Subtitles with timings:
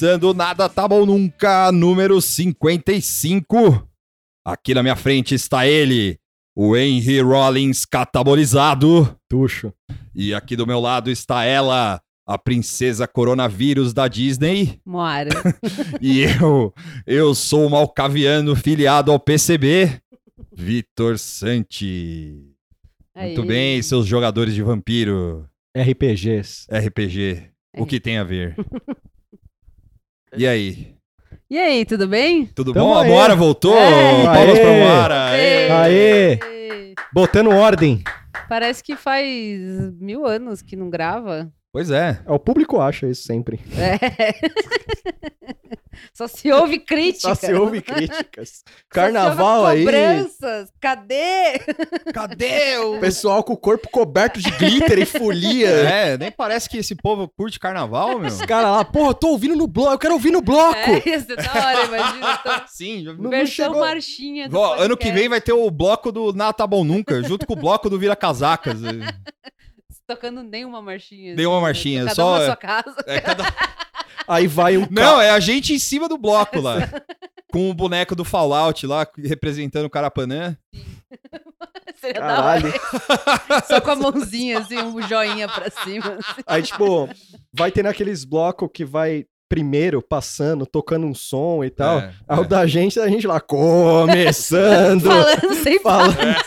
[0.00, 3.86] Começando Nada Tá Bom Nunca, número 55.
[4.42, 6.18] Aqui na minha frente está ele,
[6.56, 9.14] o Henry Rollins catabolizado.
[9.28, 9.74] Tuxo.
[10.14, 14.80] E aqui do meu lado está ela, a princesa coronavírus da Disney.
[14.86, 15.28] Moara.
[16.00, 16.72] E eu,
[17.06, 20.00] eu sou o malcaviano filiado ao PCB,
[20.50, 22.42] Vitor Santi.
[23.14, 23.46] Muito Aí.
[23.46, 26.66] bem, seus jogadores de vampiro, RPGs.
[26.72, 27.50] RPG.
[27.76, 28.56] O que tem a ver?
[30.36, 30.94] E aí?
[31.48, 32.46] E aí, tudo bem?
[32.46, 32.94] Tudo Tamo bom?
[32.94, 33.08] A aí.
[33.08, 33.76] Moara voltou?
[33.76, 34.24] É.
[34.24, 34.80] Palmas pra Aê.
[34.80, 35.24] Moara.
[35.30, 35.70] Aê.
[35.70, 36.38] Aê.
[37.12, 38.02] Botando ordem.
[38.48, 39.28] Parece que faz
[39.98, 41.52] mil anos que não grava.
[41.72, 42.20] Pois é.
[42.26, 43.60] É, O público acha isso sempre.
[43.78, 44.34] É.
[46.14, 47.28] Só se ouve crítica.
[47.28, 48.48] Só se ouve críticas.
[48.66, 49.84] Só se Carnaval ouve aí.
[49.84, 50.72] Cobranças.
[50.80, 51.58] Cadê?
[52.12, 52.98] Cadê o...
[52.98, 55.68] Pessoal com o corpo coberto de glitter e folia.
[55.68, 58.28] É, nem parece que esse povo curte carnaval, meu.
[58.28, 60.74] Os caras lá, porra, eu tô ouvindo no bloco, eu quero ouvir no bloco.
[60.76, 62.36] É, ia ser da hora, imagina.
[62.42, 62.50] Tô...
[62.66, 63.04] Sim.
[63.04, 66.10] já- Não- não Versão chegou- marchinha do Ó, ano que vem vai ter o bloco
[66.10, 68.80] do Nada Tá Bom Nunca, junto com o bloco do Vira Casacas.
[70.14, 71.34] Tocando nenhuma marchinha.
[71.34, 71.62] Nenhuma assim,
[71.94, 72.02] né?
[72.02, 72.96] marchinha, Cada só- um na sua casa.
[73.06, 73.44] É cada...
[74.26, 76.88] Aí vai um Não, é a gente em cima do bloco lá.
[77.52, 80.56] Com o boneco do Fallout lá, representando o Carapanã.
[82.00, 82.72] Seria Caralho.
[83.66, 86.18] Só com a mãozinha, assim, um joinha pra cima.
[86.18, 86.42] assim.
[86.46, 87.08] Aí, tipo,
[87.52, 91.98] vai ter naqueles blocos que vai primeiro passando, tocando um som e tal.
[91.98, 92.46] É, Aí o é.
[92.46, 95.02] da gente, a gente lá, começando.
[95.10, 96.16] Falando sem Falando.
[96.16, 96.44] parar.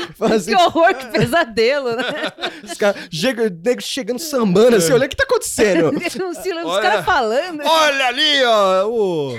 [0.18, 2.04] Fazendo Que horror, que pesadelo, né?
[2.64, 3.08] Os caras
[3.80, 5.92] chegando sambando assim, olha o que tá acontecendo.
[6.24, 6.82] Um silêncio, os Olha.
[6.82, 7.62] caras falando.
[7.64, 9.38] Olha ali, ó, o...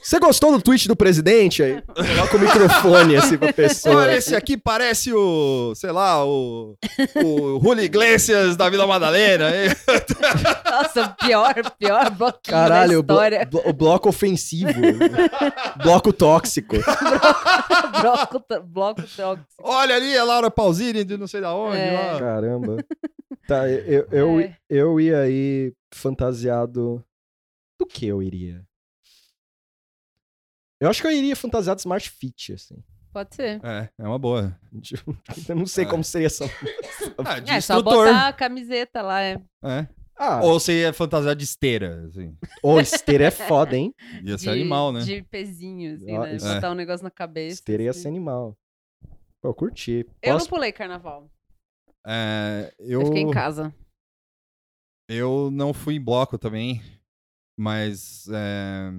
[0.00, 1.62] Você gostou do tweet do presidente?
[1.62, 3.96] Aí coloca o microfone assim pra pessoa.
[3.96, 6.76] Olha, esse aqui parece o, sei lá, o,
[7.16, 9.50] o Julio Iglesias da Vila Madalena.
[9.50, 9.70] hein?
[10.64, 13.46] Nossa, pior, pior bloquinho Caralho, o, da blo- história.
[13.50, 14.72] blo- o bloco ofensivo.
[15.82, 16.76] bloco tóxico.
[18.02, 19.46] Bloco, bloco tóxico.
[19.62, 21.78] Olha ali a Laura Pausini de não sei da onde.
[21.78, 22.12] É.
[22.12, 22.18] lá.
[22.18, 22.76] Caramba.
[23.46, 24.56] Tá, eu, eu, É.
[24.68, 27.04] eu ia aí fantasiado.
[27.78, 28.64] Do que eu iria?
[30.80, 32.76] Eu acho que eu iria fantasiado de Smart Fit, assim.
[33.12, 33.60] Pode ser.
[33.64, 34.56] É, é uma boa.
[35.48, 35.88] Eu não sei É.
[35.88, 36.44] como seria essa.
[37.24, 38.06] Ah, de É, só instrutor.
[38.06, 39.40] botar a camiseta lá, é.
[39.64, 39.88] É.
[40.18, 42.36] Ah, Ou você ia fantasiar de esteira, assim.
[42.62, 43.94] ô, esteira é foda, hein?
[44.24, 45.00] Ia ser de, animal, né?
[45.00, 46.34] De pezinho, assim, Ah, né?
[46.36, 47.54] isso- Botar um negócio na cabeça.
[47.54, 48.02] Esteira ia assim.
[48.02, 48.56] ser animal.
[49.40, 50.04] Pô, eu curti.
[50.20, 51.30] Eu não Posso- pulei carnaval.
[52.06, 53.72] É, eu, Eu fiquei em casa.
[55.08, 56.82] eu não fui em bloco também,
[57.58, 58.90] mas é,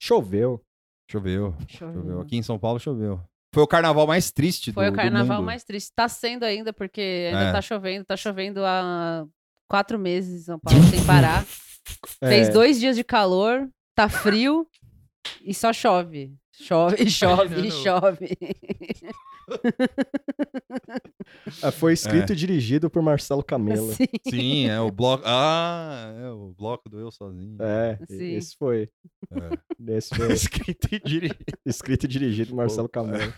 [0.00, 0.62] Choveu.
[1.10, 1.94] choveu, Choveu.
[2.02, 2.20] choveu.
[2.20, 3.20] Aqui em São Paulo choveu.
[3.54, 5.92] Foi o carnaval mais triste Foi do o do carnaval mais triste.
[5.94, 7.52] Tá sendo ainda, porque ainda É.
[7.52, 8.04] tá chovendo.
[8.04, 9.26] Tá chovendo há
[9.68, 11.44] quatro meses em São Paulo, sem parar.
[12.22, 14.66] Fez É, dois dias de calor, tá frio
[15.44, 16.34] e só chove.
[16.60, 17.82] Chove, chove, e Imaginando.
[17.82, 18.28] chove.
[21.62, 23.92] ah, Foi escrito e dirigido por Marcelo Camelo.
[23.92, 24.06] Sim.
[24.28, 25.22] Sim, é o bloco.
[25.26, 27.56] Ah, é o bloco do eu sozinho.
[27.60, 28.34] É, Sim.
[28.34, 28.88] esse foi.
[29.30, 29.96] É.
[29.96, 31.44] Esse foi Escrito e dirigido.
[31.64, 33.32] escrito e dirigido por Marcelo Camelo.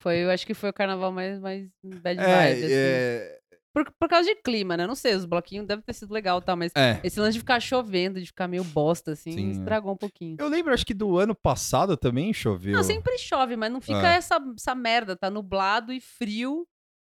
[0.00, 1.68] Foi, eu acho que foi o carnaval mais, mais
[2.02, 2.24] bad É,
[2.54, 2.74] vibe, assim.
[2.74, 3.38] é,
[3.74, 4.86] Por, por causa de clima, né?
[4.86, 7.00] Não sei, os bloquinhos devem ter sido legal e tal, mas é.
[7.02, 9.52] esse lance de ficar chovendo, de ficar meio bosta, assim, Sim, é.
[9.52, 10.36] estragou um pouquinho.
[10.38, 12.74] Eu lembro, acho que do ano passado também choveu.
[12.74, 14.16] Não, sempre chove, mas não fica É.
[14.16, 16.66] essa, essa merda, tá nublado e frio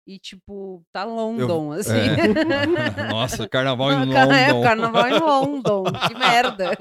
[0.08, 1.92] e, tipo, tá London, assim.
[1.94, 3.08] É.
[3.12, 4.64] Nossa, carnaval em Car- É, London.
[4.64, 6.72] carnaval em London, que merda.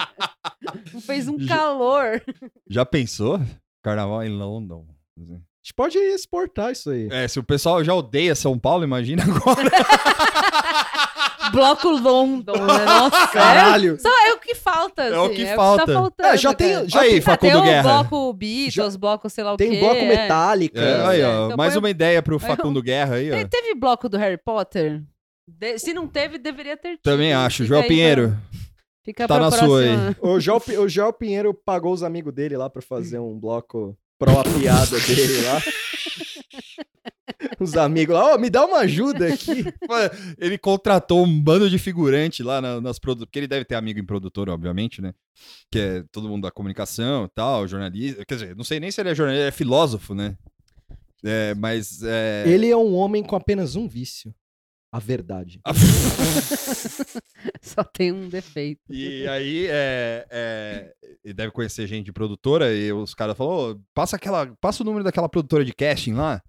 [1.04, 2.22] Fez um Já- calor.
[2.68, 3.38] Já pensou?
[3.82, 4.86] Carnaval em London.
[5.64, 7.08] A gente pode exportar isso aí.
[7.10, 9.70] É, se o pessoal já odeia São Paulo, imagina agora.
[11.52, 12.84] Bloco London, né?
[12.84, 13.94] Nossa, Caralho!
[13.94, 15.92] É, só é o que falta, É o assim, que tá falta.
[15.92, 16.88] faltando, É, já tem- cara.
[16.88, 17.82] já Aí, tem- Ah, Facundo tem o Guerra.
[18.02, 19.78] bloco Beatles, Já- bloco sei lá o Tem quê.
[19.80, 20.08] bloco é.
[20.08, 20.80] metálica.
[20.80, 23.36] É, aí, ó, então mais põe- uma ideia pro Facundo Guerra aí, ó.
[23.36, 25.02] Te- Teve bloco do Harry Potter?
[25.48, 27.02] De- Se não teve, deveria ter tido.
[27.02, 27.58] Também acho.
[27.62, 28.60] Fica João aí Pinheiro, pra-
[29.04, 29.86] Fica tá pra na sua aí.
[29.96, 30.16] próxima.
[30.20, 34.40] O João, o João Pinheiro pagou os amigos dele lá pra fazer um bloco pró
[34.40, 35.62] a piada dele lá.
[37.60, 39.64] Os amigos lá, ó, me dá uma ajuda aqui.
[40.38, 43.26] ele contratou um bando de figurante lá na- nas produtoras.
[43.28, 45.12] Porque ele deve ter amigo em produtora, obviamente, né?
[45.70, 48.24] Que é todo mundo da comunicação e tal, jornalista.
[48.24, 50.36] Quer dizer, não sei nem se ele é jornalista, ele é filósofo, né?
[51.24, 52.02] É, mas.
[52.02, 52.44] É...
[52.46, 54.34] Ele é um homem com apenas um vício.
[54.94, 55.58] A verdade.
[57.60, 58.80] Só tem um defeito.
[58.88, 64.14] E aí, é, é, deve conhecer gente de produtora e os caras falaram, "Ô, passa,
[64.14, 66.40] aquela, passa o número daquela produtora de casting lá,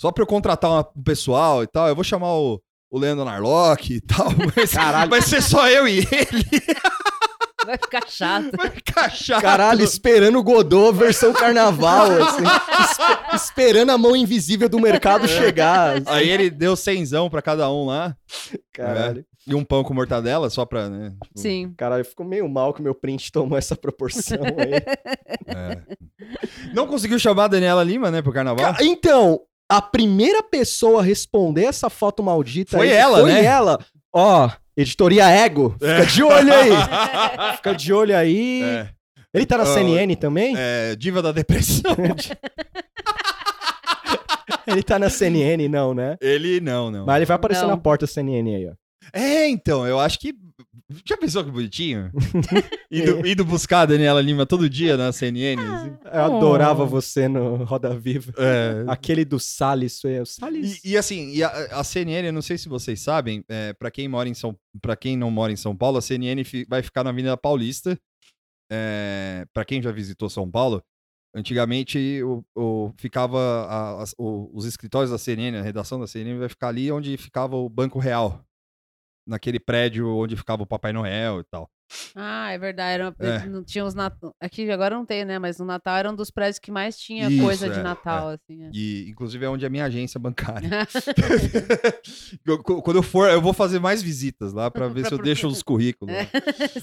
[0.00, 3.24] só pra eu contratar uma- um pessoal e tal, eu vou chamar o, o Leandro
[3.24, 4.28] Narlock e tal.
[4.56, 5.10] Mas Caralho.
[5.10, 6.06] vai ser só eu e ele.
[8.10, 9.40] Ficar chato.
[9.42, 12.42] Caralho, esperando o Godot versão carnaval, assim.
[12.90, 15.96] Espe- esperando a mão invisível do mercado chegar.
[15.98, 16.04] assim.
[16.06, 18.14] Aí ele deu cenzão pra cada um lá.
[18.72, 19.24] Caralho.
[19.46, 21.12] E um pão com mortadela, só pra, né?
[21.24, 21.72] tipo, Sim.
[21.76, 24.74] Caralho, ficou meio mal que meu print tomou essa proporção aí.
[25.48, 25.78] é.
[26.74, 28.74] Não conseguiu chamar a Daniela Lima, né, pro carnaval?
[28.74, 33.44] Ca- Então, a primeira pessoa a responder essa foto maldita Foi aí ela, foi né?
[33.44, 33.78] ela.
[34.12, 36.70] Ó, editoria Ego, fica de olho aí.
[37.56, 38.62] Fica de olho aí.
[38.62, 38.88] É,
[39.34, 40.54] Ele tá na Ah, CNN também?
[40.56, 41.94] é, diva da depressão.
[44.66, 46.16] Ele tá na CNN, não, né?
[46.20, 47.04] ele não, não.
[47.06, 47.70] Mas ele vai aparecer Não.
[47.70, 48.72] na porta da CNN aí, ó.
[49.12, 50.32] É, então, eu acho que.
[51.04, 52.10] Já pensou que bonitinho?
[52.90, 55.60] indo, indo buscar a Daniela Lima todo dia na CNN?
[55.62, 55.96] assim?
[56.04, 58.32] Eu adorava você no Roda Viva.
[58.36, 58.84] É.
[58.88, 60.82] Aquele do Salles, foi o Salles.
[60.84, 61.48] E, e assim, e a,
[61.78, 64.96] a CNN, eu não sei se vocês sabem, é, para quem mora em São, para
[64.96, 67.96] quem não mora em São Paulo, a CNN fi- vai ficar na Avenida Paulista.
[68.72, 70.82] É, para quem já visitou São Paulo,
[71.34, 73.38] antigamente o, o- ficava
[73.68, 77.16] a- as- o- os escritórios da CNN, a redação da CNN vai ficar ali onde
[77.16, 78.44] ficava o Banco Real,
[79.30, 81.70] naquele prédio onde ficava o Papai Noel e tal.
[82.14, 82.94] Ah, é verdade.
[82.94, 83.38] Era, É.
[83.50, 84.14] Não tinha os Nat...
[84.40, 85.38] Aqui agora não tem, né?
[85.40, 88.28] Mas no Natal era um dos prédios que mais tinha Isso, coisa é, de Natal,
[88.28, 88.62] assim.
[88.64, 88.70] é.
[88.72, 90.68] E inclusive é onde é a minha agência bancária.
[92.46, 95.14] Eu- qu- Quando eu for, eu vou fazer mais visitas lá para ver Pra se
[95.14, 96.14] eu deixo os currículos.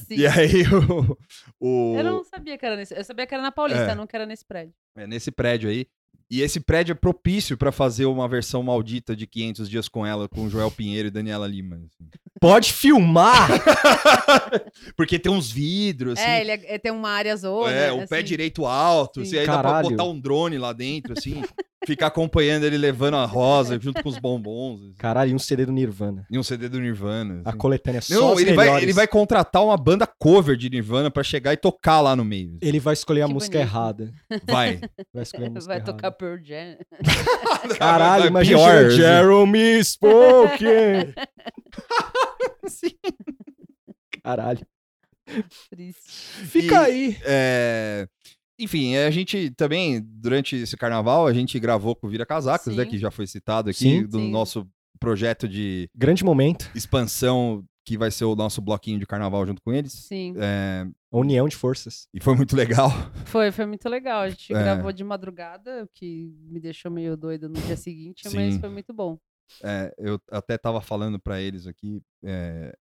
[0.08, 0.16] Sim.
[0.16, 1.18] E aí o,
[1.60, 2.94] o- Eu não sabia que era nesse.
[2.98, 3.96] Eu sabia que era na Paulista, É.
[3.96, 4.74] não que era nesse prédio.
[4.98, 5.88] é nesse prédio aí.
[6.30, 10.28] E esse prédio é propício para fazer uma versão maldita de 500 dias com ela,
[10.28, 11.78] com Joel Pinheiro e Daniela Lima.
[11.78, 12.10] assim.
[12.40, 13.48] Pode filmar!
[14.96, 16.28] Porque tem uns vidros, assim.
[16.30, 17.72] É, ele é- é- tem uma área zona.
[17.72, 18.26] É, o pé assim.
[18.26, 19.28] direito alto, Sim.
[19.28, 19.90] assim, aí dá pra Caralho.
[19.90, 21.42] botar um drone lá dentro, assim,
[21.86, 24.82] ficar acompanhando ele levando a rosa junto com os bombons.
[24.82, 24.94] assim.
[24.98, 26.26] Caralho, e um CD do Nirvana.
[26.30, 27.42] E um CD do Nirvana.
[27.46, 27.58] A assim.
[27.58, 31.54] coletânea só Não, ele vai, ele vai contratar uma banda cover de Nirvana pra chegar
[31.54, 32.58] e tocar lá no meio.
[32.62, 33.70] Ele vai escolher a Que música bonito.
[33.72, 34.14] errada.
[34.46, 34.80] Vai.
[35.14, 35.92] Vai escolher a música Vai errada.
[35.94, 36.78] tocar Pearl Jam.
[37.78, 38.96] Caralho, imagina pior, assim.
[38.98, 41.14] Jeremy Spoken.
[44.24, 44.66] Caralho.
[45.70, 46.02] Triste.
[46.46, 47.18] Fica E- aí.
[47.24, 48.08] É,
[48.60, 52.84] Enfim, a gente também, durante esse carnaval, a gente gravou com o Vira Casacos, né?
[52.86, 52.90] Sim.
[52.90, 54.04] Que já foi citado aqui, Sim.
[54.06, 54.32] do Sim.
[54.32, 54.68] nosso
[55.00, 56.70] projeto de Grande momento.
[56.74, 59.94] expansão, que vai ser o nosso bloquinho de carnaval junto com eles.
[59.94, 60.34] Sim.
[60.40, 62.08] É, A união de forças.
[62.14, 62.90] E foi muito legal.
[63.26, 64.22] Foi, foi muito legal.
[64.22, 64.58] A gente É.
[64.62, 68.60] gravou de madrugada, o que me deixou meio doida no dia seguinte, mas Sim.
[68.60, 69.18] foi muito bom.
[69.64, 72.76] É, eu até tava falando pra eles aqui é,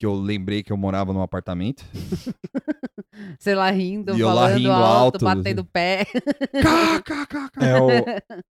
[0.00, 1.84] que eu lembrei que eu morava num apartamento.
[3.38, 6.04] Sei lá, rindo, E eu lá falando rindo alto, alto, batendo pé.
[6.62, 7.66] Cá, cá, cá, cá.
[7.66, 7.88] É, o,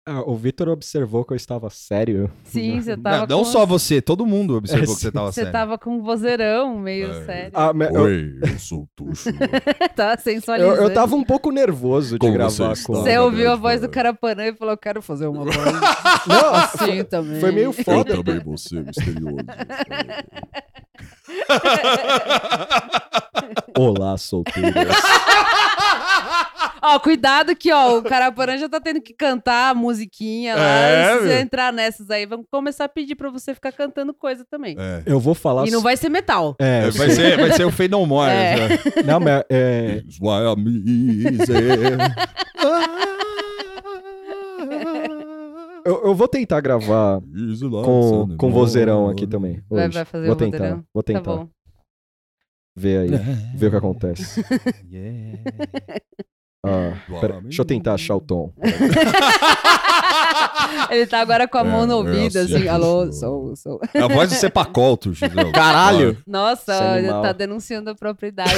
[0.05, 2.31] ah, o Vitor observou que eu estava sério.
[2.43, 3.45] Sim, você Não, tava não com...
[3.45, 5.51] só você, todo mundo observou É, que você tava Você sério.
[5.51, 7.25] tava com um vozeirão meio É.
[7.25, 7.51] sério.
[7.53, 9.29] Ah, mas eu, Oi, eu sou o Tuxo.
[9.95, 10.81] tá eu, sensualizando.
[10.81, 12.93] eu tava um pouco nervoso de Como gravar você com.
[12.93, 14.03] Você ouviu a voz do cara.
[14.03, 15.55] Carapanã e falou, eu quero fazer uma voz
[16.27, 17.39] Não, assim também.
[17.39, 18.17] foi meio Eu foda.
[18.17, 19.37] também vou ser misterioso.
[23.77, 24.73] Olá, solteiras.
[26.85, 30.79] Ó, cuidado que, ó, o Carapanã já tá tendo que cantar a musiquinha lá.
[30.79, 31.39] É, e se você meu.
[31.39, 34.75] entrar nessas aí, vamos começar a pedir pra você ficar cantando coisa também.
[34.77, 35.01] É.
[35.05, 35.65] Eu vou falar.
[35.65, 36.57] E não vai ser metal.
[36.59, 38.29] É, eu Vai ser, vai ser o Fade No More.
[38.29, 38.55] É.
[38.67, 38.79] né?
[39.05, 41.53] Não, mas é, Is why I'm easy.
[45.85, 49.61] Eu, eu vou tentar gravar com, Sunday com vozeirão aqui também.
[49.69, 49.93] Vai, hoje.
[49.95, 50.83] vai fazer vou o tentar, vozeirão.
[50.93, 51.35] vou Tá tentar.
[51.35, 51.47] bom.
[52.75, 53.09] ver aí,
[53.57, 54.43] ver o que acontece.
[54.91, 55.39] Yeah.
[56.65, 58.53] Ah, pera, deixa eu tentar achar o tom.
[60.89, 63.81] Ele tá agora com a mão É, no é ouvido, assim assim, alô, sou, sou.
[63.93, 65.25] É a voz do Cepacol, Tuxo.
[65.25, 65.51] entendeu?
[65.51, 66.17] Caralho!
[66.25, 67.21] Nossa, Esse animal.
[67.21, 68.53] tá denunciando a propriedade.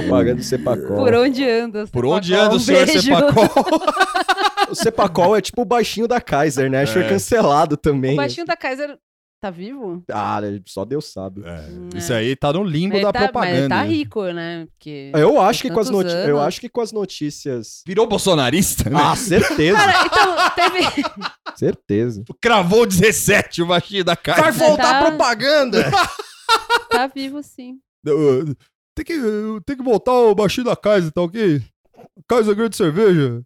[0.00, 0.96] Propaganda do Cepacol.
[0.96, 1.86] Por onde anda?
[1.86, 3.02] Por onde anda o Um senhor beijo.
[3.02, 3.48] Cepacol?
[4.70, 6.82] O Cepacol é tipo o baixinho da Kaiser, né?
[6.82, 7.02] Acho que É.
[7.02, 8.14] foi cancelado também.
[8.14, 8.96] O baixinho da Kaiser
[9.38, 10.02] tá vivo?
[10.10, 11.42] Ah, só Deus sabe.
[11.44, 12.16] É, Hum, isso é.
[12.18, 13.68] aí tá no limbo da tá, Mas propaganda.
[13.68, 13.88] tá né?
[13.88, 14.66] rico, né?
[14.70, 15.10] Porque...
[15.14, 17.82] Eu acho que com as eu acho que com as notícias.
[17.86, 18.98] Virou bolsonarista, né?
[19.02, 21.04] Ah, certeza, Cara, então, teve...
[21.56, 22.24] certeza.
[22.40, 24.40] Cravou 17 o baixinho da cara.
[24.40, 25.06] Vai voltar Tá.
[25.10, 25.90] propaganda!
[26.88, 27.78] tá vivo, sim.
[28.94, 29.14] Tem que,
[29.64, 31.62] tem que botar o baixinho da Kaiser, tá ok?
[32.28, 33.42] Kaiser Grande Cerveja.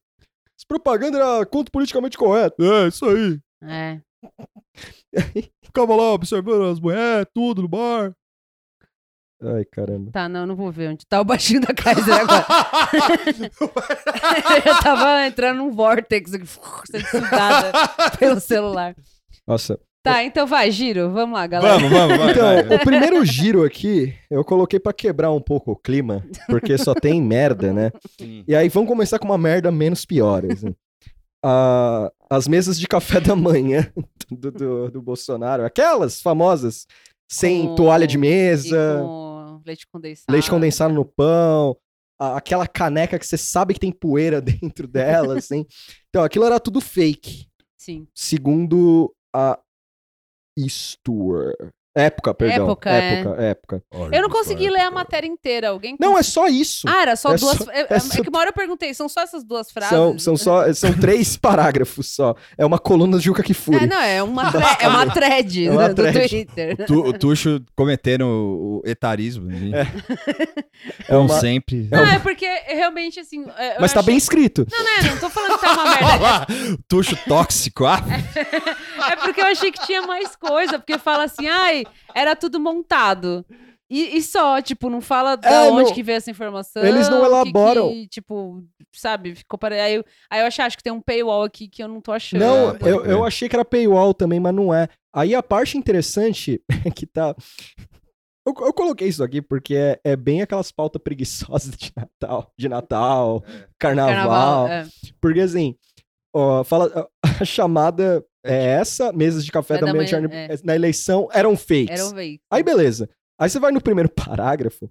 [0.57, 2.65] Essa propaganda era conto politicamente correto.
[2.65, 3.39] É, isso aí.
[3.63, 4.01] É.
[5.63, 8.13] Ficava lá observando as mulheres, tudo no bar.
[9.43, 10.11] Ai, caramba.
[10.13, 12.47] Tá, não, não vou ver onde tá o baixinho da Kaiser agora.
[14.65, 17.73] eu tava entrando num vortex, aqui, sendo sugada
[18.19, 18.97] pelo celular.
[19.47, 19.79] Nossa.
[20.07, 21.11] Tá, então vai, giro.
[21.11, 21.75] Vamos lá, galera.
[21.79, 22.77] Vamos, vamos, vai, Então, vai.
[22.77, 27.21] o primeiro giro aqui, eu coloquei pra quebrar um pouco o clima, porque só tem
[27.21, 27.91] merda, né?
[28.19, 28.45] Sim.
[28.47, 30.45] E aí vamos começar com uma merda menos pior.
[30.51, 30.75] assim.
[31.45, 33.91] Ah, as mesas de café da manhã
[34.31, 36.87] do, do, do Bolsonaro, aquelas famosas,
[37.31, 40.33] sem Com- toalha de E mesa, com leite condensado.
[40.33, 41.77] leite condensado no pão,
[42.19, 45.65] aquela caneca que você sabe que tem poeira dentro dela, assim.
[46.09, 47.47] Então, aquilo era tudo fake,
[47.77, 48.07] Sim.
[48.15, 49.59] segundo a
[50.57, 51.55] Histoire.
[51.97, 52.67] Época, perdão.
[52.67, 53.13] Época, é.
[53.15, 53.83] época, época.
[54.13, 55.71] Eu não consegui ler a matéria inteira.
[55.71, 56.87] Alguém Não, é só isso.
[56.89, 57.57] Ah, era só É duas.
[57.57, 59.91] só- é, é é só- que uma hora eu perguntei, são só essas duas frases?
[59.97, 62.35] São, são só são três parágrafos só.
[62.59, 63.85] É uma coluna do Juca Kifuri.
[63.85, 66.19] É, não, é uma, thre- é uma thread É uma do, thread.
[66.19, 66.87] do Twitter.
[66.87, 69.47] Tu- o Tuxo cometendo o etarismo.
[69.47, 69.87] né?
[71.01, 71.89] É Como uma- sempre.
[71.91, 73.45] Não, é porque realmente, assim.
[73.57, 74.67] é, eu Mas tá achei- bem escrito.
[74.71, 75.11] Não, né?
[75.11, 76.07] Não tô falando que tá uma merda.
[76.07, 76.47] Olha lá,
[76.87, 77.87] Tuxo tóxico.
[77.87, 78.01] Ah,
[79.13, 80.79] É porque eu achei que tinha mais coisa.
[80.79, 83.45] Porque fala assim, ai, era tudo montado.
[83.89, 86.83] E, e só, tipo, não fala de É, onde não- que veio essa informação.
[86.85, 87.89] Eles não que elaboram.
[87.91, 89.79] que, tipo, sabe, ficou pare...
[89.79, 92.11] aí, eu, aí eu achei, acho que tem um paywall aqui que eu não tô
[92.11, 92.41] achando.
[92.41, 94.89] Não, pode eu, eu achei que era paywall também, mas não é.
[95.15, 97.35] Aí a parte interessante é que tá.
[98.45, 102.69] Eu, eu coloquei isso aqui porque é, é bem aquelas pautas preguiçosas de Natal, de
[102.69, 103.45] Natal,
[103.79, 104.17] carnaval.
[104.17, 104.69] Carnaval.
[104.69, 104.87] é.
[105.21, 105.77] Porque assim,
[106.35, 107.09] ó, fala,
[107.41, 111.29] a chamada é essa, mesas de café É da da manhã, manhã, de- na eleição
[111.33, 111.91] eram fakes.
[111.91, 112.47] Era um veículo.
[112.51, 113.09] Aí beleza.
[113.39, 114.89] Aí você vai no primeiro parágrafo.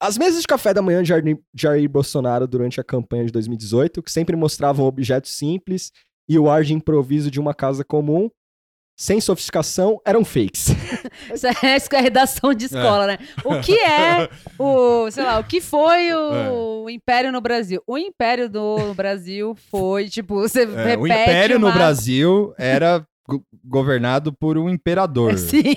[0.00, 4.02] As mesas de café da manhã de Jair, Jair Bolsonaro durante a campanha de 2018,
[4.02, 5.92] que sempre mostravam objetos simples
[6.28, 8.28] e o ar de improviso de uma casa comum,
[8.96, 10.68] sem sofisticação, eram fakes.
[11.34, 13.18] Isso é, isso é redação de escola, né?
[13.44, 17.82] O que é o, sei lá, o que foi o, Império no Brasil?
[17.86, 23.04] O Império do Brasil foi, tipo, você é, repete o Império no uma- Brasil era
[23.26, 25.36] go- governado por um imperador.
[25.38, 25.74] Sim.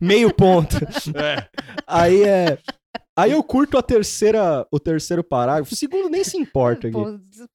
[0.00, 0.76] Meio ponto.
[1.86, 2.58] Aí é.
[3.16, 5.72] Aí eu curto a terceira, o terceiro parágrafo.
[5.72, 6.96] O segundo nem se importa aqui.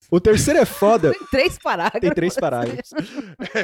[0.09, 1.11] O terceiro é foda.
[1.11, 1.99] tem três parágrafos.
[2.01, 2.89] Tem três parágrafos.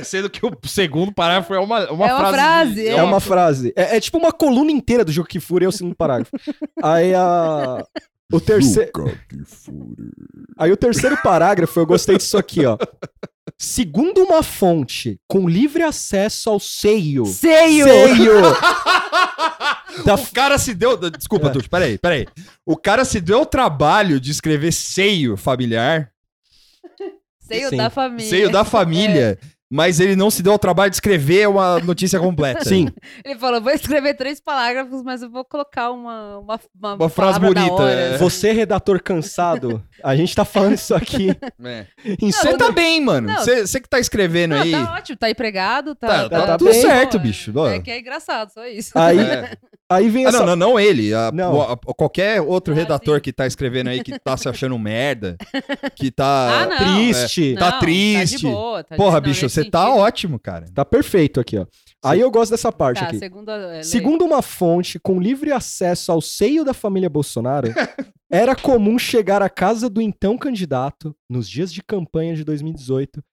[0.03, 2.33] Sendo que o segundo parágrafo é uma, uma É uma frase.
[2.35, 3.73] frase, É uma frase.
[3.77, 6.31] É, é tipo uma coluna inteira do Juca Kifuri, é o segundo parágrafo.
[6.83, 7.85] Aí a.
[8.33, 8.91] O terceiro.
[10.57, 12.77] Aí o terceiro parágrafo, eu gostei disso aqui, ó.
[13.57, 17.25] Segundo uma fonte com livre acesso ao seio.
[17.25, 17.85] Seio!
[17.85, 18.41] Seio!
[20.03, 20.97] da O cara se deu.
[21.09, 21.51] Desculpa, É.
[21.51, 22.27] Tuxo, peraí, peraí.
[22.65, 26.11] O cara se deu o trabalho de escrever seio familiar,
[27.39, 27.77] Seio Sim.
[27.77, 28.29] da família.
[28.29, 29.37] seio da família,
[29.71, 32.63] mas ele não se deu o trabalho de escrever uma notícia completa.
[32.65, 32.87] Sim.
[33.23, 37.39] Ele falou, vou escrever três parágrafos, mas eu vou colocar uma uma, uma, Uma frase
[37.39, 38.17] bonita, hora, é.
[38.17, 41.85] Você, redator cansado, a gente tá falando isso aqui É.
[42.21, 43.27] Você tá bem, mano.
[43.27, 43.37] Não.
[43.43, 44.71] Você que tá escrevendo Não, aí.
[44.71, 46.81] tá ótimo, tá empregado, tá, Tá- tá tudo bem.
[46.81, 47.51] certo, Pô, bicho.
[47.67, 48.91] É, é que é engraçado, só isso.
[48.97, 49.51] Aí, É.
[49.89, 50.39] aí vem Ah, essa.
[50.39, 51.13] não, não, não ele.
[51.13, 51.53] A- Não.
[51.55, 53.21] o- a- qualquer outro Ah, redator sim.
[53.21, 55.35] que tá escrevendo aí que tá se achando merda,
[55.95, 56.25] que tá.
[56.65, 56.77] Ah, não.
[56.77, 57.55] triste.
[57.57, 58.33] tá Não, triste.
[58.33, 60.65] Tá de boa, tá de- Porra, não, bicho, você tá ótimo, cara.
[60.73, 61.65] Tá perfeito aqui, ó.
[62.03, 63.17] Aí eu gosto dessa parte Tá, aqui.
[63.19, 63.83] segundo, a- é.
[63.83, 67.67] Segundo uma fonte com livre acesso ao seio da família Bolsonaro,
[68.31, 73.23] era comum chegar à casa do então candidato, nos dias de campanha de 2018,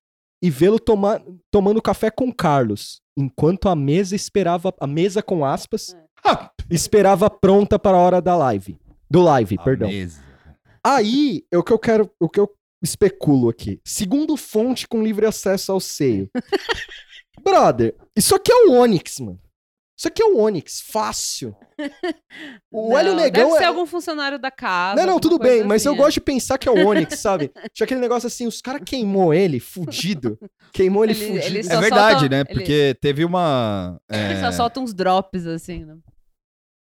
[0.43, 5.95] e vê-lo toma- tomando café com Carlos, enquanto a mesa esperava, a mesa com aspas,
[6.25, 8.79] Ah, esperava pronta para a hora da live.
[9.11, 9.89] Do live, a perdão.
[9.89, 10.23] mesa.
[10.85, 12.49] Aí, é o que eu quero, o que eu
[12.83, 13.81] especulo aqui.
[13.85, 16.29] Segundo fonte com livre acesso ao seio.
[17.43, 19.41] Brother, isso aqui é o Onix, mano.
[19.99, 21.55] Isso aqui é o Onix, fácil.
[22.73, 23.67] O Não, Hélio Negão Deve ser é...
[23.67, 25.01] algum funcionário da casa.
[25.01, 25.97] Não, não, tudo bem, mas assim, eu é.
[25.97, 27.53] gosto de pensar que é o Onix, sabe?
[27.73, 30.39] Tinha aquele negócio assim, os caras queimou ele, fudido.
[30.73, 31.47] Queimou ele, Ele- fudido.
[31.47, 32.41] ele É verdade, solta- né?
[32.41, 34.01] ele- Porque teve uma.
[34.11, 35.97] Ele é, só solta uns drops, assim, né?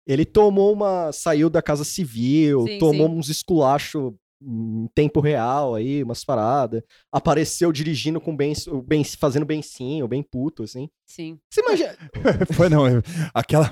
[0.07, 1.12] Ele tomou uma.
[1.12, 3.13] saiu da casa civil, Sim, tomou sim.
[3.15, 6.81] uns esculachos em tempo real aí, umas paradas.
[7.12, 10.89] Apareceu dirigindo com bem, o bem fazendo bencinho, bem puto, assim.
[11.05, 11.39] Sim.
[11.50, 11.95] Você imagina.
[12.53, 13.01] Foi não, é-
[13.33, 13.71] aquela.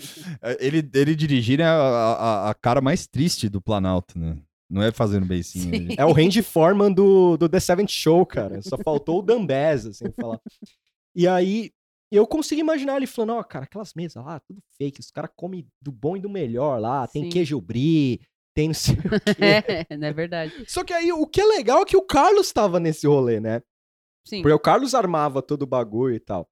[0.58, 4.36] ele, ele dirigir é a, a, a cara mais triste do Planalto, né?
[4.68, 5.74] Não é fazendo beicinho.
[5.74, 5.88] Sim.
[5.96, 8.60] É o Randy Foreman do, do The Seventh Show, cara.
[8.62, 10.40] Só faltou o Dambés, assim, falar.
[11.14, 11.70] E aí,
[12.10, 15.00] eu consigo imaginar ele falando, ó, cara, aquelas mesas lá, tudo fake.
[15.00, 17.06] Os caras comem do bom e do melhor lá.
[17.06, 17.28] Tem Sim.
[17.30, 18.20] queijo brie,
[18.56, 18.98] tem não sei o
[19.36, 19.84] quê.
[19.90, 20.64] É, não é verdade.
[20.66, 23.60] Só que aí, o que é legal é que o Carlos tava nesse rolê, né?
[24.26, 24.40] Sim.
[24.40, 26.48] Porque o Carlos armava todo o bagulho e tal.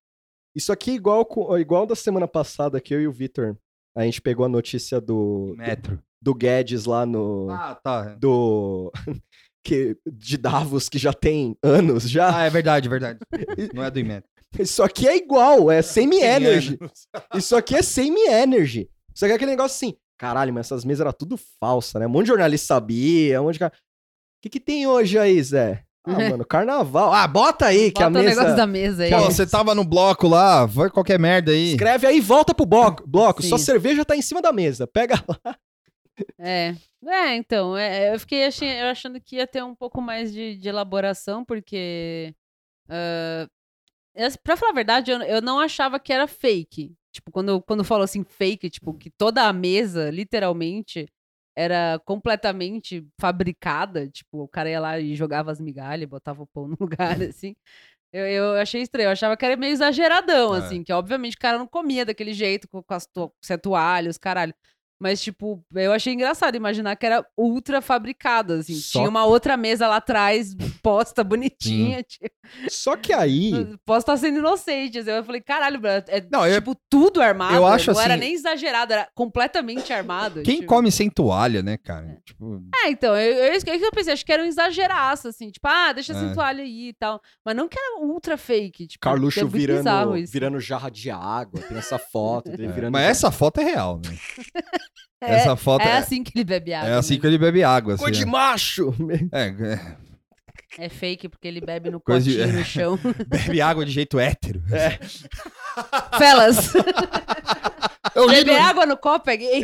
[0.54, 1.26] Isso aqui é igual,
[1.58, 3.56] igual da semana passada que eu e o Vitor
[3.96, 5.98] A gente pegou a notícia do, Metro.
[6.22, 7.48] do Guedes lá no.
[7.50, 8.14] Ah, tá.
[8.14, 8.92] Do.
[9.66, 12.36] Que, de Davos, que já tem anos já.
[12.36, 13.18] Ah, é verdade, verdade.
[13.72, 14.28] Não é do Metro.
[14.58, 16.78] Isso aqui é igual, é semi-energy.
[17.34, 18.90] Isso aqui é semi-energy.
[19.14, 19.96] Isso aqui é aquele negócio assim.
[20.18, 22.06] Caralho, mas essas mesas eram tudo falsa, né?
[22.06, 23.72] Um monte de jornalista sabia, um monte de cara.
[23.74, 25.84] O que, que tem hoje aí, Zé?
[26.06, 27.12] Ah, mano, carnaval.
[27.12, 28.28] Ah, bota aí, que Bota a o mesa.
[28.36, 29.10] negócio da mesa aí.
[29.10, 31.70] Pô, você tava no bloco lá, foi qualquer merda aí.
[31.72, 33.02] Escreve aí, volta pro bloco.
[33.06, 33.42] bloco.
[33.42, 33.48] Sim.
[33.48, 34.86] Sua cerveja tá em cima da mesa.
[34.86, 35.56] Pega lá.
[36.38, 36.74] É.
[37.06, 40.56] É, então, é, eu fiquei achei- eu achando que ia ter um pouco mais de,
[40.56, 42.34] de elaboração, porque.
[44.14, 46.94] eu- pra falar a verdade, eu, eu não achava que era fake.
[47.14, 51.06] Tipo, quando, quando falou assim, fake, tipo, que toda a mesa, literalmente,
[51.56, 54.08] era completamente fabricada.
[54.08, 57.54] Tipo, o cara ia lá e jogava as migalhas, botava o pão no lugar, assim.
[58.12, 60.58] Eu, eu achei estranho, eu achava que era meio exageradão, É.
[60.58, 64.54] assim, que obviamente o cara não comia daquele jeito, com, as to com toalhas, caralho.
[65.00, 68.74] Mas, tipo, eu achei engraçado imaginar que era ultra fabricada, assim.
[68.74, 72.02] Só- Tinha uma outra mesa lá atrás, posta, bonitinha.
[72.08, 72.30] Tipo,
[72.68, 73.50] Só que aí.
[73.84, 74.98] posso estar sendo inocente.
[74.98, 75.10] assim.
[75.10, 77.54] Eu falei, caralho, bro, é Não, eu- tipo tudo armado.
[77.56, 80.42] eu acho não era assim- nem exagerado, era completamente armado.
[80.42, 80.68] Quem tipo.
[80.68, 82.18] come sem toalha, né, cara?
[82.24, 85.50] Tipo, É, então, eu, eu, isso que eu pensei, acho que era um exageraço, assim,
[85.50, 86.16] tipo, ah, deixa É.
[86.16, 87.20] sem toalha aí e tal.
[87.44, 91.60] Mas não que era ultra fake, tipo, Carluxo é virando, virando jarra de água.
[91.62, 92.72] Tem essa foto dele é.
[92.72, 92.92] virando.
[92.92, 94.16] Mas essa foto é real, né?
[95.26, 96.88] É, essa foto é é, assim que ele bebe água.
[96.90, 97.20] é assim né?
[97.20, 97.96] que ele bebe água.
[97.96, 98.94] Coisa Assim, de macho!
[99.32, 99.46] é,
[100.78, 102.98] é, É fake porque ele bebe no Coisa de- potinho no chão.
[103.28, 104.62] bebe água de jeito hétero.
[106.18, 106.72] Felas,
[108.14, 109.62] Eu li beber no- água no copo é gay.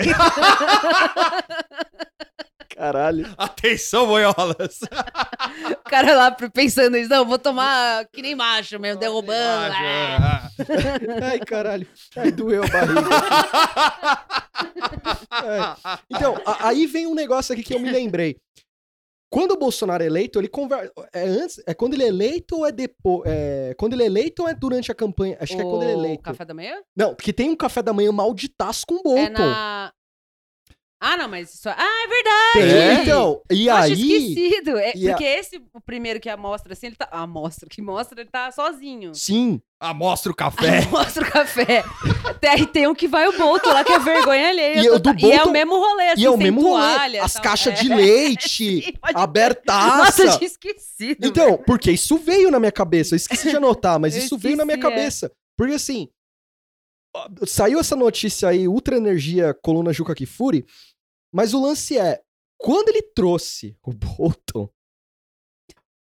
[2.81, 3.35] Caralho.
[3.37, 4.81] Atenção, boiolas.
[5.71, 9.75] O cara lá pensando isso, não, vou tomar que nem macho mesmo, derrubando.
[9.75, 10.17] é.
[10.17, 10.51] Ah,
[11.31, 11.87] Ai, caralho.
[12.17, 13.01] Ai, doeu a barriga.
[15.45, 15.97] É.
[16.11, 18.37] Então, a- aí vem um negócio aqui que eu me lembrei.
[19.33, 20.91] Quando o Bolsonaro é eleito, ele conversa.
[21.13, 21.63] É antes?
[21.65, 23.23] É quando ele é eleito ou é depois?
[23.31, 25.37] É, quando ele é eleito ou é durante a campanha?
[25.41, 26.23] Acho que é quando ele é O eleito.
[26.25, 26.75] café da manhã?
[26.97, 29.21] Não, porque tem um café da manhã malditaço com Bolton.
[29.21, 29.93] É na...
[31.03, 31.67] Ah, não, mas isso...
[31.67, 33.03] Ah, é verdade!
[33.03, 33.41] então.
[33.51, 33.93] E Nossa, aí.
[33.93, 34.77] esquecido.
[34.79, 37.09] É, e a- Porque esse, o primeiro que a mostra, assim, ele tá...
[37.11, 39.15] A mostra, que mostra, ele tá sozinho.
[39.15, 39.63] Sim.
[39.81, 40.85] ah, mostra o café.
[40.93, 41.83] Mostra o café.
[42.29, 44.83] Até aí tem um que vai o Bolton lá, que é vergonha alheia.
[44.85, 45.19] E o do total.
[45.21, 46.83] E é o Bolton- mesmo rolê, assim, e é o sem mesmo rolê.
[46.95, 47.43] toalha, As tal.
[47.43, 47.83] caixas É.
[47.83, 49.23] de leite, Sim, pode crer.
[49.23, 49.97] abertaça.
[49.97, 51.27] Nossa, eu tinha esquecido.
[51.27, 51.63] Então, velho.
[51.67, 53.15] porque isso veio na minha cabeça.
[53.15, 54.97] Eu esqueci de anotar, mas Eu isso veio na minha esqueci, é.
[54.97, 55.33] cabeça.
[55.57, 56.09] Porque assim,
[57.47, 60.65] saiu essa notícia aí, Ultra Energia, coluna Juca Kifuri,
[61.33, 62.23] mas o lance é,
[62.59, 64.69] quando ele trouxe o Bolton,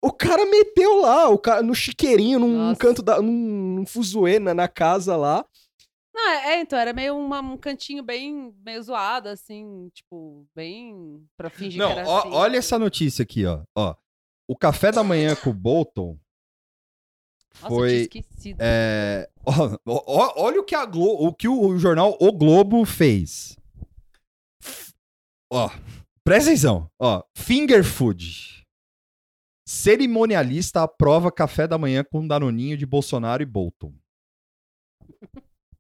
[0.02, 2.78] o cara meteu lá, o cara no chiqueirinho, num Nossa.
[2.81, 3.33] canto da, num,
[3.76, 5.44] num fuzuê na, na casa lá.
[6.14, 11.24] Não, é, é, então, era meio uma- um cantinho bem, meio zoado, assim, tipo, bem
[11.37, 12.31] pra fingir Não, que era ó- assim.
[12.31, 13.62] olha essa notícia aqui, ó.
[13.76, 13.94] ó.
[14.48, 16.18] O café da manhã com o Bolton
[17.61, 17.88] Nossa, eu foi.
[18.09, 18.59] tinha esquecido.
[18.61, 23.58] é, ó, ó- olha o que, a Glo- o, que o jornal O Globo fez.
[25.50, 25.70] Ó,
[26.24, 26.90] presta atenção.
[26.98, 28.64] Ó, finger food.
[29.66, 33.94] Cerimonialista aprova café da manhã com danoninho de Bolsonaro e Bolton.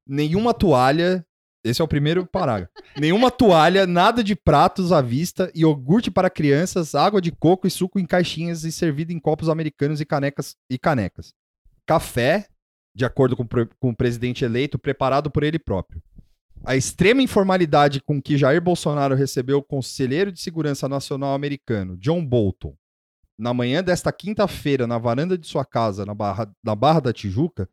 [0.06, 1.24] Nenhuma toalha.
[1.64, 2.72] Esse é o primeiro parágrafo.
[2.96, 7.98] Nenhuma toalha, nada de pratos à vista, iogurte para crianças, água de coco e suco
[7.98, 10.56] em caixinhas e servido em copos americanos e canecas.
[10.70, 11.34] E canecas.
[11.84, 12.46] Café,
[12.94, 13.46] de acordo com,
[13.78, 16.02] com o presidente eleito, preparado por ele próprio.
[16.64, 22.24] A extrema informalidade com que Jair Bolsonaro recebeu o conselheiro de segurança nacional americano, John
[22.24, 22.74] Bolton,
[23.38, 27.68] na manhã desta quinta-feira, na varanda de sua casa, na Barra, na Barra da Tijuca,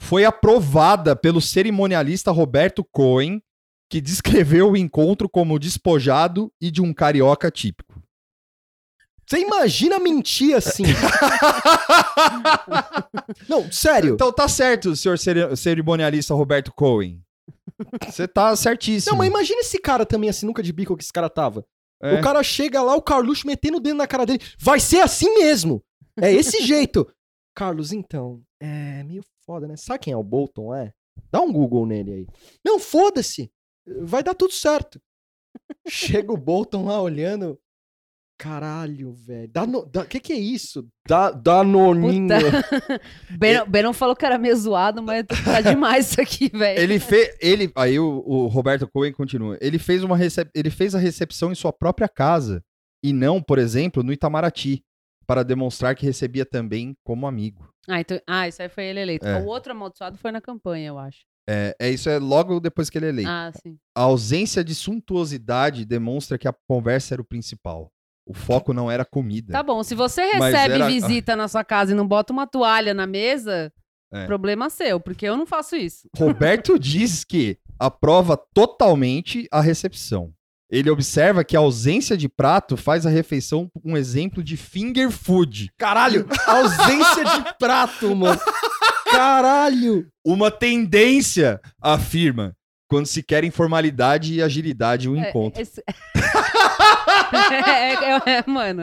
[0.00, 3.42] foi aprovada pelo cerimonialista Roberto Cohen,
[3.88, 8.00] que descreveu o encontro como despojado e de um carioca típico.
[9.28, 10.84] Você imagina mentir assim?
[13.48, 14.14] Não, sério.
[14.14, 17.20] Então tá certo, senhor ceri- cerimonialista Roberto Cohen.
[18.06, 19.12] Você tá certíssimo.
[19.12, 21.64] Não, mas imagina esse cara também, assim, nunca de bico que esse cara tava.
[22.02, 22.18] É.
[22.18, 24.40] O cara chega lá, o Carluxo metendo o dedo na cara dele.
[24.58, 25.82] Vai ser assim mesmo.
[26.20, 27.06] É esse jeito.
[27.54, 29.76] Carlos, então, é meio foda, né?
[29.76, 30.92] Sabe quem é o Bolton, é?
[31.30, 32.26] Dá um Google nele aí.
[32.64, 33.50] Não, foda-se.
[34.02, 35.00] Vai dar tudo certo.
[35.88, 37.58] Chega o Bolton lá olhando.
[38.40, 39.50] Caralho, velho.
[39.52, 39.84] Dano...
[39.84, 40.06] Da...
[40.06, 40.88] Que que é isso?
[41.06, 41.30] Da...
[41.30, 42.26] Danoninho.
[43.38, 46.80] Benon, Benon falou que era meio zoado, mas tá demais isso aqui, velho.
[46.80, 47.36] Ele fez.
[47.38, 49.58] Ele, aí o, o Roberto Cohen continua.
[49.60, 52.64] Ele fez, uma recep, ele fez a recepção em sua própria casa.
[53.04, 54.82] E não, por exemplo, no Itamaraty.
[55.26, 57.72] Para demonstrar que recebia também como amigo.
[57.86, 59.24] Ah, então, ah, isso aí foi ele eleito.
[59.24, 59.40] É.
[59.40, 61.20] O outro amaldiçoado foi na campanha, eu acho.
[61.48, 63.30] É, é isso é logo depois que ele é eleito.
[63.30, 63.78] Ah, sim.
[63.94, 67.92] A ausência de suntuosidade demonstra que a conversa era o principal.
[68.26, 69.52] O foco não era comida.
[69.52, 72.94] Tá bom, se você recebe era- visita na sua casa e não bota uma toalha
[72.94, 73.72] na mesa,
[74.12, 74.26] É.
[74.26, 76.08] problema seu, porque eu não faço isso.
[76.16, 80.32] Roberto diz que aprova totalmente a recepção.
[80.70, 85.68] Ele observa que a ausência de prato faz a refeição um exemplo de finger food.
[85.76, 88.38] Caralho, ausência de prato, mano.
[89.10, 90.06] Caralho.
[90.24, 92.54] Uma tendência, afirma,
[92.90, 95.62] quando se quer informalidade e agilidade um É, encontro.
[95.62, 95.82] esse-
[97.32, 98.82] É, é, é, mano,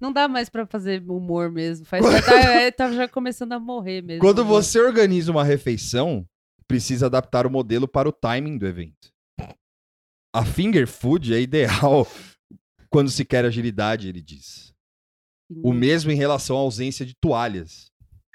[0.00, 1.84] não dá mais pra fazer humor mesmo.
[1.84, 4.20] Faz, tá, é, tá já começando a morrer mesmo.
[4.20, 4.62] Quando o humor.
[4.62, 6.26] você organiza uma refeição,
[6.66, 9.12] precisa adaptar o modelo para o timing do evento.
[10.34, 12.06] A finger food é ideal
[12.88, 14.72] quando se quer agilidade, ele diz.
[15.62, 17.90] O mesmo em relação à ausência de toalhas.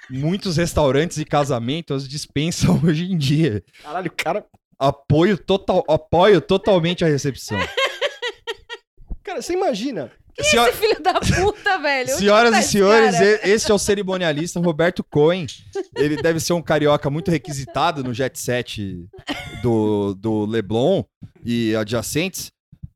[0.09, 3.63] Muitos restaurantes e casamentos as dispensam hoje em dia.
[3.81, 4.45] Caralho, cara.
[4.79, 7.57] Apoio, total, apoio totalmente a recepção.
[9.23, 10.11] Cara, você imagina.
[10.39, 12.09] Senhora- Esse filho da puta, velho.
[12.09, 13.47] Senhoras tá e senhores, cara?
[13.49, 15.47] esse é o cerimonialista Roberto Cohen.
[15.95, 19.03] Ele deve ser um carioca muito requisitado no jet set
[19.63, 21.03] do, do Leblon
[21.43, 22.51] e adjacentes.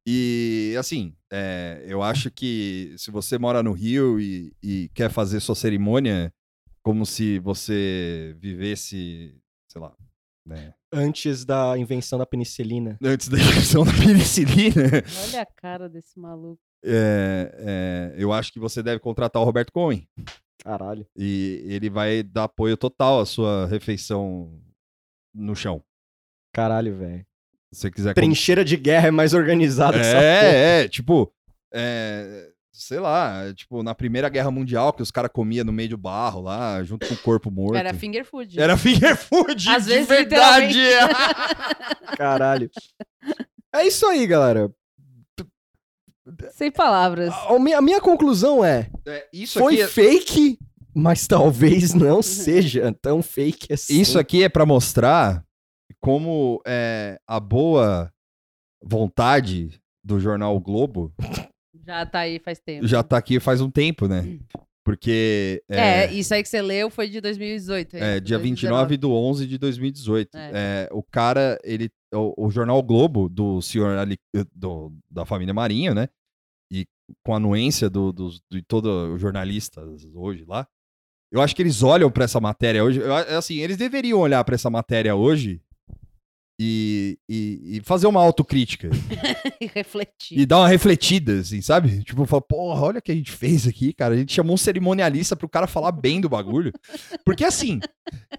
[0.08, 5.40] E, assim, é, eu acho que se você mora no Rio e, e quer fazer
[5.40, 6.32] sua cerimônia
[6.84, 9.36] como se você vivesse,
[9.68, 9.94] sei lá,
[10.46, 12.98] né, Antes da invenção da penicilina.
[13.04, 16.60] antes da invenção da penicilina, Olha a cara desse maluco.
[16.84, 20.08] é, é, eu acho que você deve contratar o Roberto Cohen.
[20.64, 21.06] Caralho.
[21.16, 24.62] E ele vai dar apoio total à sua refeição
[25.34, 25.84] no chão.
[26.54, 27.26] Caralho, velho.
[27.74, 28.14] Se você quiser.
[28.14, 30.26] Trincheira de guerra é mais organizada que essa porra.
[30.26, 31.34] É, é, tipo.
[31.74, 35.90] é, sei lá, é, tipo, na Primeira Guerra Mundial, que os caras comiam no meio
[35.90, 37.76] do barro lá, junto com o corpo morto.
[37.76, 38.60] Era finger food.
[38.60, 40.80] Era finger food, Às de vezes, verdade.
[42.18, 42.70] Caralho.
[43.74, 44.72] É isso aí, galera.
[46.54, 47.34] Sem palavras.
[47.34, 50.60] A minha, a minha conclusão é: É, isso, foi aqui é, fake,
[50.94, 54.00] mas talvez não seja tão fake assim.
[54.00, 55.44] isso aqui é pra mostrar
[56.00, 58.12] como é, a boa
[58.82, 61.14] vontade do jornal o Globo
[61.86, 62.88] Já tá aí faz tempo.
[62.88, 64.24] já tá aqui faz um tempo, né?
[64.84, 65.64] Porque.
[65.70, 67.96] É, isso aí que você leu foi de 2018.
[67.98, 68.48] É, dia 2019.
[68.50, 70.36] 29 do 11 de 2018.
[70.36, 70.52] É.
[70.54, 71.90] É, o cara, ele.
[72.14, 74.18] O, o jornal Globo, do senhor Ali,
[74.56, 76.10] do, da família Marinho, né?
[76.74, 76.86] E
[77.24, 80.68] com a anuência do, dos- de todos os jornalistas hoje lá.
[81.32, 83.00] Eu acho que eles olham pra essa matéria hoje.
[83.00, 85.62] eu assim, eles deveriam olhar pra essa matéria hoje
[86.60, 88.90] e, e, e fazer uma autocrítica.
[89.74, 90.40] Refletir.
[90.40, 92.04] E dar uma refletida, assim, sabe?
[92.04, 94.14] Tipo, falar, porra, olha o que a gente fez aqui, cara.
[94.14, 96.72] A gente chamou um cerimonialista pro cara falar bem do bagulho.
[97.26, 97.80] Porque, assim,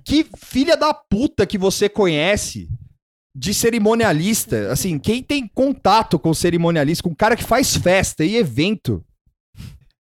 [0.05, 2.69] que filha da puta que você conhece
[3.35, 8.37] de cerimonialista, assim, quem tem contato com cerimonialista, com um cara que faz festa e
[8.37, 9.05] evento.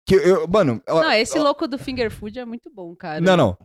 [0.06, 3.21] Que eu, mano, Não, esse louco do finger food é muito bom, cara.
[3.21, 3.58] não, não.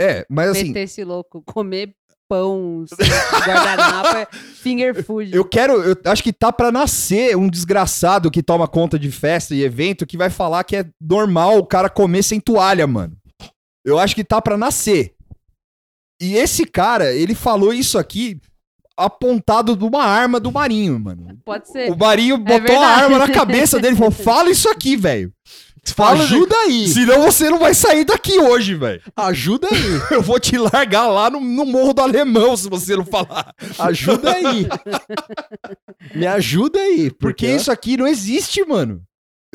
[0.00, 1.42] É, mas assim, Meter esse louco.
[1.42, 1.94] Comer
[2.32, 2.86] pão,
[3.46, 5.34] guardanapo, é finger food.
[5.34, 9.54] Eu quero, eu acho que tá pra nascer um desgraçado que toma conta de festa
[9.54, 13.14] e evento que vai falar que é normal o cara comer sem toalha, mano.
[13.84, 15.14] Eu acho que tá pra nascer.
[16.20, 18.40] E esse cara, ele falou isso aqui
[18.96, 21.38] apontado de uma arma do Marinho, mano.
[21.44, 21.90] Pode ser.
[21.90, 23.02] O Marinho botou a verdade.
[23.02, 25.32] arma na cabeça dele e falou: fala isso aqui, velho.
[25.84, 26.86] Fala Ajuda aí.
[26.88, 29.02] Senão você não vai sair daqui hoje, velho.
[29.16, 30.00] Ajuda aí.
[30.14, 33.52] Eu vou te largar lá no, no Morro do Alemão se você não falar.
[33.78, 34.66] Ajuda aí.
[36.14, 37.10] Me ajuda aí.
[37.10, 39.02] Porque isso aqui não existe, mano.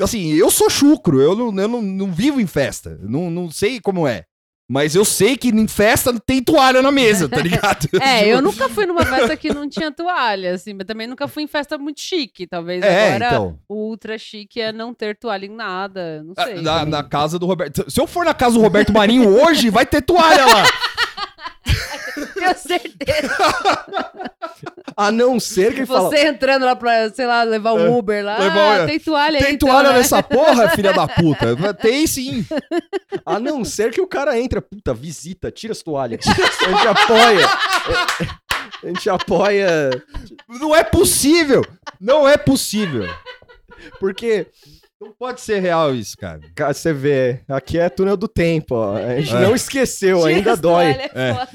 [0.00, 2.96] Assim, eu sou chucro, eu não, eu não, não vivo em festa.
[3.02, 4.24] Não, não sei como é.
[4.70, 7.88] Mas eu sei que em festa tem toalha na mesa, tá ligado?
[8.02, 11.26] É, Tipo, eu nunca fui numa festa que não tinha toalha, assim, mas também nunca
[11.26, 12.46] fui em festa muito chique.
[12.46, 13.58] Talvez É, agora então.
[13.68, 16.22] o ultra chique é não ter toalha em nada.
[16.22, 16.60] Não sei.
[16.60, 17.90] Na, na casa do Roberto.
[17.90, 20.64] Se eu for na casa do Roberto Marinho hoje, vai ter toalha lá.
[22.40, 23.36] Tenho certeza.
[24.96, 26.08] A não ser que ele fala.
[26.10, 28.38] Você entrando lá pra, sei lá, levar um Uber lá.
[28.38, 29.44] levar- ah, tem toalha aí.
[29.44, 29.98] Tem então, toalha né?
[29.98, 31.74] nessa porra, filha da puta?
[31.74, 32.44] Tem sim.
[33.24, 36.20] A não ser que o cara entra, puta, visita, tira as toalhas.
[36.26, 37.46] A gente apoia.
[38.82, 40.02] A gente apoia.
[40.48, 41.64] Não é possível.
[42.00, 43.08] Não é possível.
[44.00, 44.46] Porque,
[45.00, 46.40] Não pode ser real isso, cara.
[46.56, 48.96] cara, você vê, aqui é túnel do tempo, ó.
[48.96, 49.40] A gente É.
[49.40, 50.86] não esqueceu, ainda dói.
[51.14, 51.46] É.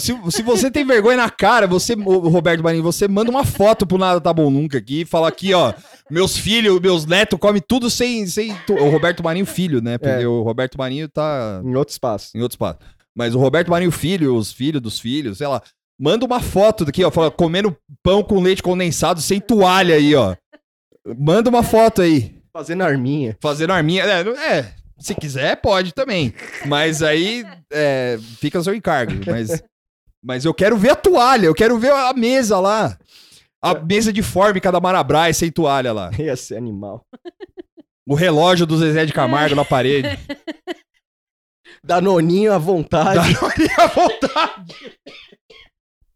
[0.00, 3.96] Se, se você tem vergonha na cara, você, Roberto Marinho, você manda uma foto pro
[3.96, 5.72] Nada Tá Bom Nunca aqui e fala aqui, ó,
[6.10, 9.96] meus filhos, meus netos comem tudo sem, sem to- o Roberto Marinho filho, né?
[9.96, 10.26] Porque É.
[10.26, 12.36] o Roberto Marinho tá Em outro espaço.
[12.36, 12.80] em outro espaço.
[13.14, 15.62] Mas o Roberto Marinho filho, os filhos dos filhos, sei lá,
[16.02, 17.10] Manda uma foto daqui, ó.
[17.10, 20.34] Fala, comendo pão com leite condensado sem toalha aí, ó.
[21.18, 22.39] Manda uma foto aí.
[22.52, 23.36] Fazendo arminha.
[23.40, 24.04] Fazendo arminha.
[24.04, 26.34] É, é, se quiser, pode também.
[26.66, 29.12] Mas aí é, fica a seu encargo.
[29.26, 29.62] Mas,
[30.22, 32.98] mas eu quero ver a toalha, eu quero ver a mesa lá.
[33.62, 36.10] A mesa de fórmica da Marabras sem toalha lá.
[36.18, 37.04] Ia ser animal.
[38.06, 40.18] O relógio do Zezé de Camargo na parede.
[41.84, 43.14] Danoninho à vontade.
[43.14, 44.98] Dá à vontade.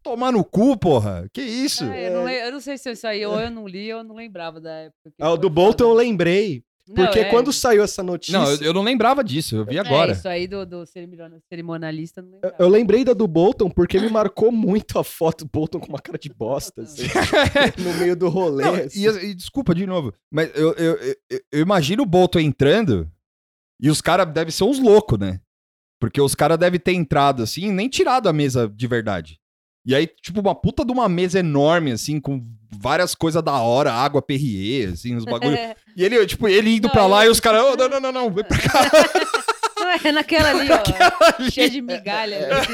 [0.05, 1.27] Tomar no cu, porra.
[1.33, 1.83] Que isso?
[1.83, 3.99] Ah, eu, não, le- eu não sei se isso aí, ou eu não li, ou
[3.99, 5.09] eu não lembrava da época.
[5.09, 6.63] que Ah, o do Bolton eu lembrei.
[6.87, 8.37] Não, Porque é- quando saiu essa notícia.
[8.39, 9.55] Não, eu, eu não lembrava disso.
[9.55, 10.11] Eu vi agora.
[10.11, 12.55] É, isso aí do, do cerimonial- cerimonialista, eu não Eu, lembrava.
[12.63, 15.97] eu lembrei da do Bolton porque me marcou muito a foto do Bolton com uma
[15.99, 17.01] cara de bosta, assim,
[17.83, 18.63] no meio do rolê.
[18.63, 19.03] Não, assim.
[19.03, 20.93] e, e desculpa de novo, mas eu, eu,
[21.31, 23.09] eu, eu imagino o Bolton entrando
[23.81, 25.41] e os caras devem ser uns loucos, né?
[25.99, 29.39] Porque os caras devem ter entrado assim e nem tirado a mesa de verdade.
[29.85, 33.93] E aí, tipo, uma puta de uma mesa enorme, assim, com várias coisas da hora,
[33.93, 35.55] água Perrier, assim, os bagulho.
[35.95, 37.99] e ele, tipo, ele indo Não, pra lá eu- e os caras, oh, não, não,
[37.99, 38.91] não, não, vem pra cá.
[39.79, 41.49] Não, é naquela ali, ó.
[41.51, 42.49] cheia de migalha.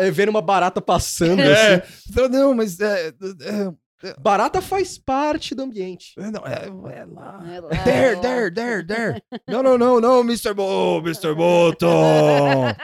[0.00, 1.92] É, vendo uma barata passando, É, assim.
[2.10, 6.12] Então, não, mas é, é, Barata faz parte do ambiente.
[6.18, 6.66] é, não, é,
[6.98, 7.42] é lá.
[7.48, 9.22] É lá, There, there, there, there.
[9.48, 10.52] No, no, no, no, Mr.
[10.52, 11.32] Bo, Mr.
[11.34, 12.74] Bolton.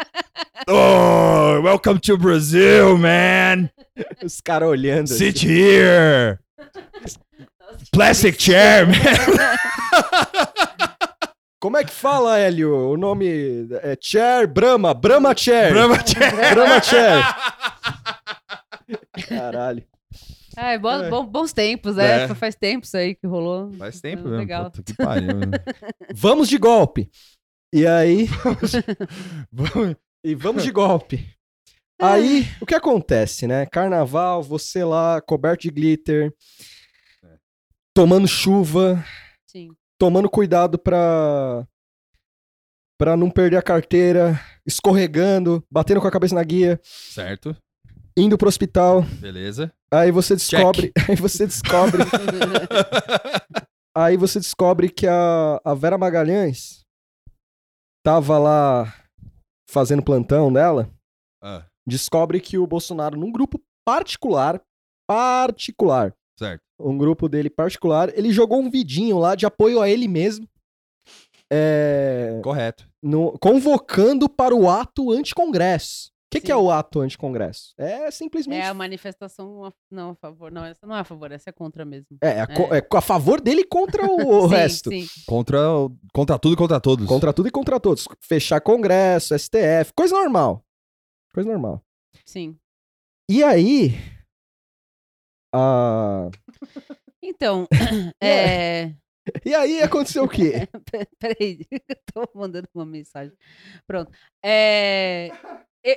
[0.69, 3.71] Oh, welcome to Brazil, man.
[4.23, 5.09] Os caras olhando.
[5.09, 5.49] Sit assim.
[5.49, 6.39] here.
[7.93, 8.95] Plastic chair, man.
[11.61, 12.75] Como é que fala, Hélio?
[12.75, 14.95] O nome é Chair Brahma.
[14.95, 15.73] Brahma Chair.
[15.73, 16.55] Brahma chair.
[16.55, 17.23] Brahma Chair.
[19.29, 19.85] Caralho.
[20.57, 21.09] Ah, é bom- É.
[21.09, 22.25] bom- bons tempos, né?
[22.25, 22.29] É.
[22.35, 23.71] Faz tempo isso aí que rolou.
[23.73, 24.39] Faz tempo mesmo.
[24.39, 24.71] Legal.
[24.71, 25.37] Puta que pariu.
[25.39, 25.59] né?
[26.15, 27.11] Vamos de golpe.
[27.73, 28.27] E aí.
[29.53, 31.29] Vamos- E vamos de golpe.
[32.01, 33.67] Aí, o que acontece, né?
[33.67, 36.33] Carnaval, você lá, coberto de glitter,
[37.95, 39.05] tomando chuva,
[39.47, 39.69] Sim.
[39.99, 41.67] tomando cuidado pra,
[42.99, 47.55] pra não perder a carteira, escorregando, batendo com a cabeça na guia, Certo,
[48.17, 49.03] indo pro hospital.
[49.21, 49.71] beleza.
[49.93, 52.03] Aí você descobre, aí você descobre,
[53.95, 56.81] aí você descobre que a, a Vera Magalhães
[58.03, 58.95] tava lá
[59.71, 60.91] fazendo plantão dela.
[61.43, 64.61] Ah, descobre que o Bolsonaro, num grupo particular,
[65.09, 66.61] particular, certo.
[66.79, 70.47] um grupo dele particular, ele jogou um vidinho lá de apoio a ele mesmo,
[71.53, 72.89] é, Correto.
[73.03, 76.10] no- convocando para o ato anticongresso.
[76.31, 77.75] O que, que é o ato anticongresso?
[77.77, 78.63] É simplesmente.
[78.63, 80.53] É a manifestação não a favor.
[80.53, 82.17] Não, essa não é a favor, essa é contra mesmo.
[82.23, 84.91] É, a, co- é a favor dele contra o, o Sim, resto.
[84.91, 85.07] Sim.
[85.27, 85.59] Contra,
[86.15, 87.05] contra tudo e contra todos.
[87.05, 88.07] Contra tudo e contra todos.
[88.21, 90.65] Fechar Congresso, STF, coisa normal.
[91.35, 91.83] Coisa normal.
[92.25, 92.57] Sim.
[93.29, 93.95] E aí.
[95.53, 96.31] A...
[97.23, 97.67] Então,
[98.23, 98.95] é.
[99.45, 100.67] E aí aconteceu o quê?
[100.91, 103.37] Pe- Peraí, eu tô mandando uma mensagem.
[103.87, 104.11] Pronto.
[104.45, 105.29] É,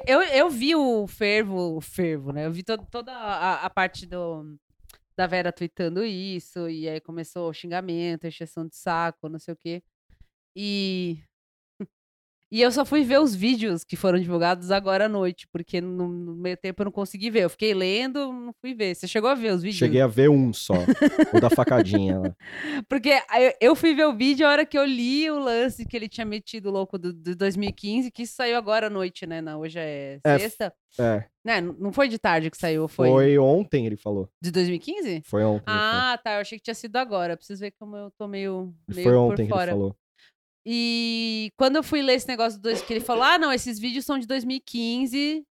[0.08, 2.46] eu, eu, vi o fervo, o fervo, né?
[2.46, 4.58] Eu vi to- toda a, a parte do,
[5.18, 9.58] da Vera tweetando isso, e aí começou o xingamento, encheção de saco, não sei o
[9.58, 9.84] quê.
[10.56, 11.20] E.
[12.54, 16.08] E eu só fui ver os vídeos que foram divulgados agora à noite, porque no,
[16.08, 17.46] no meio tempo eu não consegui ver.
[17.46, 18.94] Eu fiquei lendo, não fui ver.
[18.94, 19.80] Você chegou a ver os vídeos?
[19.80, 20.76] Cheguei a ver um só.
[21.34, 22.36] o da facadinha lá.
[22.88, 23.10] Porque
[23.60, 26.26] eu fui ver o vídeo a hora que eu li o lance que ele tinha
[26.26, 29.42] metido louco do, do 2015, que isso saiu agora à noite, né?
[29.42, 30.72] Não, hoje é É, sexta.
[31.00, 31.26] É.
[31.44, 31.58] Né?
[31.60, 34.30] n- Não foi de tarde que saiu, foi, Foi, ontem, ele falou.
[34.40, 35.24] de 2015?
[35.26, 35.64] Foi ontem.
[35.66, 36.36] Ah, tá.
[36.36, 37.36] Eu achei que tinha sido agora.
[37.36, 39.72] Preciso ver como eu tô meio, meio Foi por ontem que ele fora.
[39.72, 39.96] falou.
[40.66, 43.80] E quando eu fui ler esse negócio do dois, que ele falou: ah, não, esses
[43.80, 45.46] vídeos são de 2015,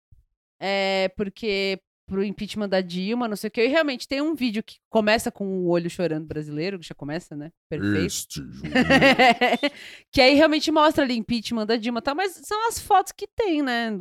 [0.61, 3.65] é, porque pro impeachment da Dilma, não sei o que.
[3.65, 7.35] E realmente tem um vídeo que começa com o olho chorando brasileiro, que já começa,
[7.35, 7.51] né?
[7.71, 8.05] Perfeito.
[8.05, 8.41] Este
[10.13, 12.15] que aí realmente mostra ali impeachment da Dilma, tá?
[12.15, 13.99] Mas são as fotos que tem, né?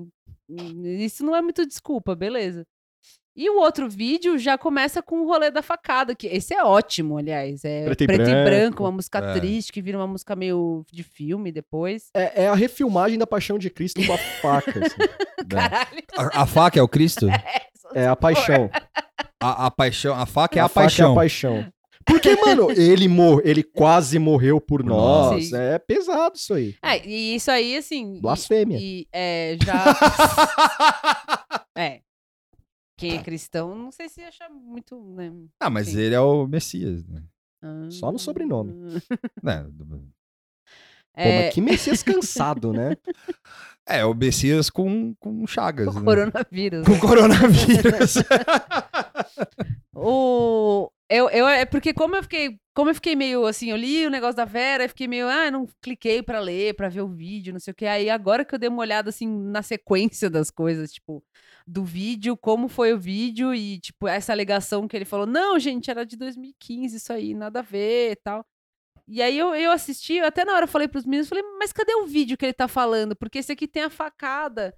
[0.99, 2.65] Isso não é muito desculpa, beleza.
[3.41, 7.17] E o outro vídeo já começa com o rolê da facada, que esse é ótimo,
[7.17, 7.65] aliás.
[7.65, 8.43] É Preto e preto, e branco.
[8.45, 9.33] branco, uma música É.
[9.39, 12.09] triste, que vira uma música meio de filme depois.
[12.15, 14.79] É, é a refilmagem da Paixão de Cristo com a faca.
[14.85, 14.95] assim.
[15.49, 16.03] Caralho.
[16.15, 17.27] A, a faca é o Cristo?
[17.93, 18.69] É a paixão.
[19.37, 20.15] A, a paixão.
[20.15, 21.09] A faca é a, faca paixão.
[21.09, 21.73] É a paixão.
[22.05, 25.49] Porque, mano, ele, mor ele quase morreu por nós.
[25.49, 25.57] Sim.
[25.57, 26.75] É pesado isso aí.
[26.81, 28.15] É, e isso aí, assim.
[28.15, 28.77] e- Blasfêmia.
[28.79, 29.83] E, é, já.
[31.77, 31.99] é.
[33.01, 34.99] Quem é cristão, não sei se acha muito.
[35.15, 35.33] Né?
[35.59, 35.99] ah, mas Sim.
[35.99, 37.23] ele é o Messias, né?
[37.89, 38.73] Só no sobrenome.
[39.41, 40.07] Né, do-
[41.13, 42.95] Pô, mas que Messias cansado, né?
[43.85, 45.87] É, o Messias com, com chagas.
[45.87, 46.05] O né?
[46.05, 46.87] coronavírus.
[46.87, 48.15] Com coronavírus.
[49.93, 50.89] O.
[51.09, 54.09] Eu, eu, é porque como eu fiquei, como eu fiquei meio assim, eu li o
[54.09, 57.51] negócio da Vera, eu fiquei meio, ah, não cliquei pra ler, pra ver o vídeo,
[57.51, 57.85] não sei o que.
[57.85, 61.21] Aí agora que eu dei uma olhada assim na sequência das coisas, tipo,
[61.71, 65.89] do vídeo, como foi o vídeo e tipo essa alegação que ele falou, não, gente,
[65.89, 68.45] era de 2015 isso aí, nada a ver, e tal.
[69.07, 71.93] E aí eu, eu assisti, até na hora eu falei pros meninos, falei, mas cadê
[71.95, 73.15] o vídeo que ele tá falando?
[73.15, 74.75] Porque esse aqui tem a facada.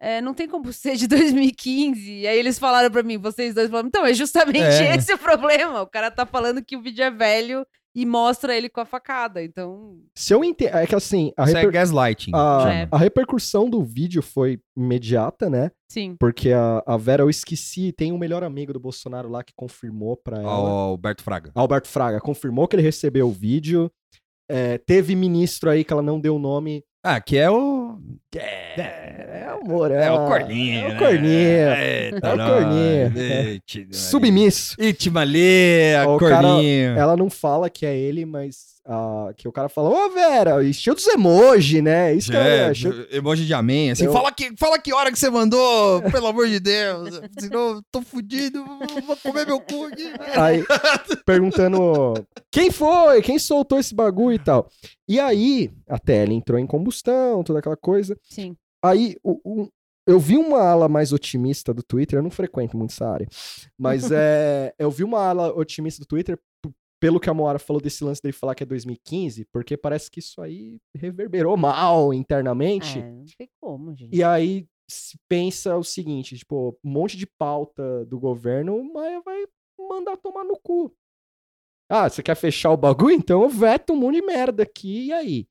[0.00, 2.10] É, não tem como ser de 2015.
[2.20, 4.96] E aí eles falaram pra mim, vocês dois falaram, então, é justamente É.
[4.96, 5.82] esse o problema.
[5.82, 9.42] O cara tá falando que o vídeo é velho e mostra ele com a facada.
[9.42, 10.74] Então, Se eu entendo.
[10.76, 12.30] É que assim, a, Isso é gaslighting.
[12.34, 12.72] a-.
[12.72, 12.88] É.
[12.90, 15.70] a repercussão do vídeo foi imediata, né?
[15.90, 16.16] sim.
[16.18, 20.16] Porque a, a Vera, eu esqueci, tem um melhor amigo do Bolsonaro lá que confirmou
[20.16, 20.48] pra ela.
[20.48, 21.52] Alberto Fraga.
[21.54, 23.90] Alberto Fraga confirmou que ele recebeu o vídeo.
[24.50, 26.82] É, teve ministro aí que ela não deu o nome.
[27.04, 27.81] Ah, que é o.
[28.34, 30.80] É, é amor, É o corninho.
[30.80, 30.98] É o né?
[30.98, 31.74] corninho.
[31.76, 33.62] Eita, É o corninho.
[33.92, 34.74] Submisso.
[34.80, 36.96] Itimaleia, O cara- corninho.
[36.98, 38.71] Ela não fala que é ele, mas
[39.36, 42.12] que o cara fala, ô Vera, encheu dos emoji, né?
[42.14, 43.90] Isso que É, é, encheu- emoji de amém.
[43.92, 47.20] Assim, Eu- fala, que, fala que hora que você mandou, pelo amor de Deus.
[47.38, 48.64] Senão eu tô fudido,
[49.06, 50.12] vou comer meu cu aqui.
[50.36, 50.64] Aí,
[51.24, 52.14] perguntando
[52.50, 54.68] quem foi, quem soltou esse bagulho e tal.
[55.08, 58.16] E aí, a tela entrou em combustão, toda aquela coisa.
[58.28, 58.56] Sim.
[58.84, 59.68] Aí, o- o-
[60.06, 63.28] eu vi uma ala mais otimista do Twitter, eu não frequento muito essa área,
[63.78, 66.36] mas é, eu vi uma ala otimista do Twitter
[67.02, 70.20] pelo que a Moara falou desse lance dele falar que é 2015, porque parece que
[70.20, 73.00] isso aí reverberou mal internamente.
[73.00, 74.16] É, não tem como, gente.
[74.16, 79.20] E aí se pensa o seguinte, tipo, um monte de pauta do governo, o Maia
[79.20, 79.44] vai
[79.76, 80.94] mandar tomar no cu.
[81.90, 83.16] Ah, você quer fechar o bagulho?
[83.16, 85.48] Então eu veto um monte de merda aqui, e aí?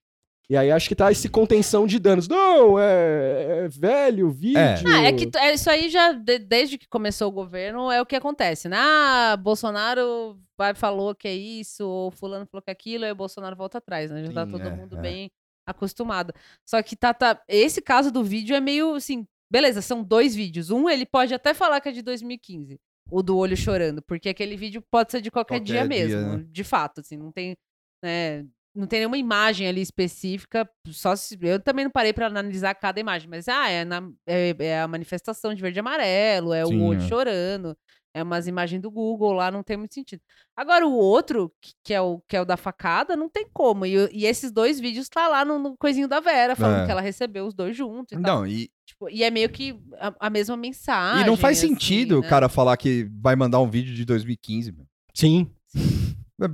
[0.52, 2.28] E aí acho que tá esse contenção de danos.
[2.28, 4.60] Não, é, é velho, vídeo.
[4.86, 8.06] Ah, é que é, isso aí já, de- desde que começou o governo, é o
[8.06, 8.76] que acontece, né?
[8.78, 13.16] Ah, Bolsonaro vai, falou que é isso, ou fulano falou que é aquilo, aí o
[13.16, 14.26] Bolsonaro volta atrás, né?
[14.26, 15.02] Já tá Sim, todo é, mundo é.
[15.02, 15.32] bem
[15.66, 16.34] acostumado.
[16.68, 20.70] Só que tá, tá, esse caso do vídeo é meio assim, beleza, são dois vídeos.
[20.70, 22.78] Um, ele pode até falar que é de 2015,
[23.10, 26.40] o do olho chorando, porque aquele vídeo pode ser de qualquer, Qualquer dia, dia, mesmo,
[26.40, 26.46] né?
[26.50, 27.56] de fato, assim, não tem,
[28.04, 32.74] né, não tem nenhuma imagem ali específica, só se, eu também não parei pra analisar
[32.76, 36.66] cada imagem, mas ah, é, na- é- é a manifestação de verde e amarelo, é
[36.66, 37.08] Sim, o olho é.
[37.08, 37.76] chorando,
[38.14, 40.22] é umas imagens do Google lá, não tem muito sentido.
[40.56, 43.86] Agora o outro, que, que é o que é o da facada, não tem como.
[43.86, 46.86] E, e esses dois vídeos tá lá no, no coisinho da Vera, falando É.
[46.86, 48.40] que ela recebeu os dois juntos e tal.
[48.40, 51.24] Não, e, Tipo, e é meio que a, a mesma mensagem.
[51.24, 52.28] e não faz assim, sentido o né?
[52.28, 54.86] cara falar que vai mandar um vídeo de 2015, meu.
[55.14, 55.50] Sim.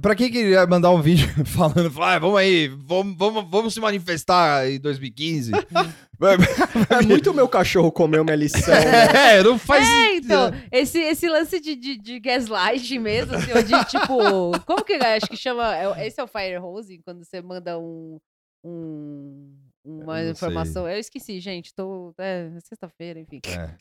[0.01, 3.73] Pra que que ele ia mandar um vídeo falando, ah, vamos aí, vamos, vamos, vamos
[3.73, 5.51] se manifestar em 2015?
[6.89, 9.37] É muito meu cachorro comeu minha lição, né?
[9.37, 13.85] é, não faz É, então, esse, esse lance de, de, de gaslight mesmo, assim, de
[13.85, 14.59] tipo.
[14.65, 15.75] Como que eu acho que chama?
[15.77, 18.17] é- Esse é o fire hosing, quando você manda um.
[18.65, 19.53] um
[19.85, 20.89] uma informação.
[20.89, 21.71] Eu esqueci, gente.
[21.73, 22.15] Tô.
[22.17, 23.39] É, sexta-feira, enfim.
[23.47, 23.75] É.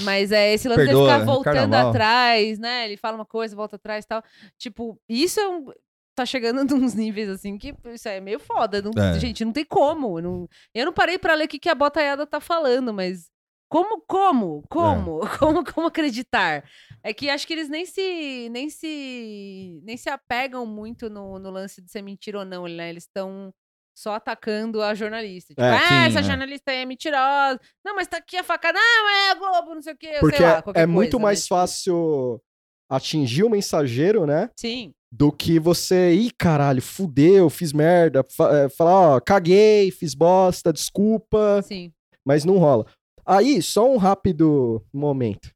[0.00, 1.90] Mas é esse lance Perdoa, de ficar voltando Carnaval.
[1.90, 2.86] atrás, né?
[2.86, 4.22] Ele fala uma coisa, volta atrás e tal.
[4.58, 5.66] Tipo, isso é um.
[6.14, 8.80] Tá chegando nos níveis assim que isso é meio foda.
[8.82, 9.18] não- É.
[9.20, 10.20] Gente, não tem como.
[10.20, 13.28] não- eu não parei pra ler o que, que a botaiada tá falando, mas.
[13.68, 14.62] Como, como?
[14.70, 15.20] Como?
[15.40, 16.64] Como, como acreditar?
[17.02, 18.48] É que acho que eles nem se.
[18.50, 19.80] nem se.
[19.84, 22.88] nem se apegam muito no, no lance de ser mentira ou não, né?
[22.90, 23.52] Eles estão
[23.96, 25.48] só atacando a jornalista.
[25.54, 26.22] Tipo, É, ah, sim, essa é.
[26.22, 27.58] jornalista aí é mentirosa.
[27.84, 28.78] Não, mas tá aqui a facada.
[28.78, 30.16] Não, mas é a Globo, não sei o quê.
[30.20, 31.22] Porque sei lá, é- qualquer é muito coisa, né?
[31.24, 32.42] mais Tipo, fácil
[32.90, 34.50] atingir o mensageiro, né?
[34.56, 34.92] Sim.
[35.10, 38.22] Do que você, ih, caralho, fudeu, fiz merda.
[38.52, 41.62] é, falar, ó, caguei, fiz bosta, desculpa.
[41.62, 41.90] Sim.
[42.24, 42.84] mas não rola.
[43.24, 45.50] Aí, só um rápido momento.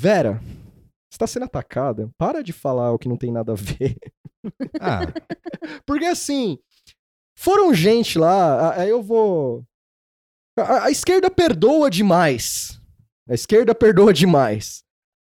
[0.00, 0.40] Vera,
[1.10, 2.08] você tá sendo atacada.
[2.16, 3.96] Para de falar o que não tem nada a ver.
[4.80, 5.00] Ah,
[5.86, 6.58] Porque assim,
[7.38, 9.64] foram gente lá, aí eu vou.
[10.58, 12.80] A, a esquerda perdoa demais.
[13.28, 14.82] A esquerda perdoa demais.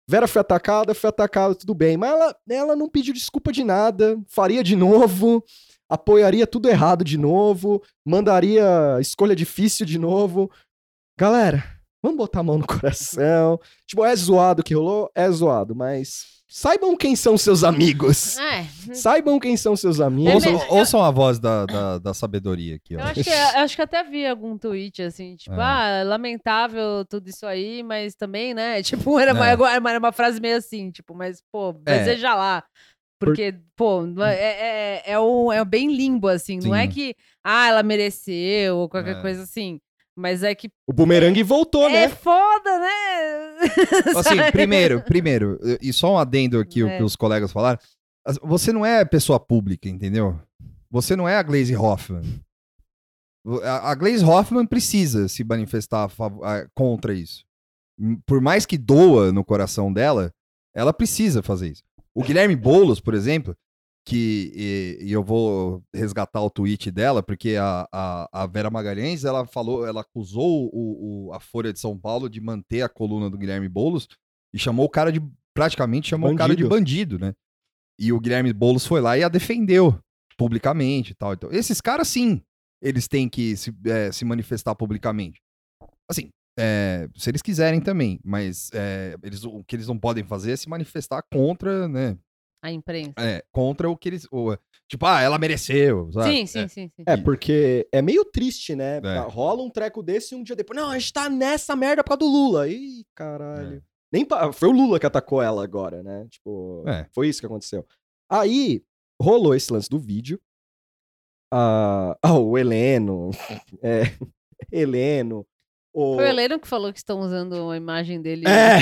[0.09, 1.97] Vera foi atacada, foi atacada, tudo bem.
[1.97, 5.45] Mas ela, ela não pediu desculpa de nada, faria de novo,
[5.89, 10.51] apoiaria tudo errado de novo, mandaria escolha difícil de novo.
[11.17, 11.63] Galera,
[12.03, 13.61] vamos botar a mão no coração.
[13.87, 15.09] Tipo, é zoado o que rolou?
[15.15, 18.37] É zoado, mas saibam quem são seus amigos.
[18.39, 18.67] É.
[18.93, 20.35] Saibam quem são seus amigos.
[20.35, 22.99] ouçam, mesmo- ouçam a voz da, da, da sabedoria aqui, ó.
[23.01, 25.63] Eu acho, que, eu acho que até vi algum tweet assim, tipo, É.
[25.63, 28.83] ah, lamentável tudo isso aí, mas também, né?
[29.15, 29.55] Tipo, era, É.
[29.55, 31.99] uma, era uma frase meio assim, tipo, mas, pô, É.
[31.99, 32.65] deseja lá.
[33.19, 36.59] Porque, pô, é, é, é, um, é bem limbo, assim.
[36.59, 36.89] Não é Sim.
[36.89, 39.21] que, ah, ela mereceu ou qualquer É.
[39.21, 39.79] coisa assim.
[40.17, 42.09] Mas é que O bumerangue voltou, é né?
[42.09, 43.30] foda, né?
[44.17, 46.97] Assim, primeiro, primeiro, e só um adendo aqui, o É.
[46.97, 47.79] que os colegas falaram.
[48.43, 50.39] Você não é pessoa pública, entendeu?
[50.91, 52.23] Você não é a Glaze Hoffman.
[53.65, 56.11] A Glaze Hoffman precisa se manifestar
[56.75, 57.45] contra isso.
[58.27, 60.33] Por mais que doa no coração dela,
[60.75, 61.83] ela precisa fazer isso.
[62.15, 63.57] O Guilherme Boulos, por exemplo,
[64.05, 69.25] que e, e eu vou resgatar o tweet dela, porque a, a, a Vera Magalhães,
[69.25, 73.29] ela falou, ela acusou o, o- a Folha de São Paulo de manter a coluna
[73.31, 74.09] do Guilherme Boulos
[74.53, 75.21] e chamou o cara de,
[75.55, 77.35] praticamente chamou o cara de bandido, né?
[77.99, 79.99] E o Guilherme Boulos foi lá e a defendeu
[80.39, 81.35] publicamente e tal.
[81.35, 82.41] Então, esses caras, sim,
[82.83, 85.39] eles têm que se, eh, se manifestar publicamente.
[86.11, 90.53] Assim, é, se eles quiserem também, mas é, eles, o que eles não podem fazer
[90.53, 92.17] é se manifestar contra, né?
[92.63, 93.15] A imprensa.
[93.19, 94.27] É, contra o que eles.
[94.31, 94.57] o-
[94.89, 96.11] tipo, ah, ela mereceu.
[96.13, 96.31] sabe?
[96.31, 97.03] Sim, sim, É, sim, sim.
[97.07, 98.99] É, porque é meio triste, né?
[99.03, 99.19] É.
[99.21, 100.79] Rola um treco desse e um dia depois.
[100.79, 102.69] Não, a gente tá nessa merda por causa do Lula.
[102.69, 103.83] Ih, caralho.
[104.13, 106.27] Nem pa- Foi o Lula que atacou ela agora, né?
[106.31, 107.07] Tipo, É.
[107.15, 107.87] foi isso que aconteceu.
[108.31, 108.83] Aí,
[109.23, 110.41] rolou esse lance do vídeo.
[111.53, 113.31] Ah, ah, o Heleno.
[113.83, 114.03] É,
[114.71, 115.47] Heleno.
[115.95, 116.17] O...
[116.17, 118.45] Foi o Heleno que falou que estão usando a imagem dele.
[118.47, 118.79] É,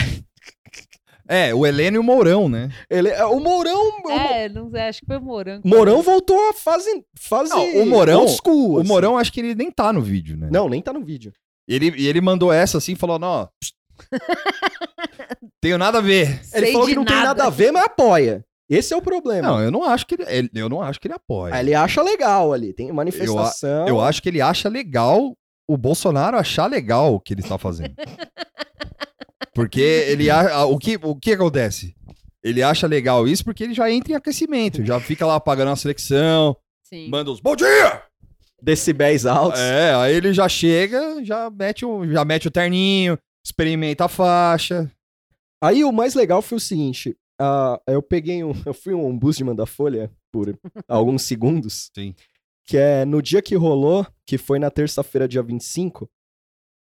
[1.29, 2.71] É, o Heleno e o Mourão, né?
[2.89, 3.79] ele, é, o Mourão.
[3.91, 5.61] o Mo- É, não sei, acho que foi o Mourão.
[5.61, 6.03] que Mourão falou.
[6.03, 7.05] voltou a fase.
[7.19, 8.89] fase Não, o Mourão- old school, O assim.
[8.89, 10.49] Mourão, acho que ele nem tá no vídeo, né?
[10.51, 11.33] Não, nem tá no vídeo.
[11.69, 13.75] Ele, e ele mandou essa assim, falou, não, pst,
[15.61, 16.41] tenho nada a ver.
[16.55, 18.45] Ele Sei falou de que não tem nada a ver, mas apoia.
[18.71, 19.49] Esse é o problema.
[19.49, 21.55] Não, eu não acho que ele, ele- eu não acho que ele apoia.
[21.55, 23.87] Aí ele acha legal ali, tem manifestação.
[23.89, 25.35] Eu acho que ele acha legal
[25.67, 27.95] o Bolsonaro achar legal o que ele está fazendo.
[29.63, 31.95] Porque ele a- a- o que o que acontece?
[32.43, 35.77] Ele acha legal isso porque ele já entra em aquecimento, já fica lá apagando a
[35.77, 37.09] seleção, Sim.
[37.09, 38.03] manda os bom dia.
[38.63, 39.61] Decibéis altos.
[39.61, 44.91] É, aí ele já chega, já mete o já mete o terninho, experimenta a faixa.
[45.63, 48.53] Aí o mais legal foi o seguinte: ah, eu peguei um.
[48.67, 50.57] Eu fui um ombudsman da Folha por
[50.89, 51.91] alguns segundos.
[51.95, 52.15] Sim.
[52.65, 56.09] Que é no dia que rolou, que foi na terça-feira, dia 25,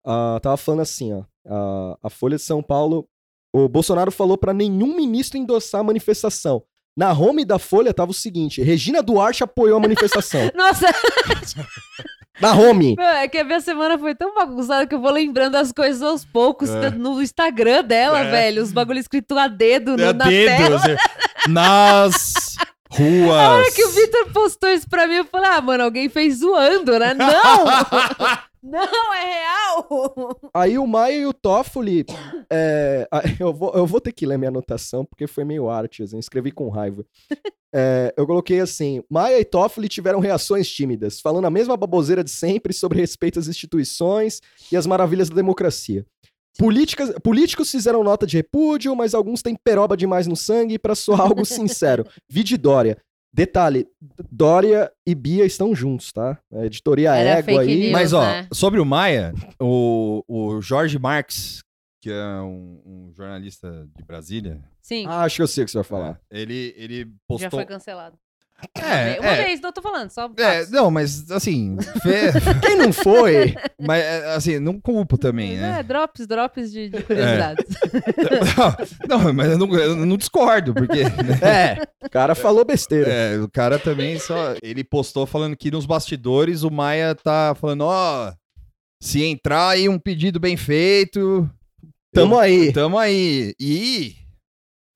[0.05, 1.23] ah, tava falando assim, ó.
[1.47, 3.07] Ah, a Folha de São Paulo.
[3.53, 6.63] O Bolsonaro falou pra nenhum ministro endossar a manifestação.
[6.95, 10.41] Na home da Folha tava o seguinte: Regina Duarte apoiou a manifestação.
[10.55, 10.87] Nossa,
[12.39, 12.95] Na home!
[12.97, 16.01] meu, é que a minha semana foi tão bagunçada que eu vou lembrando as coisas
[16.01, 16.89] aos poucos É.
[16.89, 18.31] no Instagram dela, É.
[18.31, 18.63] velho.
[18.63, 20.75] Os bagulho escrito a dedo no- É na dedo, tela.
[20.77, 20.95] assim,
[21.51, 22.33] nas
[22.91, 23.31] ruas.
[23.31, 26.39] A hora que o Vitor postou isso pra mim, eu falei, ah, mano, alguém fez
[26.39, 27.13] zoando, né?
[27.15, 27.65] Não!
[28.63, 30.39] Não, é real!
[30.53, 32.05] Aí o Maia e o Toffoli.
[32.51, 33.07] é,
[33.39, 36.51] eu, vou, eu vou ter que ler minha anotação, porque foi meio arte, assim, escrevi
[36.51, 37.03] com raiva.
[37.73, 42.29] É, eu coloquei assim: Maia e Toffoli tiveram reações tímidas, falando a mesma baboseira de
[42.29, 46.05] sempre sobre respeito às instituições e as maravilhas da democracia.
[46.57, 51.21] Políticas, políticos fizeram nota de repúdio, mas alguns têm peroba demais no sangue pra soar
[51.31, 52.05] algo sincero.
[52.29, 52.97] Vide Dória.
[53.33, 53.87] Detalhe,
[54.29, 56.37] Dória e Bia estão juntos, tá?
[56.53, 57.79] A editoria Era Égua fake aí.
[57.79, 57.91] news.
[57.93, 58.47] Mas, ó, né?
[58.51, 61.61] sobre o Maia, o, o Jorge Marx,
[62.01, 65.71] que é um, um jornalista de Brasília, Sim, Ah, acho que eu sei o que
[65.71, 66.19] você vai falar.
[66.29, 67.51] ele, ele já postou.
[67.51, 68.17] foi cancelado.
[68.75, 70.29] É, Uma é, vez, não tô falando, só.
[70.37, 72.31] é, não, mas assim, fe-
[72.61, 73.55] Quem não foi?
[73.79, 75.79] mas é, assim, não culpo também, né?
[75.79, 77.65] É, drops, drops de, de curiosidades.
[79.07, 83.09] não, mas eu não, eu não discordo, porque né, É, o cara falou besteira.
[83.11, 84.55] é, o cara também só.
[84.61, 88.31] Ele postou falando que nos bastidores o Maia tá falando, ó,
[89.01, 91.49] se entrar aí um pedido bem feito.
[92.13, 92.71] Tamo aí.
[92.73, 93.53] Tamo aí.
[93.59, 94.15] E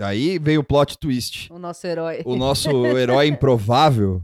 [0.01, 1.51] aí veio o plot twist.
[1.51, 2.21] O nosso herói.
[2.25, 4.21] O nosso herói improvável.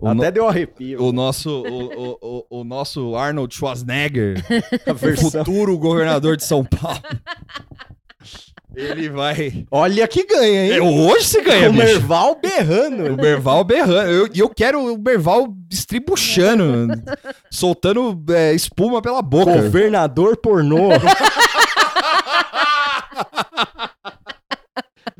[0.00, 1.02] O, no- Até deu arrepio.
[1.02, 2.18] o nosso, o, o,
[2.50, 4.36] o, o nosso Arnold Schwarzenegger,
[4.86, 5.44] o versão.
[5.44, 7.02] futuro governador de São Paulo.
[8.76, 9.66] Ele vai.
[9.72, 10.70] Olha que ganha, hein?
[10.72, 11.84] É, hoje você ganha, o bicho.
[11.84, 13.16] Merval O berrando.
[13.16, 14.08] Berval berrando.
[14.08, 16.86] Eu- E eu, quero o Berval estribuchando,
[17.50, 19.62] soltando é, espuma pela boca.
[19.62, 20.90] Governador pornô.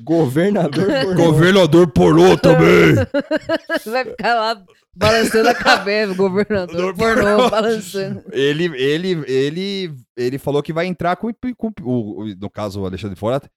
[0.09, 1.15] Governador pornô.
[1.15, 2.95] Governador pornô também.
[3.85, 4.65] Vai ficar lá
[4.97, 8.25] balançando a cabeça, o governador pornô balançando.
[8.33, 13.17] Ele, ele, ele, ele falou que vai entrar com, com o, no caso o Alexandre
[13.17, 13.51] Frota,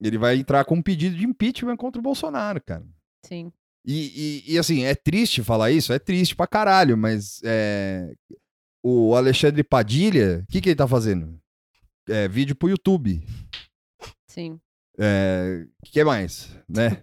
[0.00, 2.84] ele vai entrar com um pedido de impeachment contra o Bolsonaro, cara.
[3.26, 3.52] Sim.
[3.84, 8.12] E, e, e, assim, é triste falar isso, é triste pra caralho, mas é,
[8.82, 11.38] o Alexandre Padilha, o que, que ele tá fazendo?
[12.08, 13.22] É, vídeo pro YouTube.
[14.26, 14.58] Sim.
[15.00, 16.98] É, o que mais, né?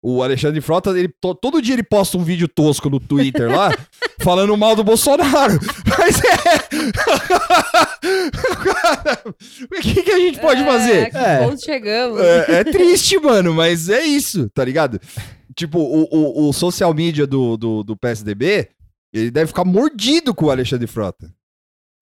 [0.00, 3.70] O Alexandre Frota, ele, to- todo dia ele posta um vídeo tosco no Twitter lá,
[4.22, 5.58] falando mal do Bolsonaro.
[5.98, 6.34] Mas é.
[9.64, 11.10] o que, que a gente pode É, fazer?
[11.10, 11.38] que É.
[11.44, 12.20] ponto chegamos.
[12.20, 15.00] É, é triste, mano, mas é isso, tá ligado?
[15.56, 18.68] Tipo, o, o, o social media do, do, do PSDB,
[19.12, 21.32] ele deve ficar mordido com o Alexandre Frota.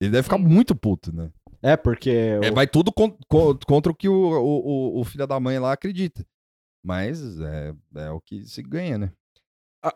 [0.01, 1.29] Ele deve ficar muito puto, né?
[1.63, 2.09] É, porque.
[2.09, 5.57] É, o- vai tudo con- con- contra o que o, o, o, filho da mãe
[5.59, 6.25] lá acredita.
[6.83, 9.13] Mas é, é o que se ganha, né?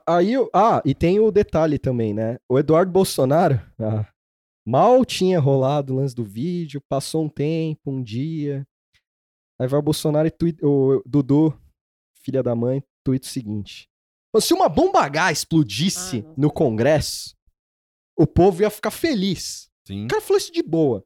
[0.07, 2.37] Aí, eu- ah, e tem o detalhe também, né?
[2.49, 4.05] O Eduardo Bolsonaro ah,
[4.65, 8.65] mal tinha rolado o lance do vídeo, passou um tempo, um dia.
[9.59, 11.53] Aí vai o Bolsonaro e tweet, o Dudu,
[12.21, 13.89] filha da mãe, tweet o seguinte:
[14.39, 17.35] Se uma bomba H explodisse Ah, no Congresso,
[18.17, 19.69] o povo ia ficar feliz.
[19.85, 20.05] Sim.
[20.05, 21.03] O cara falou isso de boa.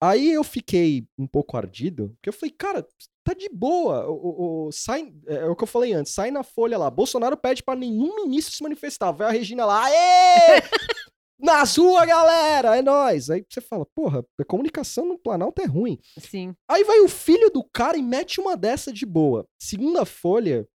[0.00, 2.86] Aí eu fiquei um pouco ardido, porque eu falei, cara,
[3.24, 4.08] tá de boa.
[4.08, 6.88] O, o- o- sai, é, o que eu falei antes, sai na folha lá.
[6.90, 9.10] Bolsonaro pede pra nenhum ministro se manifestar.
[9.10, 10.62] Vai a Regina lá, aê!
[11.40, 12.76] Nas ruas, galera!
[12.76, 13.30] É nóis.
[13.30, 15.98] Aí você fala, porra, a comunicação no Planalto é ruim.
[16.18, 16.54] Sim.
[16.68, 19.46] Aí vai o filho do cara e mete uma dessa de boa.
[19.60, 20.66] Segunda folha,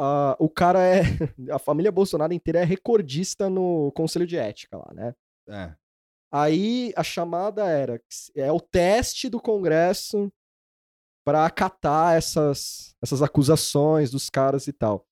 [0.00, 1.02] ah, o cara é.
[1.52, 5.14] A família Bolsonaro inteira é recordista no Conselho de Ética lá, né?
[5.48, 5.74] É.
[6.36, 8.02] Aí a chamada era
[8.34, 10.32] é o teste do Congresso
[11.24, 15.06] para acatar essas, essas acusações dos caras e tal.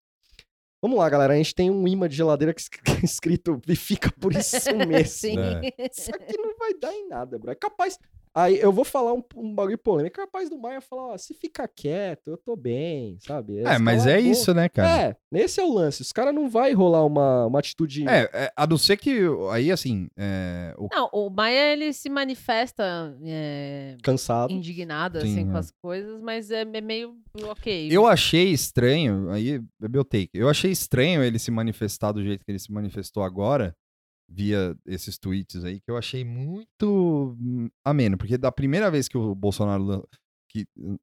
[0.83, 1.35] Vamos lá, galera.
[1.35, 5.07] A gente tem um imã de geladeira que é escrito e fica por isso mesmo.
[5.07, 5.39] Sim.
[5.39, 5.89] É.
[5.89, 7.53] Isso aqui não vai dar em nada, bro.
[7.53, 7.97] É capaz.
[8.35, 10.21] Aí eu vou falar um, um bagulho polêmico.
[10.21, 13.59] É capaz do Maia falar, ó, se ficar quieto, eu tô bem, sabe?
[13.59, 14.33] É, Esse mas cara é boa.
[14.33, 15.17] isso, né, cara?
[15.35, 16.01] É, esse é o lance.
[16.01, 19.21] Os caras não vai rolar uma, uma atitude É, é, a não ser que
[19.51, 24.53] aí, assim, é, o Não, o Maia, ele se manifesta é, cansado.
[24.53, 25.61] indignado, Sim, assim, com é.
[25.61, 27.15] as coisas, mas é, é meio
[27.45, 27.89] ok.
[27.91, 30.31] Eu achei estranho, aí é meu take.
[30.33, 33.75] Eu achei estranho ele se manifestar do jeito que ele se manifestou agora,
[34.33, 38.17] via esses tweets aí, que eu achei muito hum, ameno.
[38.17, 40.09] Porque da primeira vez que o Bolsonaro.
[40.49, 40.97] Que, hum,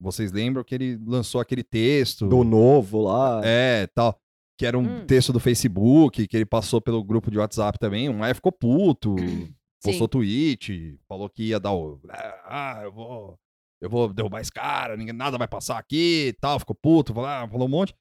[0.00, 2.26] vocês lembram que ele lançou aquele texto.
[2.28, 3.40] Do novo lá.
[3.44, 4.18] É, tal.
[4.58, 5.06] Que era um Hum.
[5.06, 8.08] texto do Facebook, que ele passou pelo grupo de WhatsApp também.
[8.08, 9.16] O Maia ficou puto,
[9.82, 12.00] postou tweet, falou que ia dar o.
[12.44, 13.38] Ah, eu vou.
[13.80, 16.58] Eu vou derrubar esse cara, ninguém, nada vai passar aqui e tal.
[16.58, 17.94] Ficou puto, falou, ah, falou um monte.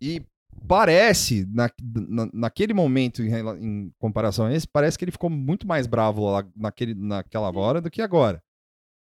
[0.00, 0.22] E
[0.66, 1.70] parece, na,
[2.08, 6.30] na- naquele momento, em, em comparação a esse, parece que ele ficou muito mais bravo
[6.30, 8.42] lá naquele, naquela hora do que agora.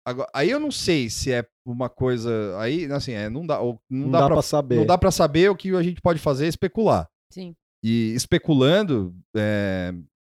[0.07, 2.57] Agora- Aí eu não sei se é uma coisa.
[2.59, 4.77] Aí, assim, é, não dá, ou- não, Não, dá, dá, pra pra saber.
[4.77, 7.09] não dá pra saber o que a gente pode fazer é especular.
[7.33, 7.55] Sim.
[7.85, 9.93] E especulando, é,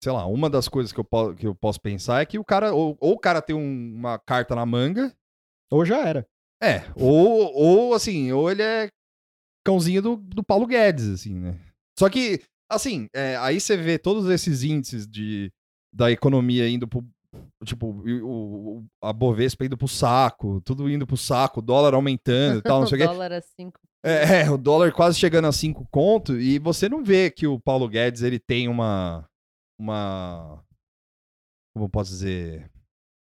[0.03, 2.45] sei lá, uma das coisas que eu, po- que eu posso pensar é que o
[2.45, 5.13] cara, ou, ou o cara tem um- uma carta na manga,
[5.71, 6.27] Ou já era.
[6.63, 8.89] é, ou, ou assim, ou ele é
[9.65, 11.59] cãozinho do, do Paulo Guedes, assim, né?
[11.99, 12.41] Só que,
[12.71, 15.53] assim, é, aí você vê todos esses índices de,
[15.95, 17.05] da economia indo pro.
[17.65, 22.59] Tipo, o, o- a Bovespa indo pro saco, tudo indo pro saco, o dólar aumentando
[22.59, 23.07] e tal, não sei o quê.
[23.07, 23.81] dólar a cinco.
[24.05, 27.61] É, é, o dólar quase chegando a 5 conto e você não vê que o
[27.61, 29.25] Paulo Guedes ele tem uma
[29.81, 30.63] uma
[31.73, 32.69] como eu posso dizer,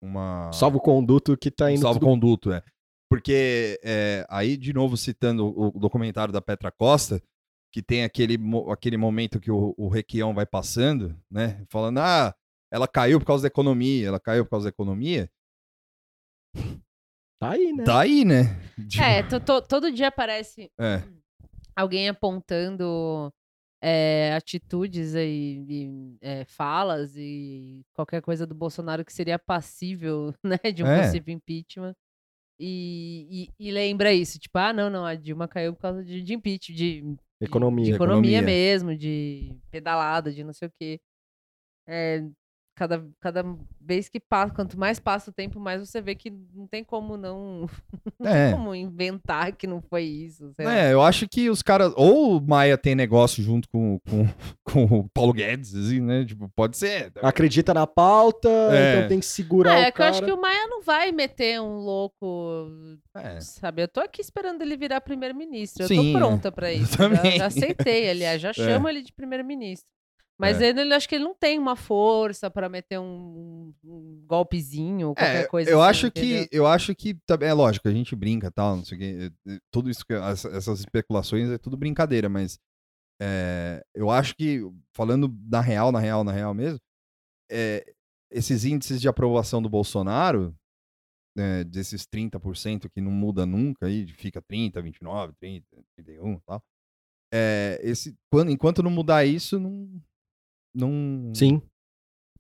[0.04, 1.82] uma Salvo conduto que tá um indo.
[1.82, 2.64] salvo tudo- conduto, é.
[3.12, 7.22] Porque é, aí de novo citando o, documentário da Petra Costa,
[7.70, 8.38] que tem aquele,
[8.72, 12.34] aquele momento que o, o Requião vai passando, né, falando: "Ah,
[12.72, 15.30] ela caiu por causa da economia, ela caiu por causa da economia".
[17.38, 17.84] Tá aí, né?
[17.84, 18.44] Tá aí, né?
[18.88, 21.04] Tipo, É, to- to- todo dia aparece é.
[21.76, 23.30] alguém apontando
[23.84, 30.72] é, atitudes e, e, é, falas e qualquer coisa do Bolsonaro que seria passível né,
[30.74, 31.04] de um É.
[31.04, 31.94] possível impeachment.
[32.64, 36.22] E, e- e lembra isso, tipo, ah, não, não, a Dilma caiu por causa de,
[36.22, 37.86] de impeachment, de, de- Economia.
[37.86, 38.42] de De economia, economia.
[38.42, 41.00] mesmo, de pedalada, de não sei o quê.
[41.88, 42.24] É,
[42.82, 43.46] cada, cada
[43.80, 47.16] vez que passa, quanto mais passa o tempo, mais você vê que não tem como
[47.16, 47.70] não,
[48.20, 48.48] não É.
[48.48, 50.52] tem como inventar que não foi isso.
[50.56, 50.76] sei lá.
[50.76, 51.94] É, eu acho que os caras.
[51.96, 54.26] Ou o Maia tem negócio junto com, com,
[54.90, 56.26] com o Paulo Guedes, assim, né?
[56.26, 57.12] Tipo, pode ser.
[57.22, 58.96] Acredita na pauta, É.
[58.98, 60.10] então tem que segurar Ah, o é que eu cara.
[60.10, 62.68] acho que o Maia não vai meter um louco,
[63.16, 63.40] É.
[63.42, 63.84] sabe?
[63.84, 65.84] Eu tô aqui esperando ele virar primeiro-ministro.
[65.84, 66.20] Eu Sim, tô é.
[66.20, 66.94] pronta pra isso.
[66.94, 67.38] Já- também.
[67.38, 68.52] Já, aceitei, aliás, já
[68.84, 69.88] chamo ele de primeiro-ministro.
[70.40, 70.70] Mas É.
[70.70, 75.48] ele, acho que ele não tem uma força pra meter um, um golpezinho, qualquer É,
[75.48, 76.48] coisa eu assim, acho entendeu?
[76.50, 79.32] que eu acho que também é lógico, a gente brinca tal, não sei o quê,
[79.48, 82.58] eh, eh, tudo isso essas especulações é tudo brincadeira, mas
[83.22, 84.62] é, eu acho que
[84.96, 86.80] falando na real, na real, na real mesmo,
[87.52, 87.86] é,
[88.32, 90.56] esses índices de aprovação do Bolsonaro
[91.38, 96.64] é, desses 30% que não muda nunca, aí fica 30, 29, 30, 31 e tal.
[97.34, 100.02] É, esse, quando, enquanto não mudar isso, não.
[100.74, 101.62] Não Sim.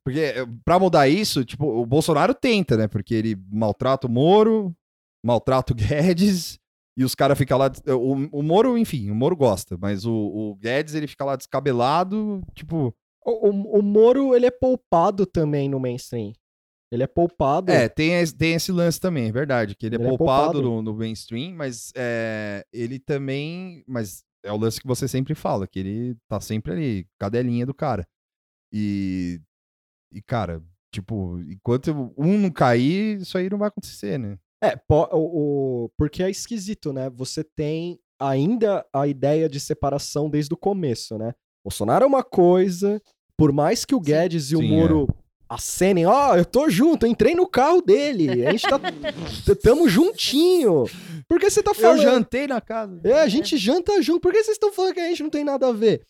[0.04, 2.88] Porque é, pra mudar isso, tipo, o Bolsonaro tenta, né?
[2.88, 4.76] Porque ele maltrata o Moro,
[5.24, 5.76] maltrata o
[6.16, 6.58] Guedes,
[6.98, 7.72] e os caras ficam lá.
[7.88, 12.42] O, o Moro, enfim, o Moro gosta, mas o, o Guedes, ele fica lá descabelado,
[12.56, 12.94] tipo.
[13.24, 16.34] O, o, o Moro, ele é poupado também no mainstream.
[16.92, 17.72] Ele é poupado.
[17.72, 20.54] É, tem, esse- tem esse lance também, é verdade, que ele, Ele é é poupado,
[20.54, 20.62] poupado.
[20.64, 23.84] No, no mainstream, mas é, ele também.
[23.88, 27.74] Mas é o lance que você sempre fala, que ele tá sempre ali, cadelinha do
[27.74, 28.06] cara.
[28.72, 29.40] E.
[30.14, 30.62] E, cara,
[30.94, 34.38] tipo, enquanto um não cair, isso aí não vai acontecer, né?
[34.62, 37.10] É, po- o, o- porque é esquisito, né?
[37.12, 41.34] Você tem ainda a ideia de separação desde o começo, né?
[41.64, 43.02] Bolsonaro é uma coisa,
[43.38, 44.04] por mais que o Sim.
[44.04, 45.08] Guedes e o Sim, Moro
[45.50, 48.80] acenem, ó, eu tô junto, eu entrei no carro dele, a gente tá,
[49.62, 50.86] tamo juntinho.
[51.28, 52.02] Por que você tá Eu falando?
[52.02, 53.02] jantei na casa.
[53.04, 55.44] É, a gente janta junto, por que vocês estão falando que a gente não tem
[55.44, 56.06] nada a ver?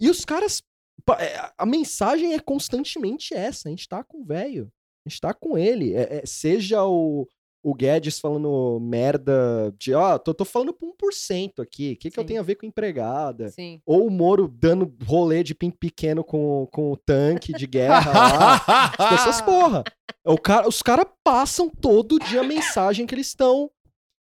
[0.00, 0.62] E os caras, é,
[1.58, 4.70] a mensagem é constantemente essa, a gente tá com o velho,
[5.04, 7.26] a gente tá com ele, É- é, seja o,
[7.64, 12.18] o Guedes falando merda de, ó, tô, tô falando pra 1% aqui, o que, que
[12.18, 13.48] eu tenho a ver com empregada?
[13.50, 13.80] Sim.
[13.86, 18.92] Ou o Moro dando rolê de pinto pequeno com, com o tanque de guerra lá.
[19.12, 19.84] Essas porra.
[20.24, 23.70] O cara, os caras passam todo dia a mensagem que eles estão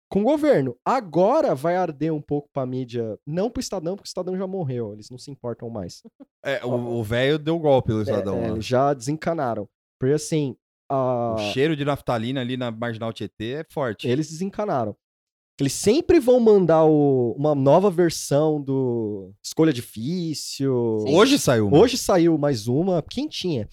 [0.10, 0.76] com o governo.
[0.84, 3.18] Agora vai arder um pouco pra mídia.
[3.26, 4.94] Não pro Estadão, porque o Estadão já morreu.
[4.94, 6.02] Eles não se importam mais.
[6.44, 9.68] É, o velho deu golpe no É, Estadão é, eles já desencanaram.
[10.00, 10.56] Porque assim,
[10.90, 14.08] a- O cheiro de naftalina ali na Marginal Tietê é forte.
[14.08, 14.96] eles desencanaram.
[15.60, 21.00] Eles sempre vão mandar o- uma nova versão do Escolha Difícil.
[21.06, 21.16] Sim.
[21.16, 21.68] Hoje saiu.
[21.68, 21.78] uma.
[21.78, 23.68] Hoje saiu mais uma, quentinha.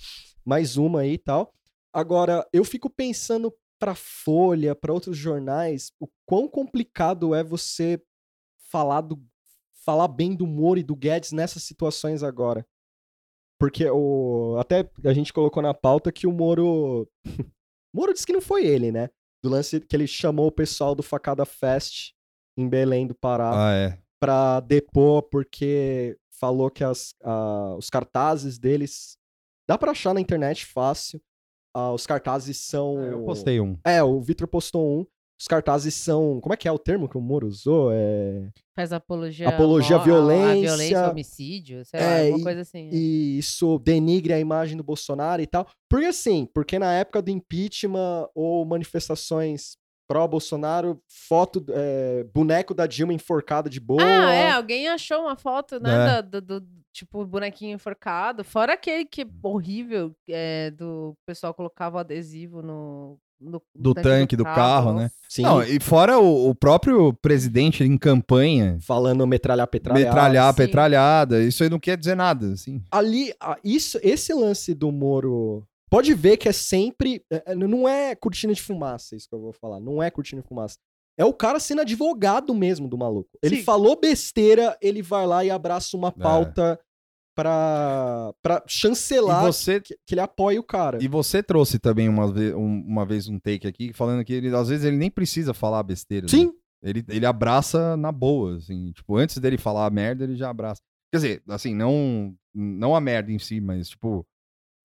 [0.44, 1.52] Mais uma aí e tal.
[1.92, 8.02] Agora, eu fico pensando pra Folha, pra outros jornais, o quão complicado é você
[8.70, 9.22] falar do
[9.84, 12.66] falar bem do Moro e do Guedes nessas situações agora.
[13.58, 17.08] Porque o até a gente colocou na pauta que o Moro
[17.94, 19.08] Moro disse que não foi ele, né?
[19.42, 22.12] Do lance que ele chamou o pessoal do Facada Fest
[22.58, 23.98] em Belém do Pará Ah, é.
[24.20, 27.14] pra depor porque falou que as,
[27.78, 29.16] os cartazes deles
[29.68, 31.22] dá pra achar na internet fácil.
[31.78, 32.98] Ah, os cartazes são.
[33.04, 33.76] Eu postei um.
[33.84, 35.06] É, o Vitor postou um.
[35.38, 36.40] Os cartazes são.
[36.40, 37.90] Como é que é o termo que o Moro usou?
[37.92, 38.48] É...
[38.74, 40.48] Faz apologia, Apologia à violência.
[40.72, 42.88] à violência, homicídio, sei lá, É, alguma e- coisa assim.
[42.90, 45.68] E isso denigre a imagem do Bolsonaro e tal.
[45.90, 49.76] Porque assim, porque na época do impeachment ou manifestações
[50.08, 54.02] pró-Bolsonaro, foto, é, boneco da Dilma enforcada de boa.
[54.02, 56.06] Ah, é, alguém achou uma foto, né, É.
[56.06, 58.42] da- do, do, tipo, bonequinho enforcado.
[58.44, 64.44] Fora aquele que horrível é, do pessoal colocava o adesivo no, no- Do tanque do
[64.44, 65.02] carro, né?
[65.02, 65.14] nossa.
[65.28, 70.06] Sim, Não, e fora o, o próprio presidente em campanha, falando metralhar, petralhar.
[70.06, 70.56] metralhar, sim.
[70.56, 72.80] petralhada, isso aí não quer dizer nada, assim.
[72.90, 75.66] ali, isso, esse lance do Moro.
[75.90, 77.22] Pode ver que é sempre.
[77.30, 79.80] é, é, Não é cortina de fumaça, isso que eu vou falar.
[79.80, 80.76] Não é cortina de fumaça.
[81.18, 83.30] É o cara sendo advogado mesmo do maluco.
[83.42, 83.62] Ele Sim.
[83.62, 86.22] falou besteira, ele vai lá e abraça uma É.
[86.22, 86.78] pauta
[87.34, 90.98] pra, pra E chancelar você, que, que ele apoia o cara.
[91.02, 94.54] e você trouxe também uma, ve- um- uma vez um take aqui, falando que ele,
[94.54, 96.24] às vezes ele nem precisa falar besteira.
[96.26, 96.30] né?
[96.30, 98.92] Sim, Ele, ele abraça na boa, assim.
[98.92, 100.80] Tipo, antes dele falar a merda, ele já abraça.
[101.12, 104.24] Quer dizer, assim, não, não a merda em si, mas, tipo,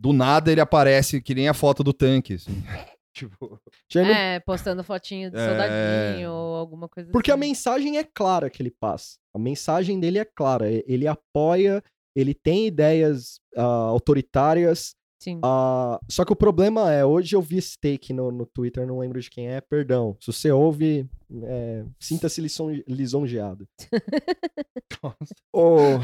[0.01, 2.51] do nada ele aparece que nem a foto do tanque, assim.
[3.13, 3.59] tipo,
[3.95, 5.47] É, postando fotinho de É.
[5.47, 7.39] soldadinho ou alguma coisa porque a assim.
[7.41, 9.17] mensagem é clara que ele passa.
[9.33, 10.65] A mensagem dele é clara.
[10.69, 11.83] Ele apoia,
[12.15, 15.39] ele tem ideias ah, autoritárias, Sim.
[15.43, 18.97] Ah, só que o problema é, hoje eu vi esse take no, no Twitter, não
[18.97, 20.17] lembro de quem é, perdão.
[20.19, 21.07] Se você ouve,
[21.43, 23.67] é, sinta-se lison- lisonjeado.
[25.53, 25.99] O-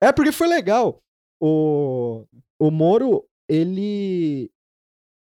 [0.00, 1.02] É porque foi legal.
[1.40, 2.24] O,
[2.58, 4.50] o Moro, ele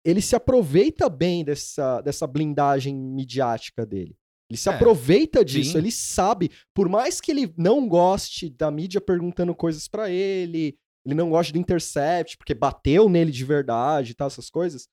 [0.04, 4.16] ele se aproveita bem dessa, dessa blindagem midiática dele.
[4.50, 5.78] Ele se É, aproveita disso, sim.
[5.78, 11.14] ele sabe, por mais que ele não goste da mídia perguntando coisas pra ele, ele
[11.14, 14.88] não gosta do Intercept, porque bateu nele de verdade e tal, essas coisas.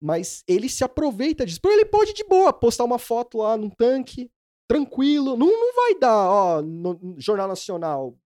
[0.00, 1.60] Mas ele se aproveita disso.
[1.60, 4.30] Porque ele pode de boa postar uma foto lá num tanque,
[4.68, 5.36] tranquilo.
[5.36, 8.16] Não, não vai dar, ó, no, no Jornal Nacional.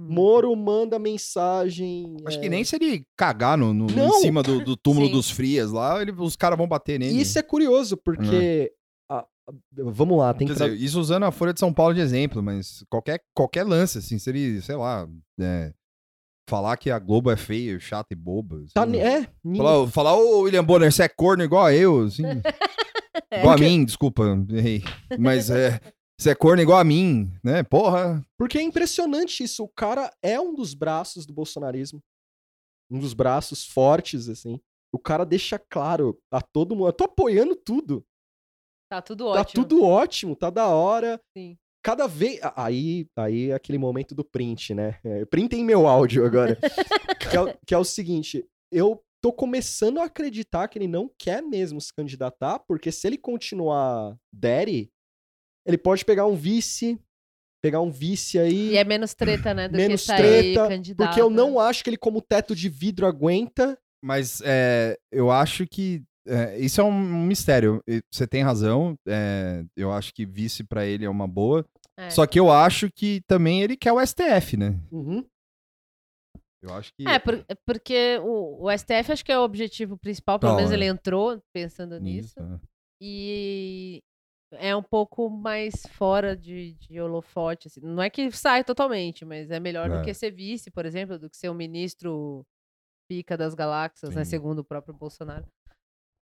[0.00, 0.06] Hum.
[0.08, 2.16] Moro manda mensagem.
[2.26, 4.08] acho é, que nem se ele cagar no, no- Não.
[4.08, 5.12] em cima do, do túmulo Sim.
[5.12, 7.20] dos frias lá, ele- os caras vão bater nele.
[7.20, 8.72] Isso é curioso, porque.
[9.10, 10.60] a- a- vamos lá, tem Quer que.
[10.64, 14.18] dizer, isso usando a Folha de São Paulo de exemplo, mas qualquer, qualquer lance, assim,
[14.18, 15.06] se ele, sei lá,
[15.38, 15.72] é,
[16.48, 18.64] falar que a Globo é feia, chata e boba.
[18.72, 22.22] Tá, é, Falar, falar, ô William Bonner, você é corno igual a eu, assim.
[23.32, 24.82] Igual a mim, desculpa, errei.
[25.18, 25.80] Mas é.
[26.20, 27.62] Você é corno igual a mim, né?
[27.62, 28.22] Porra.
[28.36, 29.64] Porque é impressionante isso.
[29.64, 32.02] O cara é um dos braços do bolsonarismo.
[32.90, 34.60] Um dos braços fortes, assim.
[34.92, 36.88] O cara deixa claro a todo mundo.
[36.88, 38.04] Eu tô apoiando tudo.
[38.90, 39.64] Tá tudo Tá ótimo.
[39.64, 41.18] tudo ótimo, tá da hora.
[41.34, 41.56] Sim.
[41.82, 42.38] Cada vez.
[42.54, 45.00] Aí, aí é aquele momento do print, né?
[45.02, 46.58] É, printem meu áudio agora.
[47.30, 51.10] que, é, o- que é o seguinte: eu tô começando a acreditar que ele não
[51.18, 54.90] quer mesmo se candidatar, porque se ele continuar daddy,
[55.66, 56.98] ele pode pegar um vice.
[57.62, 58.70] Pegar um vice aí.
[58.70, 59.68] E é menos treta, né?
[59.68, 60.18] Do menos que sair
[60.54, 61.08] treta, candidato.
[61.08, 63.78] Porque eu não acho que ele, como teto de vidro, aguenta.
[64.02, 66.02] Mas é, eu acho que.
[66.26, 67.82] é, isso é um mistério.
[68.10, 68.96] Você tem razão.
[69.06, 71.66] é, eu acho que vice pra ele é uma boa.
[71.98, 72.08] É.
[72.08, 74.80] Só que eu acho que também ele quer o STF, né?
[74.90, 75.22] Uhum.
[76.62, 77.06] Eu acho que.
[77.06, 80.70] É, por- porque o, o STF acho que é o objetivo principal, pelo Não, menos
[80.72, 80.74] é.
[80.74, 82.28] ele entrou pensando nisso.
[82.38, 82.58] Isso, é.
[83.02, 84.02] E
[84.52, 87.68] é um pouco mais fora de, de holofote.
[87.68, 87.80] assim.
[87.82, 89.98] Não é que sai totalmente, mas é melhor É.
[89.98, 92.44] do que ser vice, por exemplo, do que ser o ministro
[93.08, 94.24] pica das galáxias, né?
[94.24, 95.44] Segundo o próprio Bolsonaro.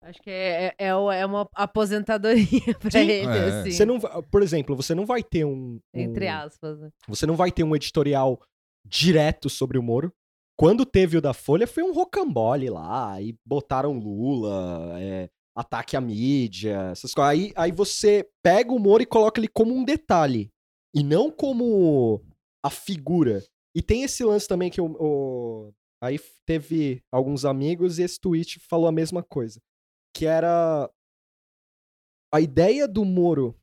[0.03, 2.37] Acho que é, é, é é uma aposentadoria
[2.81, 2.99] pra Sim.
[2.99, 3.61] ele, É.
[3.61, 3.71] assim.
[3.71, 5.77] Você não, por exemplo, você não vai ter um.
[5.77, 6.79] um- Entre aspas.
[6.81, 6.91] né?
[7.09, 8.39] Você não vai ter um editorial
[8.87, 10.12] direto sobre o Moro.
[10.59, 16.01] Quando teve o da Folha, foi um rocambole lá, e botaram Lula, é, ataque à
[16.01, 17.31] mídia, essas coisas.
[17.31, 20.51] Aí, aí você pega o Moro e coloca ele como um detalhe,
[20.95, 22.23] e não como
[22.65, 23.43] a figura.
[23.75, 24.87] E tem esse lance também que o.
[24.99, 29.61] o- aí teve alguns amigos e esse tweet falou a mesma coisa.
[30.15, 30.91] Que era.
[32.33, 33.57] A ideia do Moro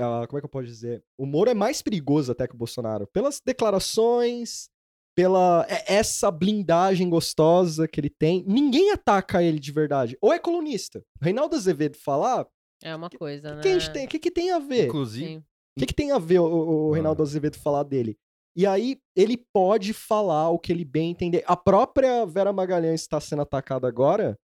[0.00, 1.02] ah, como é que eu posso dizer?
[1.18, 3.08] O Moro é mais perigoso até que o Bolsonaro.
[3.08, 4.70] Pelas declarações,
[5.18, 8.44] pela é- essa blindagem gostosa que ele tem.
[8.46, 10.16] Ninguém ataca ele de verdade.
[10.20, 11.00] Ou é colunista.
[11.20, 12.48] O Reinaldo Azevedo falar, o
[12.84, 13.60] É uma coisa, né?
[13.60, 14.84] que, a gente tem, que, que tem a ver?
[14.84, 15.26] O Inclusive.
[15.26, 15.44] Sim.
[15.76, 16.94] que, que tem a ver o, o- o Ah.
[16.94, 18.16] Reinaldo Azevedo falar dele?
[18.54, 21.42] E aí, ele pode falar o que ele bem entender.
[21.48, 24.38] A própria Vera Magalhães está sendo atacada agora.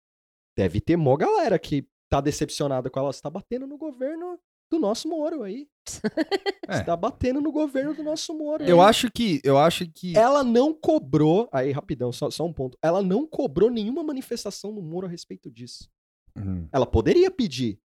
[0.57, 3.13] Deve ter mó galera que tá decepcionada com ela.
[3.13, 4.37] Você tá batendo no governo
[4.71, 5.67] do nosso Moro aí.
[6.67, 6.77] É.
[6.77, 8.63] Você tá batendo no governo do nosso Moro.
[8.63, 8.89] Eu aí.
[8.89, 9.39] acho que.
[9.43, 10.17] Eu acho que.
[10.17, 11.47] Ela não cobrou.
[11.53, 12.75] Aí, rapidão, só, só um ponto.
[12.81, 15.87] Ela não cobrou nenhuma manifestação do Moro a respeito disso.
[16.35, 16.67] Uhum.
[16.73, 17.73] Ela poderia pedir.
[17.73, 17.77] É.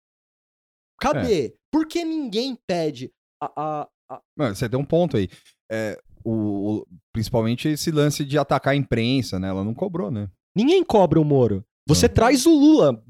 [1.01, 1.55] Cadê?
[1.69, 3.11] Por que ninguém pede?
[3.43, 3.51] A,
[3.81, 5.27] a, a- Mano, você tem um ponto aí.
[5.69, 6.31] É, o,
[6.77, 9.49] o- principalmente esse lance de atacar a imprensa, né?
[9.49, 10.29] Ela não cobrou, né?
[10.55, 11.65] Ninguém cobra o Moro.
[11.85, 12.13] Você Não.
[12.13, 13.03] traz o Lula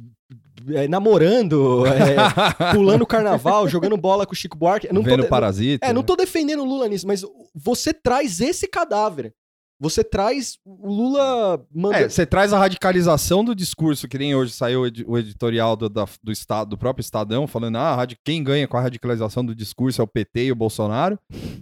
[0.73, 2.15] é, namorando, é,
[2.73, 4.87] pulando carnaval, jogando bola com o Chico Buarque.
[4.93, 5.85] Não tô Vendo de- parasita.
[5.85, 6.05] É, não né?
[6.07, 7.23] tô defendendo o Lula nisso, mas
[7.55, 9.33] você traz esse cadáver.
[9.81, 11.99] Você traz o Lula manda...
[12.01, 15.77] É, você traz a radicalização do discurso, que nem hoje saiu o edi- o editorial
[15.77, 19.55] do, da- do, estado, do próprio Estadão, falando, ah, quem ganha com a radicalização do
[19.55, 21.17] discurso é o PT e o Bolsonaro,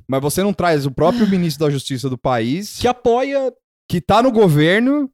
[0.07, 3.53] mas você não traz o próprio ministro da Justiça do país, que apoia
[3.88, 5.07] que tá no governo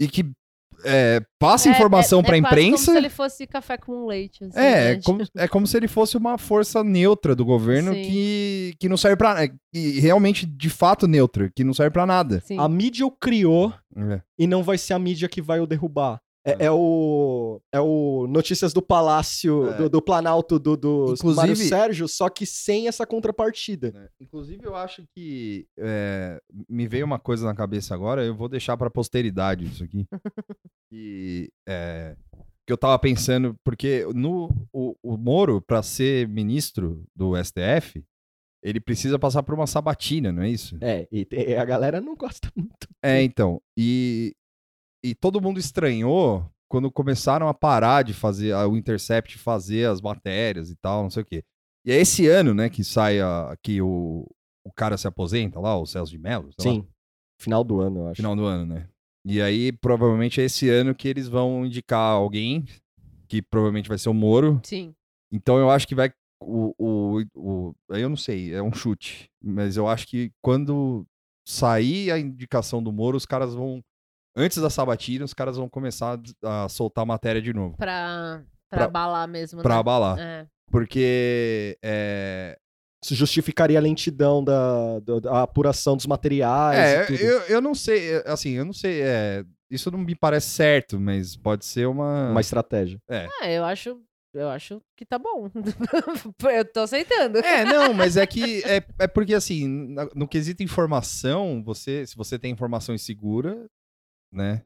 [0.00, 0.28] e que
[0.84, 2.92] é, passa É- informação é, pra é quase como imprensa.
[2.92, 4.44] se ele fosse café com leite.
[4.44, 4.90] Assim, É, né?
[4.92, 8.02] é como, é como se ele fosse uma força neutra do governo Sim.
[8.02, 12.06] que, que não serve pra é, E realmente, de fato, neutra, que não serve pra
[12.06, 12.40] nada.
[12.44, 12.58] Sim.
[12.58, 14.20] a mídia o criou É.
[14.38, 16.20] e não vai ser a mídia que vai o derrubar.
[16.46, 19.76] É, é o é o Notícias do Palácio, É.
[19.76, 23.92] do, do Planalto do, do Inclusive- Mário Sérgio, só que sem essa contrapartida.
[23.94, 28.48] É, Inclusive, eu acho que é, me veio uma coisa na cabeça agora, eu vou
[28.48, 30.06] deixar pra posteridade isso aqui.
[30.92, 32.16] e, é,
[32.66, 38.04] que eu tava pensando, porque no, o, o Moro, pra ser ministro do STF,
[38.62, 40.76] ele precisa passar por uma sabatina, não é isso?
[40.80, 42.88] É, e a galera não gosta muito.
[43.02, 43.60] É, então.
[43.78, 44.34] E,
[45.02, 50.00] e todo mundo estranhou quando começaram a parar de fazer, a- o Intercept fazer as
[50.00, 51.42] matérias e tal, não sei o quê.
[51.84, 54.26] E é esse ano, né, que sai a, que o,
[54.64, 56.86] o cara se aposenta lá, o Celso de Mello, sei lá, Sim.
[57.40, 58.16] Final do ano, eu acho.
[58.16, 58.88] final do ano, né?
[59.24, 62.64] E aí, provavelmente, é esse ano que eles vão indicar alguém,
[63.28, 64.60] que provavelmente vai ser o Moro.
[64.64, 64.92] Sim.
[65.32, 66.10] Então eu acho que vai.
[66.42, 69.30] O, o, o, aí eu não sei, é um chute.
[69.42, 71.06] Mas eu acho que quando
[71.46, 73.82] sair a indicação do Moro, os caras vão.
[74.38, 77.76] Antes da sabatina, os caras vão começar a a soltar matéria de novo.
[77.76, 79.80] Pra, pra Pra- abalar mesmo, Pra né?
[79.80, 80.18] abalar.
[80.18, 80.46] É.
[80.70, 81.76] Porque.
[81.82, 82.56] É,
[83.02, 86.78] Isso justificaria a lentidão da, da- da apuração dos materiais.
[86.78, 87.18] e é tudo.
[87.20, 88.14] eu, eu não sei.
[88.16, 89.00] é, Assim, eu não sei.
[89.02, 92.30] é, isso não me parece certo, mas pode ser uma.
[92.30, 92.98] Uma estratégia.
[93.08, 94.00] É, eu acho,
[94.34, 95.48] eu acho que tá bom.
[96.52, 97.38] eu tô aceitando.
[97.38, 102.38] É, não, mas é que é, é porque assim, no quesito informação, você, se você
[102.38, 103.66] tem informação insegura,
[104.32, 104.62] né?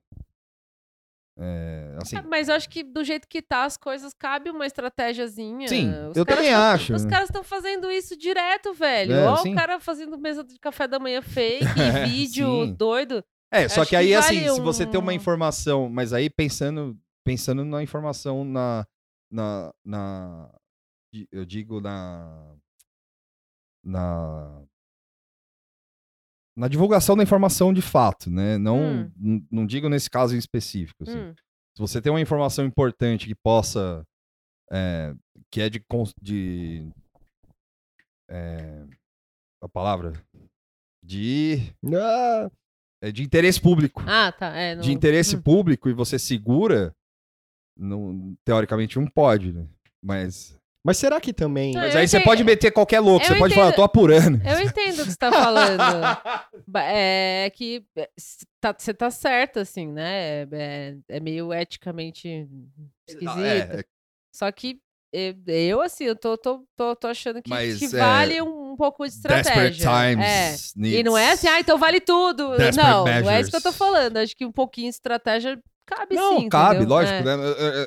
[1.39, 4.67] É, assim, Ah, Mas eu acho que do jeito que tá as coisas, cabe uma
[4.67, 5.67] estratégiazinha.
[5.67, 6.95] sim, Os eu também tão- acho.
[6.95, 7.11] Os né?
[7.11, 9.15] caras estão fazendo isso direto, velho.
[9.15, 9.53] É, Ó, sim.
[9.53, 12.75] o cara fazendo mesa de café da manhã fake, É, vídeo sim.
[12.75, 13.25] doido.
[13.51, 16.13] É, só acho que que aí, vale assim, se você tem uma um- informação, mas
[16.13, 18.87] aí pensando, pensando na informação na,
[19.31, 20.51] na, na,
[21.31, 22.55] eu digo na,
[23.85, 24.63] na,
[26.57, 28.59] na divulgação da informação de fato, né?
[28.59, 29.47] Não, Hum.
[29.51, 31.19] não digo nesse caso em específico, assim.
[31.19, 31.35] Hum,
[31.75, 34.05] Se você tem uma informação importante que possa,
[34.71, 35.15] é,
[35.51, 35.83] que é de,
[36.21, 36.87] de
[38.31, 38.85] é,
[39.63, 40.13] a palavra,
[41.03, 41.59] de,
[41.95, 42.51] Ah,
[43.03, 44.03] é de interesse público.
[44.07, 44.55] Ah, tá.
[44.55, 44.83] É, não...
[44.83, 45.43] de interesse Hum.
[45.43, 46.95] público e você segura,
[47.77, 49.67] não, teoricamente não pode, né?
[50.05, 51.73] Mas, mas será que também.
[51.73, 54.41] Não, mas aí você pode meter qualquer louco, eu você pode falar, tô apurando.
[54.47, 55.79] Eu entendo o que você tá falando.
[56.67, 58.09] Ba- É que é,
[58.61, 60.43] tá- você tá certo, assim, né?
[60.53, 62.49] É, é meio eticamente
[63.09, 63.39] esquisito.
[63.41, 63.85] É,
[64.35, 64.81] Só que
[65.47, 68.77] eu, assim, eu tô, tô, tô, tô achando que, Mas, que é, vale um, um
[68.77, 70.25] pouco de desperate estratégia.
[70.25, 70.51] É.
[70.53, 70.73] times.
[70.75, 72.57] E não é assim, ah, então vale tudo.
[72.57, 73.77] Desperate não, não é isso que eu tô measures.
[73.77, 74.17] falando.
[74.17, 76.49] Acho que um pouquinho de estratégia cabe Não, sim.
[76.49, 76.89] cabe, entendeu?
[76.97, 77.23] lógico, É.
[77.25, 77.35] né?
[77.35, 77.39] Eu,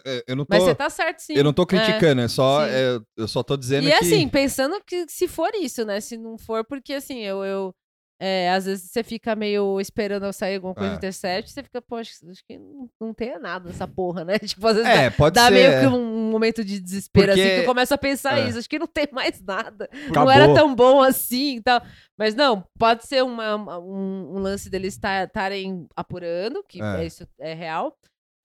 [0.05, 1.33] eu- eu- não tô, Mas você tá certo, sim.
[1.33, 1.65] eu não tô É.
[1.65, 2.71] criticando, é, só, sim.
[2.71, 3.97] é, eu só tô dizendo E que...
[3.97, 5.99] assim, pensando que se for isso, né?
[6.01, 7.43] Se não for, porque assim, eu.
[7.43, 7.75] eu
[8.19, 10.91] é, às vezes você fica meio esperando sair alguma coisa É.
[10.91, 14.39] no intercept, você fica, pô, acho, acho que não, não tem nada nessa porra, né?
[14.39, 15.51] Tipo, às vezes é, dá, pode dá ser.
[15.53, 15.81] meio é.
[15.81, 18.47] que um momento de desespero, assim, Porque- que eu começo a pensar É.
[18.47, 18.57] isso.
[18.59, 19.89] Acho que não tem mais nada.
[19.91, 20.25] Acabou.
[20.25, 21.81] Não era tão bom assim e tal.
[22.17, 27.01] Mas não, pode ser uma- um, um lance deles estarem apurando, que É.
[27.01, 27.97] é, isso é real.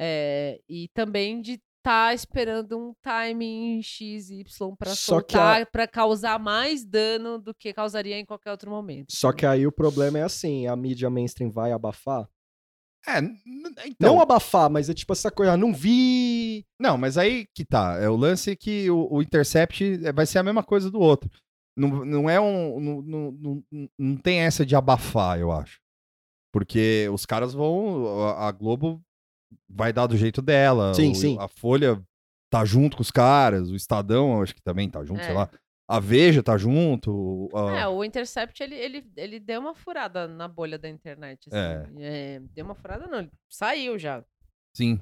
[0.02, 4.44] é, e também de estar esperando um timing XY
[4.78, 8.70] pra Só que a- soltar, pra causar mais dano do que causaria em qualquer outro
[8.70, 9.12] momento.
[9.16, 12.28] Só que aí o problema é assim: a mídia mainstream vai abafar?
[13.08, 13.18] É,
[13.86, 16.66] então, Não abafar, mas é tipo essa coisa, ah, não vi.
[16.78, 17.96] Não, mas aí que tá.
[17.98, 21.30] É o lance que o, o Intercept é- vai ser a mesma coisa do outro.
[21.76, 22.78] Não, não é um.
[22.78, 25.80] Não, não, não, não tem essa de abafar, eu acho.
[26.52, 28.06] Porque os caras vão.
[28.28, 29.00] A, a Globo
[29.68, 30.94] vai dar do jeito dela.
[30.94, 31.36] Sim, o- sim.
[31.40, 32.00] A Folha
[32.50, 33.70] tá junto com os caras.
[33.70, 35.24] O Estadão, acho que também tá junto, É.
[35.24, 35.48] sei lá.
[35.88, 37.48] A Veja tá junto.
[37.54, 41.48] a- É, o Intercept, ele, ele, ele deu uma furada na bolha da internet.
[41.52, 42.02] assim.
[42.02, 44.24] É, deu uma furada, não, ele saiu já.
[44.76, 45.00] Sim.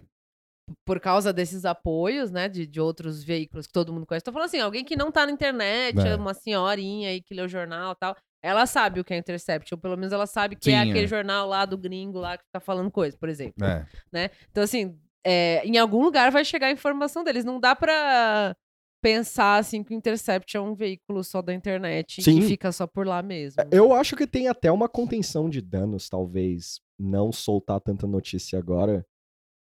[0.84, 4.22] por causa desses apoios, né, de, de outros veículos que todo mundo conhece.
[4.24, 6.14] Tô falando assim, alguém que não tá na internet, É.
[6.14, 9.72] uma senhorinha aí que lê o jornal e tal, ela sabe o que é Intercept,
[9.74, 11.09] ou pelo menos ela sabe que é Sim, aquele é.
[11.09, 13.64] jornal lá do gringo lá que fica falando coisa, por exemplo.
[13.64, 14.30] É.
[14.51, 17.45] Então, assim, é, em algum lugar vai chegar a informação deles.
[17.45, 18.57] Não dá pra
[19.03, 22.39] pensar, assim, que o Intercept é um veículo só da internet Sim.
[22.39, 23.62] e fica só por lá mesmo.
[23.70, 29.07] Eu acho que tem até uma contenção de danos, talvez, não soltar tanta notícia agora,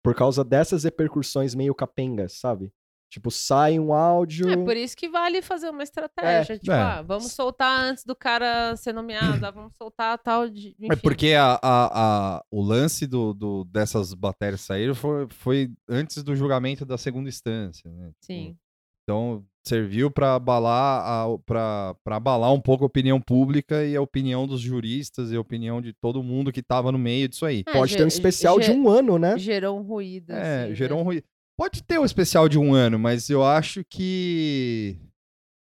[0.02, 2.72] por causa dessas repercussões meio capengas, sabe?
[3.08, 4.48] Tipo, sai um áudio.
[4.48, 6.58] É por isso que vale fazer uma estratégia.
[6.58, 6.80] tipo, é.
[6.80, 10.74] ah, vamos soltar antes do cara ser nomeado, ah, vamos soltar tal de.
[10.80, 11.00] É enfim.
[11.02, 16.34] porque a, a, a- o lance do, do- dessas matérias saíram foi, foi antes do
[16.34, 18.10] julgamento da segunda instância, né?
[18.20, 18.56] Sim.
[19.04, 24.60] Então serviu para abalar para abalar um pouco a opinião pública e a opinião dos
[24.60, 27.62] juristas e a opinião de todo mundo que estava no meio disso aí.
[27.66, 29.38] É, Pode ter um especial de um ano, né?
[29.38, 30.32] Gerou um ruído.
[30.32, 31.02] É, assim, gerou né?
[31.02, 31.26] um ruído.
[31.58, 35.00] Pode ter um especial de um ano, mas eu acho que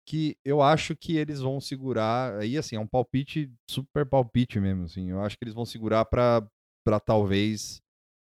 [0.06, 4.84] que eu acho que eles vão segurar aí assim é um palpite super palpite mesmo
[4.84, 5.10] assim.
[5.10, 6.46] Eu acho que eles vão segurar para
[6.84, 7.80] para talvez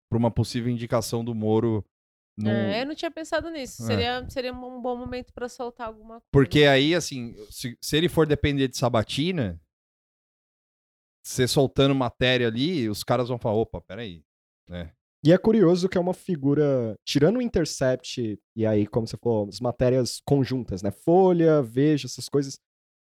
[0.09, 1.85] para uma possível indicação do Moro
[2.37, 3.83] no, É, eu não tinha pensado nisso.
[3.83, 3.85] É.
[3.85, 6.25] Seria, seria um bom momento pra soltar alguma coisa.
[6.31, 9.61] Porque aí, assim, se, se ele for depender de Sabatina,
[11.23, 14.23] você soltando matéria ali, os caras vão falar, opa, peraí.
[14.67, 14.93] Né?
[15.23, 19.47] E é curioso que é uma figura, tirando o Intercept, e aí, como você falou,
[19.47, 20.89] as matérias conjuntas, né?
[20.91, 22.57] Folha, Veja, essas coisas.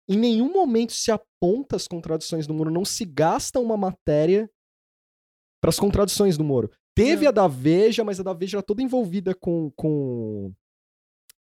[0.06, 4.50] Em nenhum momento se aponta as contradições do Moro, não se gasta uma matéria
[5.62, 6.70] para as contradições do Moro.
[6.94, 7.30] Teve Não.
[7.30, 10.52] a da Veja, mas a da Veja era toda envolvida com, com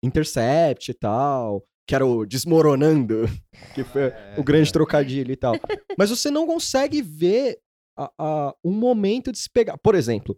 [0.02, 3.24] Intercept e tal, que era o Desmoronando,
[3.74, 5.54] que foi É, o grande trocadilho e tal.
[5.98, 7.58] Mas você não consegue ver
[7.96, 9.76] a- a- um momento de se pegar.
[9.78, 10.36] Por exemplo,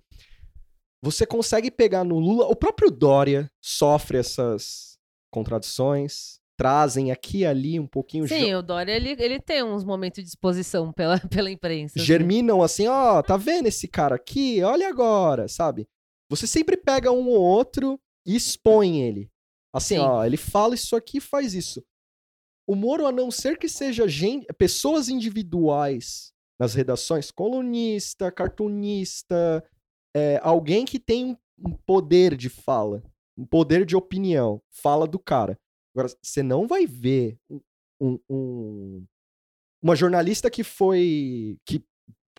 [1.02, 2.46] você consegue pegar no Lula.
[2.46, 4.98] O próprio Dória sofre essas
[5.30, 8.26] contradições, trazem aqui e ali um pouquinho.
[8.26, 11.94] Sim, o Dória, ele, ele tem uns momentos de exposição pela, pela imprensa.
[11.98, 12.06] assim.
[12.06, 14.62] germinam assim, ó, tá vendo esse cara aqui?
[14.62, 15.86] Olha agora, sabe?
[16.30, 19.30] Você sempre pega um ou outro e expõe ele.
[19.72, 20.00] Assim, Sim.
[20.00, 21.84] ó, ele fala isso aqui e faz isso.
[22.66, 29.62] O Moro, a não ser que seja gente, pessoas individuais nas redações, colunista, cartunista,
[30.14, 31.36] é, alguém que tem um,
[31.70, 33.02] um poder de fala,
[33.36, 35.58] um poder de opinião, fala do cara.
[35.94, 37.60] Agora, você não vai ver um-
[38.00, 39.06] um- um-
[39.82, 41.58] uma jornalista que foi.
[41.66, 41.84] que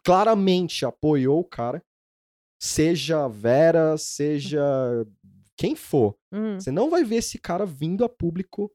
[0.04, 1.84] claramente apoiou o cara,
[2.62, 4.62] seja Vera, seja
[5.58, 6.16] quem for.
[6.32, 6.60] Hum.
[6.60, 8.72] Você não vai ver esse cara vindo a público.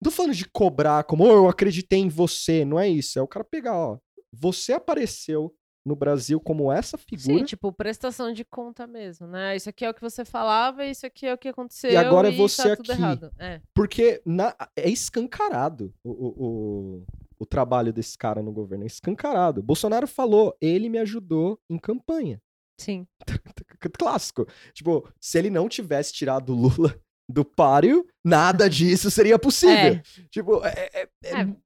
[0.00, 2.64] Não tô falando de cobrar, como "Oh, eu acreditei em você.
[2.64, 3.18] Não é isso.
[3.18, 3.98] É o cara pegar, ó.
[4.34, 5.54] Você apareceu
[5.86, 7.38] no Brasil como essa figura.
[7.40, 9.54] Sim, tipo, prestação de conta mesmo, né?
[9.54, 11.90] Isso aqui é o que você falava, isso aqui é o que aconteceu.
[11.90, 13.30] E agora é você tá aqui.
[13.38, 13.60] É.
[13.74, 17.04] Porque na- é escancarado o, o, o,
[17.40, 18.84] o trabalho desse cara no governo.
[18.84, 19.62] É escancarado.
[19.62, 22.40] Bolsonaro falou, ele me ajudou em campanha.
[22.80, 23.06] Sim.
[23.98, 24.46] Clássico.
[24.72, 29.74] Tipo, se ele não tivesse tirado o Lula do páreo, nada disso seria possível.
[29.76, 30.02] É.
[30.30, 31.56] Tipo, é- é- é É,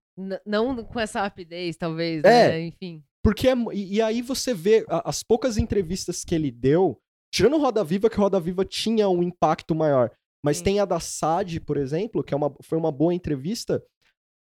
[0.44, 2.48] não com essa rapidez, talvez, É.
[2.48, 2.60] né?
[2.62, 3.02] Enfim.
[3.22, 7.00] Porque é e, aí você vê as poucas entrevistas que ele deu,
[7.32, 10.10] tirando o Roda Viva, que o Roda Viva tinha um impacto maior.
[10.42, 10.64] Mas Sim.
[10.64, 13.82] tem a da SAD, por exemplo, que é uma, foi uma boa entrevista.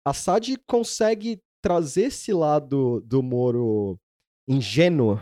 [0.05, 3.99] A SAD consegue trazer esse lado do Moro
[4.47, 5.19] ingênuo,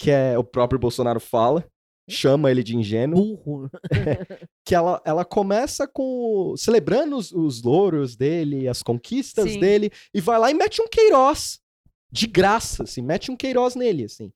[0.00, 1.66] que é o próprio Bolsonaro fala,
[2.08, 3.70] chama ele de ingênuo, Burro.
[4.64, 9.60] que ela, ela começa com celebrando os, os louros dele, as conquistas Sim.
[9.60, 11.60] dele, e vai lá e mete um Queiroz
[12.10, 14.32] de graça, assim, mete um Queiroz nele, assim.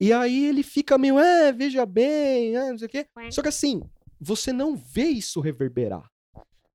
[0.00, 3.06] E aí ele fica meio, é, veja bem, é, não sei o quê.
[3.30, 3.82] Só que assim,
[4.20, 6.08] você não vê isso reverberar.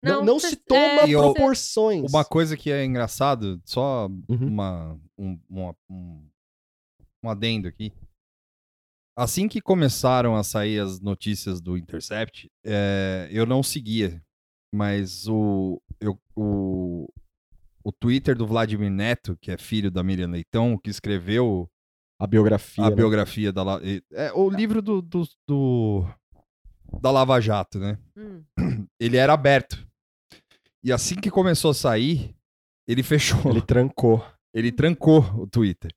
[0.02, 2.12] Não, não, cê- se toma é, proporções.
[2.12, 4.48] Uma coisa que é engraçado, só Uhum.
[4.48, 6.28] uma, um, uma- um,
[7.24, 7.94] um adendo aqui.
[9.16, 14.22] Assim que começaram a sair as notícias do Intercept, é, eu não seguia,
[14.74, 17.08] mas o, eu, o,
[17.84, 21.70] o Twitter do Vladimir Neto, que é filho da Miriam Leitão, que escreveu
[22.20, 22.84] A biografia.
[22.86, 22.96] a né?
[22.96, 26.08] biografia da La- é o livro do, do, do-
[27.00, 28.00] da Lava Jato, né?
[28.18, 28.44] Hum.
[29.00, 29.88] Ele era aberto.
[30.84, 32.36] E assim que começou a sair,
[32.88, 33.52] ele fechou.
[33.52, 34.26] Ele trancou.
[34.54, 35.94] Ele trancou o Twitter.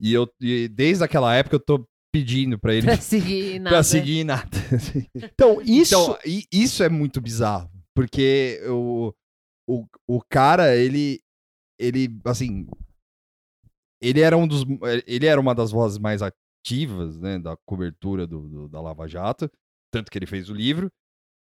[0.00, 3.74] E eu e desde aquela época eu tô pedindo pra ele Pra seguir nada.
[3.76, 4.50] pra seguir nada.
[5.14, 5.94] Então, isso.
[5.94, 6.18] Então,
[6.52, 9.12] isso é muito bizarro, porque o,
[9.68, 11.20] o, o cara, ele
[11.78, 12.66] ele assim,
[14.02, 14.64] ele era um dos
[15.06, 19.50] ele era uma das vozes mais ativas, né, da cobertura do, do- da Lava Jato,
[19.92, 20.90] tanto que ele fez o livro.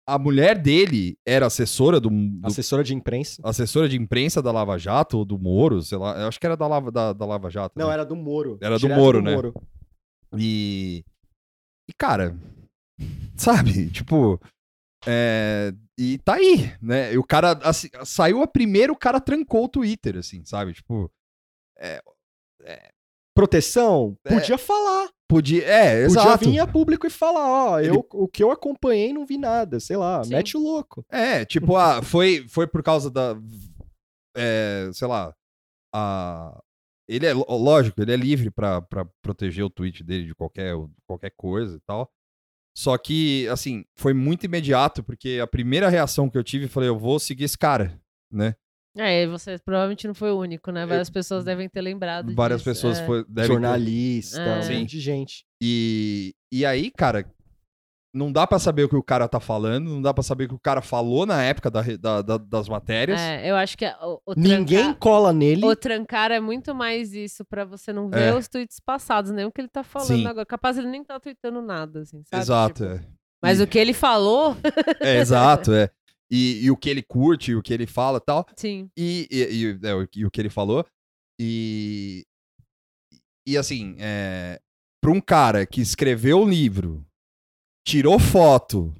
[0.08, 3.40] A mulher dele era assessora do, do Assessora de imprensa.
[3.44, 6.56] assessora de imprensa da Lava Jato ou do Moro, sei lá, eu acho que era
[6.56, 7.78] da Lava, da, da Lava Jato.
[7.78, 7.92] Não, né?
[7.94, 8.58] era do Moro.
[8.60, 9.36] Era do Moro, né?
[10.36, 11.04] E.
[11.88, 12.36] E, cara.
[13.36, 13.90] Sabe?
[13.90, 14.40] Tipo.
[15.06, 17.12] É, e tá aí, né?
[17.14, 17.52] E o cara.
[17.62, 20.74] assim, saiu a primeira, o cara trancou o Twitter, assim, sabe?
[20.74, 21.10] Tipo.
[23.34, 24.16] Proteção?
[24.24, 24.34] É.
[24.34, 25.08] Podia falar.
[25.28, 25.64] Podia.
[25.64, 26.44] É, Podia exato.
[26.50, 29.78] vir a público e falar, ó, Ele- eu, o que eu acompanhei não vi nada,
[29.78, 30.30] sei lá, Sim.
[30.34, 31.04] mete o louco.
[31.08, 33.36] É, tipo, ah, foi, foi por causa da.
[34.36, 35.32] é, sei lá.
[35.94, 36.60] A,
[37.14, 40.74] ele é, ló- lógico, ele é livre pra, pra proteger o tweet dele de qualquer,
[41.06, 42.08] qualquer coisa e tal.
[42.76, 46.88] Só que, assim, foi muito imediato, porque a primeira reação que eu tive, eu falei,
[46.88, 48.00] eu vou seguir esse cara,
[48.32, 48.54] né?
[48.96, 50.84] É, e você provavelmente não foi o único, né?
[50.86, 53.06] Várias pessoas devem ter lembrado Várias disso, pessoas é.
[53.06, 54.60] foi, devem ter- Jornalista, É.
[54.60, 55.44] um monte de gente.
[55.62, 57.24] E, e aí, cara,
[58.12, 60.48] não dá pra saber o que o cara tá falando, não dá pra saber o
[60.48, 63.20] que o cara falou na época da da- da- das matérias.
[63.20, 65.64] É, eu acho que a- o, o Ninguém trancar, cola nele.
[65.64, 68.34] o trancar é muito mais isso pra você não ver É.
[68.34, 70.26] os tweets passados, nem o que ele tá falando Sim.
[70.26, 70.44] agora.
[70.46, 72.42] Capaz ele nem tá tweetando nada, assim, sabe?
[72.42, 73.06] Exato, Tipo, é.
[73.42, 74.56] Mas E- o que ele falou,
[75.00, 75.88] É, exato, é.
[76.30, 78.46] E, e o que ele curte, o que ele fala e tal.
[78.56, 78.88] sim.
[78.96, 80.84] E, e, e- é, o, que- o que ele falou.
[81.40, 82.24] E,
[83.46, 84.60] e assim, é,
[85.00, 87.04] pra um cara que escreveu o livro,
[87.90, 88.94] tirou foto,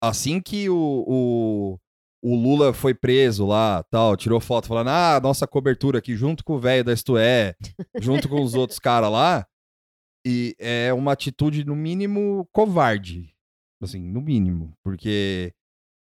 [0.00, 1.80] assim que o, o,
[2.22, 6.54] o Lula foi preso lá, tal, tirou foto falando, ah, nossa cobertura aqui junto com
[6.54, 7.56] o velho da Isto É,
[8.00, 9.44] junto com os outros caras lá,
[10.24, 13.34] e é uma atitude, no mínimo, covarde.
[13.82, 14.72] Assim, no mínimo.
[14.84, 15.52] Porque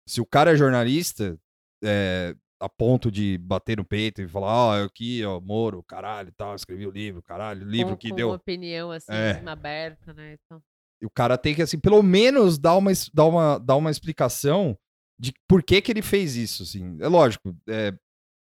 [0.08, 1.38] se o cara é jornalista,
[1.84, 6.32] é, a ponto de bater no peito e falar, ó, eu aqui, ó, Moro, caralho,
[6.38, 8.28] tal, escrevi o livro, caralho, livro com, que com deu.
[8.30, 9.42] uma opinião, assim, É.
[9.48, 10.38] aberta, né?
[10.46, 10.62] Então,
[11.04, 14.78] o cara tem que, assim, pelo menos dar uma, dar uma, dar uma explicação
[15.20, 16.98] de por que que ele fez isso, assim.
[17.02, 17.94] É lógico, é,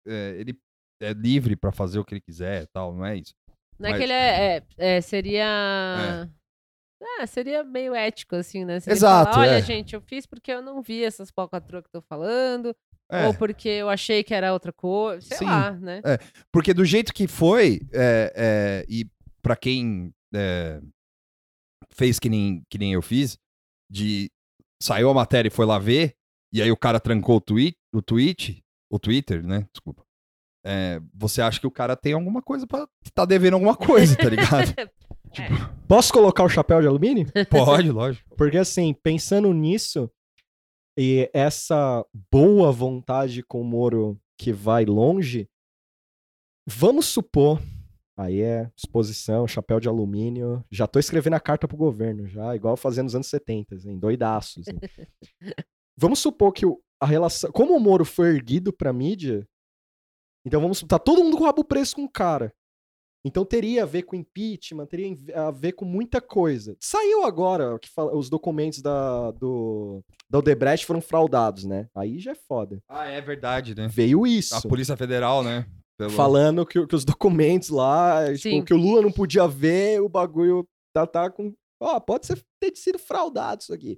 [0.08, 0.58] é, ele
[1.02, 3.34] é livre pra fazer o que ele quiser e tal, não é isso.
[3.80, 6.30] não é Mas- que ele é, é- é, seria...
[7.20, 8.80] É, seria meio ético, assim, né?
[8.80, 9.62] Se Exato, falar, Olha, é.
[9.62, 12.76] gente, eu fiz porque eu não vi essas falcatruas que eu tô falando,
[13.12, 15.45] É, ou porque eu achei que era outra coisa, sei Sim.
[15.45, 15.99] lá, né?
[16.52, 19.08] porque do jeito que foi, é, é, e
[19.41, 20.80] pra quem é,
[22.02, 23.38] fez que nem, que nem eu fiz,
[23.88, 24.32] de
[24.82, 26.16] saiu a matéria e foi lá ver,
[26.52, 29.68] e aí o cara trancou o tweet, o tweet, o Twitter, né?
[29.72, 30.04] Desculpa.
[30.66, 32.88] É, você acha que o cara tem alguma coisa pra.
[33.14, 34.74] tá devendo alguma coisa, tá ligado?
[35.88, 37.28] Posso colocar o chapéu de alumínio?
[37.49, 38.36] Pode, lógico.
[38.36, 40.12] Porque assim, pensando nisso,
[40.97, 45.47] e essa boa vontade com o Moro que vai longe,
[46.68, 47.62] vamos supor,
[48.22, 52.76] aí é exposição, chapéu de alumínio, já tô escrevendo a carta pro governo, já, igual
[52.78, 54.67] fazendo nos anos 70, assim, doidaços.
[54.67, 54.78] assim.
[55.97, 56.65] vamos supor que
[56.99, 59.47] a relação, como o Moro foi erguido pra mídia,
[60.45, 62.53] então vamos, tá todo mundo com o rabo preso com o cara.
[63.24, 66.76] Então teria a ver com impeachment, teria a ver com muita coisa.
[66.80, 71.88] Saiu agora que fala- os documentos da, do, da Odebrecht foram fraudados, né?
[71.93, 72.82] Aí já é foda.
[72.89, 73.88] Ah, é verdade, né?
[73.88, 74.55] Veio isso.
[74.55, 75.67] A Polícia Federal, né?
[76.08, 78.36] Pelo- Falando que, que os documentos lá, Sim.
[78.36, 81.54] tipo, que o Lula não podia ver, o bagulho tá, tá com.
[81.82, 83.97] Ó, pode ser, ter sido fraudado isso aqui.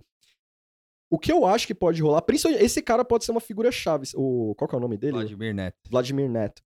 [1.12, 4.08] O que eu acho que pode rolar, principalmente, esse cara pode ser uma figura-chave.
[4.16, 5.14] O, qual que é o nome dele?
[5.14, 5.78] Vladimir Neto.
[5.90, 6.64] Vladimir Neto.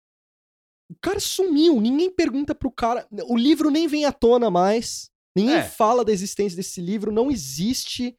[0.89, 3.05] O cara sumiu, ninguém pergunta pro cara.
[3.27, 5.09] O livro nem vem à tona mais.
[5.35, 5.63] Ninguém É.
[5.63, 8.15] fala da existência desse livro, não existe.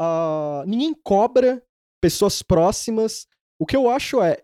[0.00, 1.62] ah, ninguém cobra
[2.02, 3.26] pessoas próximas.
[3.58, 4.42] O que eu acho é.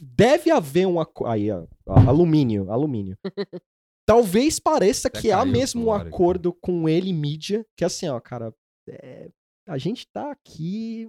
[0.00, 1.00] Deve haver um.
[1.00, 3.16] aco- Aí, ó, alumínio, alumínio.
[4.06, 8.20] Talvez pareça Até que há mesmo um acordo com ele, mídia, que é assim, ó,
[8.20, 8.54] cara.
[8.88, 9.28] é,
[9.66, 11.08] a gente tá aqui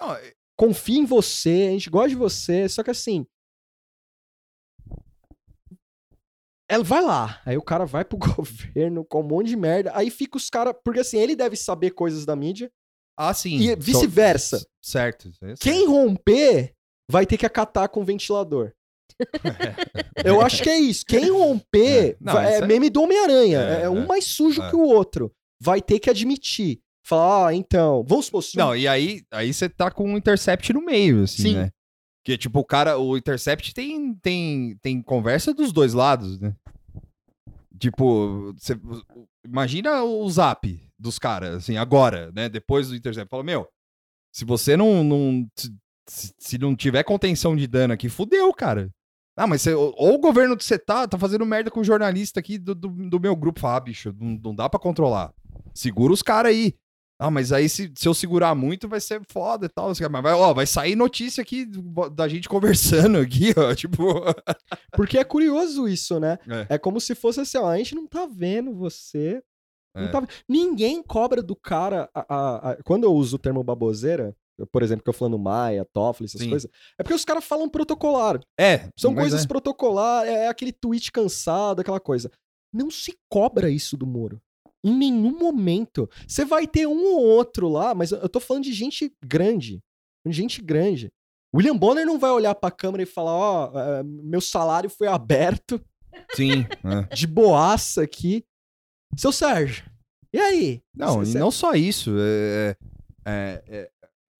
[0.00, 3.26] Não, é- confia em você, a gente gosta de você, só que assim.
[6.68, 10.10] Ela vai lá, aí o cara vai pro governo com um monte de merda, aí
[10.10, 10.74] fica os caras.
[10.84, 12.70] Porque assim, ele deve saber coisas da mídia,
[13.16, 13.56] Ah, sim.
[13.58, 14.64] E vice-versa.
[14.80, 15.30] Certo.
[15.42, 16.74] é quem romper
[17.12, 18.72] vai ter que acatar com o ventilador.
[20.24, 21.04] Eu acho que é isso.
[21.06, 22.16] Quem romper É.
[22.18, 23.58] Não, vai- é, é- meme do Homem-Aranha.
[23.60, 25.30] É, É, um mais sujo que o outro.
[25.60, 26.80] Vai ter que admitir.
[27.04, 28.42] Falar, ah, então, vamos supor.
[28.54, 31.54] Não, e aí, aí você tá com um intercept no meio, assim, Sim.
[31.56, 31.70] né?
[32.24, 36.54] Porque, tipo, o cara, o intercept tem, tem, tem conversa dos dois lados, né?
[37.78, 38.78] Tipo, você,
[39.44, 42.48] imagina o zap dos caras, assim, agora, né?
[42.48, 43.28] Depois do intercept.
[43.28, 43.68] Fala, meu,
[44.32, 45.02] se você não.
[45.02, 45.46] não
[46.08, 48.90] se, se- não tiver contenção de dano aqui, fudeu, cara.
[49.36, 51.84] Ah, mas você, ou ou o governo que você tá, tá fazendo merda com o
[51.84, 53.60] jornalista aqui do, do, do meu grupo.
[53.60, 55.32] Fala, ah, bicho, não, não dá pra controlar.
[55.74, 56.74] Segura os caras aí.
[57.18, 59.88] Ah, mas aí se, se eu segurar muito vai ser foda e tal.
[60.10, 61.66] Mas vai, ó, vai sair notícia aqui
[62.14, 63.74] da gente conversando aqui, ó.
[63.74, 64.04] Tipo.
[64.94, 66.38] Porque é curioso isso, né?
[66.68, 66.74] É.
[66.74, 69.42] É como se fosse assim, ó, a gente não tá vendo você.
[69.94, 70.08] É.
[70.08, 72.10] tá Ninguém cobra do cara.
[72.14, 74.34] a- a- a- Quando eu uso o termo baboseira,
[74.66, 76.50] por exemplo, que eu falando Maia, Toffoli, essas Sim.
[76.50, 78.40] coisas, é porque os caras falam protocolar.
[78.58, 78.88] É.
[78.98, 79.46] São coisas é.
[79.48, 82.30] protocolar, é aquele tweet cansado, aquela coisa.
[82.72, 84.40] Não se cobra isso do Moro.
[84.84, 86.08] Em nenhum momento.
[86.26, 89.80] Você vai ter um ou outro lá, mas eu tô falando de gente grande.
[90.26, 91.10] De gente grande.
[91.54, 95.80] William Bonner não vai olhar pra câmera e falar: Ó, eh, meu salário foi aberto,
[96.34, 96.64] Sim.
[96.84, 97.14] é.
[97.14, 98.44] de boaça aqui.
[99.16, 99.84] Seu Sérgio,
[100.32, 100.82] e aí?
[100.96, 102.10] Não, Cê- e cê- não só isso.
[102.18, 102.76] É,
[103.26, 103.90] é- é-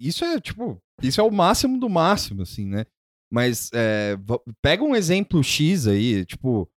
[0.08, 2.84] isso é, tipo, isso é o máximo do máximo, assim, né?
[3.32, 4.16] Mas é,
[4.60, 6.68] pega um exemplo X aí, tipo,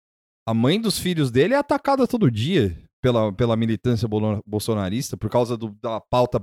[0.48, 4.08] a mãe dos filhos dele é atacada todo dia pela, pela militância
[4.46, 6.38] bolsonarista por causa do- da pauta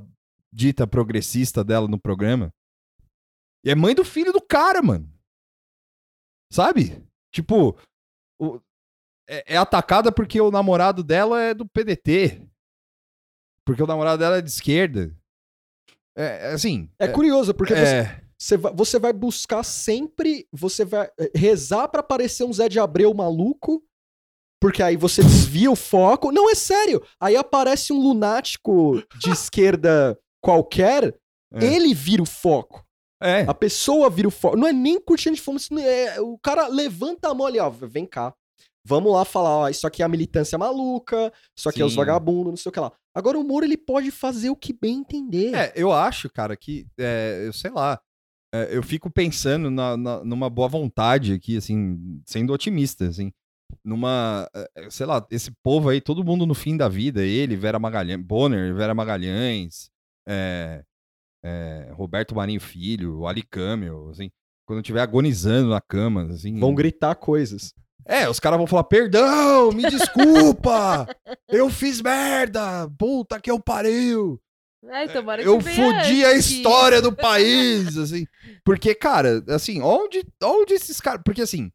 [0.52, 2.54] dita progressista dela no programa.
[3.66, 5.12] E é mãe do filho do cara, mano.
[6.52, 7.04] Sabe?
[7.34, 7.76] Tipo,
[8.40, 8.60] o-
[9.28, 12.48] é, é atacada porque o namorado dela é do PDT.
[13.66, 15.16] Porque o namorado dela é de esquerda.
[16.16, 16.90] É, é assim.
[17.00, 20.48] É curioso, porque você, é, você vai, você vai buscar sempre.
[20.52, 23.84] Você vai eh, rezar pra parecer um Zé de Abreu maluco.
[24.62, 26.32] Porque aí você desvia o foco.
[26.32, 27.02] Não, é sério.
[27.20, 31.14] Aí aparece um lunático de esquerda qualquer,
[31.54, 31.66] É.
[31.66, 32.86] ele vira o foco.
[33.22, 33.42] é.
[33.48, 34.56] A pessoa vira o foco.
[34.56, 35.60] Não é nem curtindo de fome.
[35.82, 37.70] é- o cara levanta a mão ali, ó.
[37.70, 38.34] Vem cá.
[38.86, 41.98] Vamos lá falar, ó, isso aqui é a militância maluca, isso aqui é os Sim.
[41.98, 42.92] vagabundos, não sei o que lá.
[43.16, 45.54] Agora o Moro, ele pode fazer o que bem entender.
[45.56, 47.98] É, eu acho, cara, que, é, eu sei lá,
[48.54, 53.32] é, eu fico pensando na, na- numa boa vontade aqui, assim, sendo otimista, assim,
[53.86, 57.80] numa, é, sei lá, esse povo aí, todo mundo no fim da vida, ele, Vera
[57.80, 59.90] Magalhães, Bonner, Vera Magalhães,
[60.28, 60.84] é,
[61.44, 64.30] é, Roberto Marinho Filho, Ali Camel, assim,
[64.68, 66.60] quando estiver agonizando na cama, assim...
[66.60, 67.74] Vão gritar coisas.
[68.06, 71.08] É, os caras vão falar, perdão, me desculpa,
[71.50, 74.40] eu fiz merda, puta que eu pariu.
[74.90, 78.26] Ai, tomara Eu que venha fudi a história do país, assim.
[78.66, 81.22] Porque, cara, assim, onde, onde esses caras.
[81.24, 81.72] Porque, assim,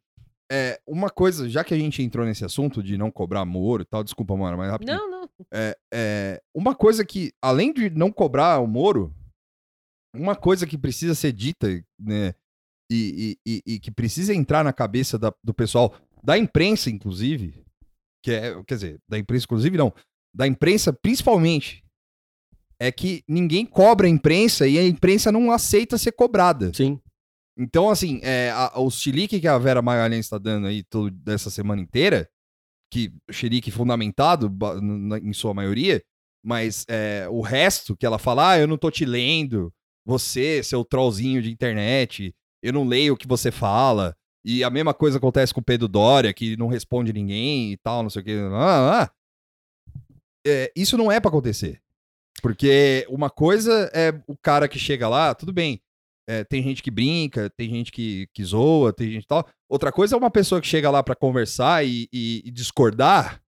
[0.52, 3.86] é, uma coisa, já que a gente entrou nesse assunto de não cobrar Moro e
[3.86, 4.98] tal, desculpa, mano, mas rapidinho.
[4.98, 5.28] Não, não.
[5.50, 9.14] É, é, uma coisa que, além de não cobrar o Moro,
[10.14, 11.66] uma coisa que precisa ser dita,
[11.98, 12.34] né?
[12.90, 17.62] E, e- e- e que precisa entrar na cabeça da- do pessoal, da imprensa, inclusive,
[18.22, 19.92] que é, quer dizer, da imprensa, inclusive, não,
[20.34, 21.84] da imprensa principalmente,
[22.80, 26.72] é que ninguém cobra a imprensa e a imprensa não aceita ser cobrada.
[26.72, 27.00] Sim.
[27.58, 31.50] Então, assim, é, a- o chilique que a Vera Magalhães está dando aí todo, dessa
[31.50, 32.28] semana inteira,
[32.92, 34.48] que chilique fundamentado
[34.80, 36.00] na- em sua maioria,
[36.44, 39.72] mas é, o resto que ela fala, ah, eu não tô te lendo,
[40.06, 42.32] você, seu trollzinho de internet,
[42.62, 45.88] eu não leio o que você fala, e a mesma coisa acontece com o Pedro
[45.88, 48.32] Dória, que não responde ninguém e tal, não sei o que.
[48.52, 49.10] Ah, ah.
[50.46, 51.80] É, isso não é pra acontecer.
[52.40, 55.80] Porque uma coisa é o cara que chega lá, tudo bem,
[56.28, 59.48] é, tem gente que brinca, tem gente que, que zoa, tem gente tal.
[59.68, 63.42] Outra coisa é uma pessoa que chega lá pra conversar e, e- e discordar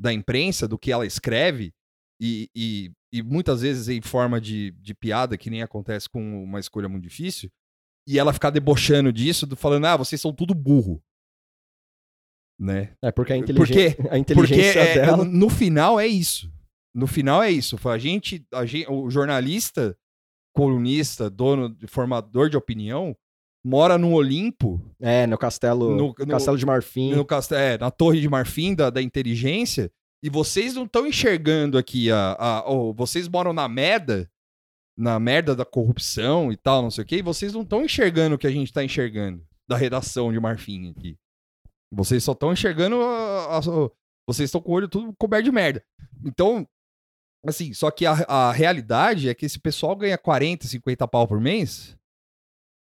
[0.00, 1.72] da imprensa, do que ela escreve,
[2.20, 6.58] e, e- e muitas vezes em forma de, de piada, que nem acontece com uma
[6.58, 7.50] escolha muito difícil,
[8.06, 11.02] e ela ficar debochando disso, do- falando, ah, vocês são tudo burro.
[12.58, 12.94] Né?
[13.02, 15.24] É porque a, Porque- inteligência, a Porque inteligência é- dela.
[15.24, 16.52] no final é isso.
[16.94, 17.76] No final é isso.
[17.88, 19.96] A gente, a gente, o jornalista,
[20.54, 23.16] colunista, dono, formador de opinião,
[23.64, 25.90] mora no Olimpo, É, no castelo.
[25.96, 27.12] No- no- castelo de Marfim.
[27.12, 29.90] no cast- é, na torre de marfim da, da inteligência,
[30.22, 34.30] e vocês não estão enxergando aqui a, a- ó, vocês moram na merda,
[34.96, 38.36] na merda da corrupção e tal, não sei o quê, e vocês não estão enxergando
[38.36, 41.16] o que a gente tá enxergando da redação de marfim aqui.
[41.92, 43.90] Vocês só estão enxergando a- a- a-
[44.26, 45.84] vocês estão com o olho tudo coberto de merda.
[46.24, 46.66] Então,
[47.46, 51.40] assim, só que a, a realidade é que esse pessoal ganha 40, 50 pau por
[51.40, 51.96] mês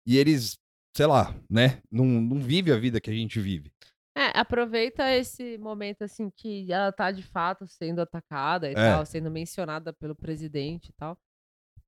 [0.06, 0.58] e eles,
[0.96, 3.72] sei lá, né, não, não vive a vida que a gente vive.
[4.16, 8.74] É, aproveita esse momento assim que ela tá de fato sendo atacada e É.
[8.74, 11.16] tal, sendo mencionada pelo presidente e tal.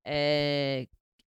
[0.04, 0.86] É,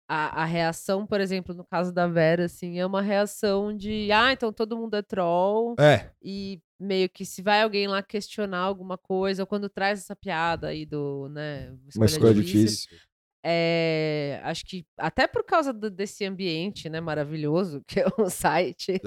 [0.08, 4.32] a, a reação, por exemplo, no caso da Vera, assim, é uma reação de ah,
[4.34, 8.98] então todo mundo é troll É, e meio que se vai alguém lá questionar alguma
[8.98, 12.98] coisa, ou quando traz essa piada aí do, né, Uma escolha difícil.
[13.46, 19.00] É, acho que até por causa do- desse ambiente, né, maravilhoso que é o site,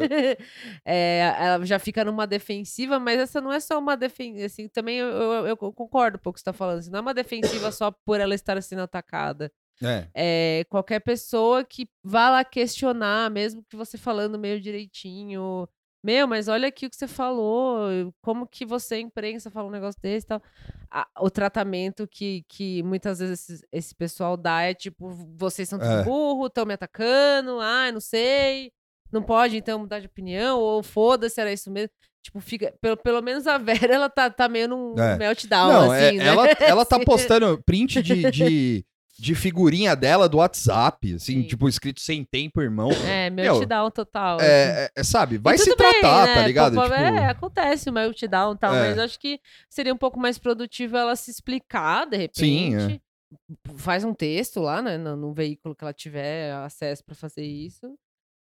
[0.84, 4.98] é, ela já fica numa defensiva, mas essa não é só uma defensiva, assim, também
[4.98, 7.02] eu, eu- eu concordo um pouco com o que você está falando, assim, não é
[7.02, 9.50] uma defensiva só por ela estar sendo atacada.
[9.82, 10.08] é.
[10.14, 15.68] É, qualquer pessoa que vá lá questionar, mesmo que você falando meio direitinho,
[16.06, 20.00] meu, mas olha aqui o que você falou, como que você, imprensa, fala um negócio
[20.00, 20.42] desse e tal.
[21.20, 25.90] O tratamento que, que muitas vezes esse, esse pessoal dá é tipo, vocês são tudo
[25.90, 26.02] É.
[26.04, 28.70] burro, estão me atacando, ah, não sei,
[29.12, 31.90] não pode então mudar de opinião, ou foda-se, era isso mesmo.
[32.22, 33.56] Tipo, fica, pelo, pelo menos a
[33.88, 35.16] Vera, ela tá, tá meio num É.
[35.16, 36.26] meltdown, Não, é- assim, né?
[36.26, 38.86] ela, ela tá postando print de, de,
[39.18, 41.46] de figurinha dela do WhatsApp, assim, Sim.
[41.46, 42.90] tipo, escrito sem tempo, irmão.
[43.06, 44.36] É, Meu, meltdown total.
[44.36, 44.46] assim.
[44.46, 46.34] É, é, é, sabe, vai se bem, tratar, né?
[46.34, 46.74] tá ligado?
[46.74, 48.88] Pô, Tipo, É, acontece o meltdown e tal, É.
[48.90, 49.40] mas acho que
[49.70, 52.40] seria um pouco mais produtivo ela se explicar, de repente.
[52.40, 53.00] Sim, é.
[53.76, 57.96] Faz um texto lá, né, no, no veículo que ela tiver acesso pra fazer isso.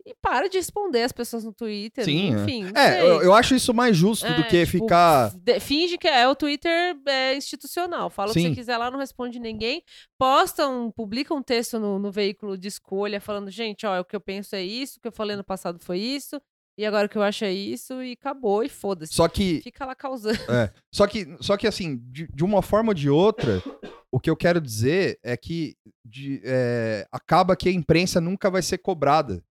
[0.07, 2.05] E para de responder as pessoas no Twitter.
[2.05, 2.39] Sim, é.
[2.43, 2.73] enfim.
[2.75, 5.33] é, eu, eu acho isso mais justo do É, que tipo, ficar.
[5.61, 8.09] finge que é o Twitter é institucional.
[8.09, 8.49] Fala o que Sim.
[8.49, 9.83] você quiser lá, não responde ninguém.
[10.19, 14.17] Posta um, publica um texto no, no veículo de escolha falando, gente, ó, o que
[14.17, 16.41] eu penso é isso, o que eu falei no passado foi isso,
[16.79, 19.13] e agora o que eu acho é isso, e acabou, e foda-se.
[19.15, 20.39] Só que, Fica lá causando.
[20.51, 23.63] é, só que, só que assim, de, de uma forma ou de outra,
[24.11, 28.63] o que eu quero dizer é que de- é, acaba que a imprensa nunca vai
[28.63, 29.45] ser cobrada.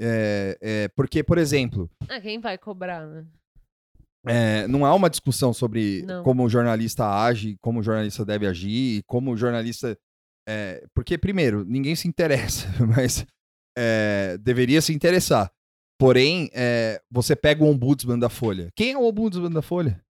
[0.00, 3.26] É, é, porque, por exemplo, Ah, quem vai cobrar, né?
[4.26, 6.22] É, não há uma discussão sobre Não.
[6.22, 9.96] como o jornalista age, como o jornalista deve agir, como o jornalista.
[10.48, 12.66] é, porque, primeiro, ninguém se interessa,
[12.98, 13.24] mas
[13.78, 15.50] é, deveria se interessar.
[15.98, 18.70] Porém, é, você pega o ombudsman da Folha.
[18.74, 20.02] Quem é o ombudsman da Folha?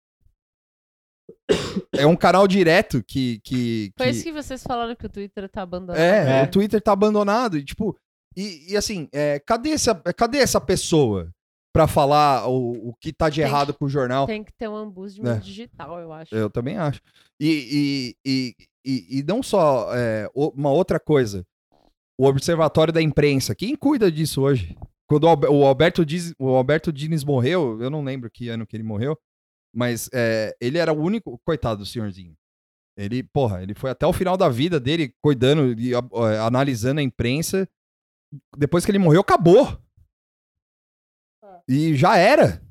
[1.96, 3.40] É um canal direto que.
[3.44, 6.00] que, Foi que- isso que vocês falaram que o Twitter tá abandonado.
[6.00, 6.44] é, É.
[6.44, 7.58] o Twitter tá abandonado.
[7.58, 7.98] E, tipo,
[8.40, 11.30] e, e assim, é, cadê, essa, cadê essa pessoa
[11.74, 14.26] pra falar o, o que tá de Tem errado com o jornal?
[14.26, 15.40] Tem que ter um ombudsman É.
[15.40, 16.34] digital, eu acho.
[16.34, 17.02] Eu também acho.
[17.40, 18.56] E, e,
[18.86, 21.46] e, e, não só é, uma outra coisa.
[22.20, 23.56] O Observatório da Imprensa.
[23.56, 24.76] Quem cuida disso hoje?
[25.08, 28.68] Quando o Albe- o Alberto, Diz, o Alberto Dines morreu, eu não lembro que ano
[28.68, 29.18] que ele morreu,
[29.74, 31.40] mas é, ele era o único.
[31.46, 32.36] Coitado do senhorzinho.
[32.98, 35.94] Ele, porra, ele foi até o final da vida dele cuidando e
[36.46, 37.68] analisando a imprensa.
[38.58, 39.78] Depois que ele morreu, acabou.
[41.68, 42.62] E já era.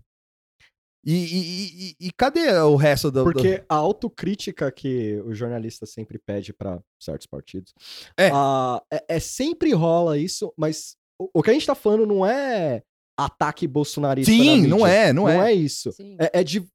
[1.05, 3.25] E, e- e- e cadê o resto do.
[3.25, 7.73] do- Porque a autocrítica que o jornalista sempre pede pra certos partidos
[8.19, 8.31] É.
[8.33, 12.27] ah, é, é sempre rola isso, mas o, o que a gente tá falando não
[12.27, 12.83] é
[13.19, 14.31] ataque bolsonarista.
[14.31, 15.53] na Sim, não é, não, Não é.
[15.53, 15.91] é isso.
[16.21, 16.69] É, é de.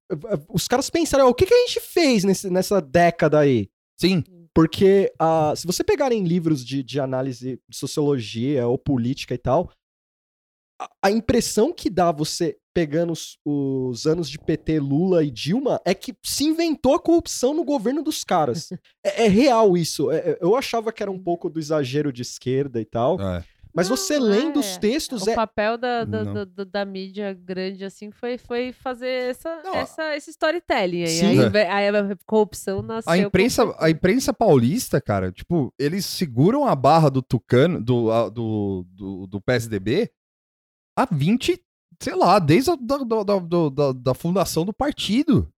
[0.49, 3.69] Os caras pensaram, o que, que a gente fez nesse- nessa década aí?
[3.99, 4.23] Sim.
[4.53, 9.71] Porque ah, se você pegarem livros de, de análise de sociologia ou política e tal,
[10.79, 15.79] a, a impressão que dá você pegando os, os anos de PT, Lula e Dilma
[15.85, 18.69] é que se inventou a corrupção no governo dos caras.
[19.05, 20.11] é, é real isso.
[20.11, 23.43] É- é- eu achava que era um pouco do exagero de esquerda e tal, É.
[23.75, 24.79] mas Não, você lendo os é.
[24.79, 25.35] textos O é.
[25.35, 30.15] papel da, da, da- da- da mídia grande, assim, foi, foi fazer essa, Não, essa,
[30.15, 31.07] esse storytelling aí.
[31.07, 31.25] Sim.
[31.39, 31.69] Aí, É.
[31.71, 33.11] aí a corrupção nasceu.
[33.11, 38.11] A imprensa, com- a imprensa paulista, cara, tipo, eles seguram a barra do Tucano, do,
[38.11, 40.09] a- do, do, do PSDB
[40.95, 41.59] há 20,
[41.99, 43.23] sei lá, desde a da, da,
[43.69, 45.49] da- da fundação do partido.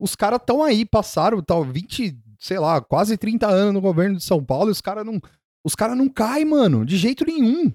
[0.00, 4.24] Os caras estão aí, passaram tal, 20, sei lá, quase 30 anos no governo de
[4.24, 5.20] São Paulo e os caras não.
[5.64, 7.72] Os caras não caem, mano, de jeito nenhum.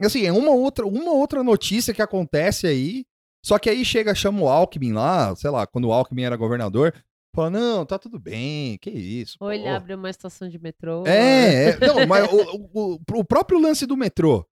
[0.00, 3.04] Assim, é uma outra, uma outra notícia que acontece aí.
[3.44, 6.92] Só que aí chega, chama o Alckmin lá, sei lá, quando o Alckmin era governador,
[7.34, 9.36] fala, não, tá tudo bem, que isso.
[9.40, 11.06] Ou ele pô." abre uma estação de metrô.
[11.06, 14.46] É, é, não, mas o, o, o próprio lance do metrô.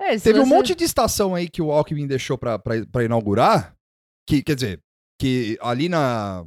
[0.00, 3.04] É, Teve um você- monte de estação aí que o Alckmin deixou pra, pra, pra
[3.04, 3.76] inaugurar,
[4.28, 4.80] que, quer dizer,
[5.20, 6.44] que ali na.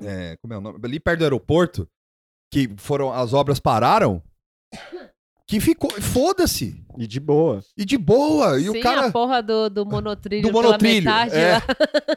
[0.00, 0.78] é, como é o nome?
[0.84, 1.88] Ali perto do aeroporto,
[2.52, 3.12] que foram.
[3.12, 4.22] As obras pararam,
[5.46, 5.90] que ficou.
[6.00, 6.84] Foda-se!
[6.98, 7.62] E de boa.
[7.76, 8.58] E de boa!
[8.58, 9.06] E Sim, o cara.
[9.06, 11.52] a porra do, do monotrilho Do pela monotrilho, metade é.
[11.52, 11.62] lá,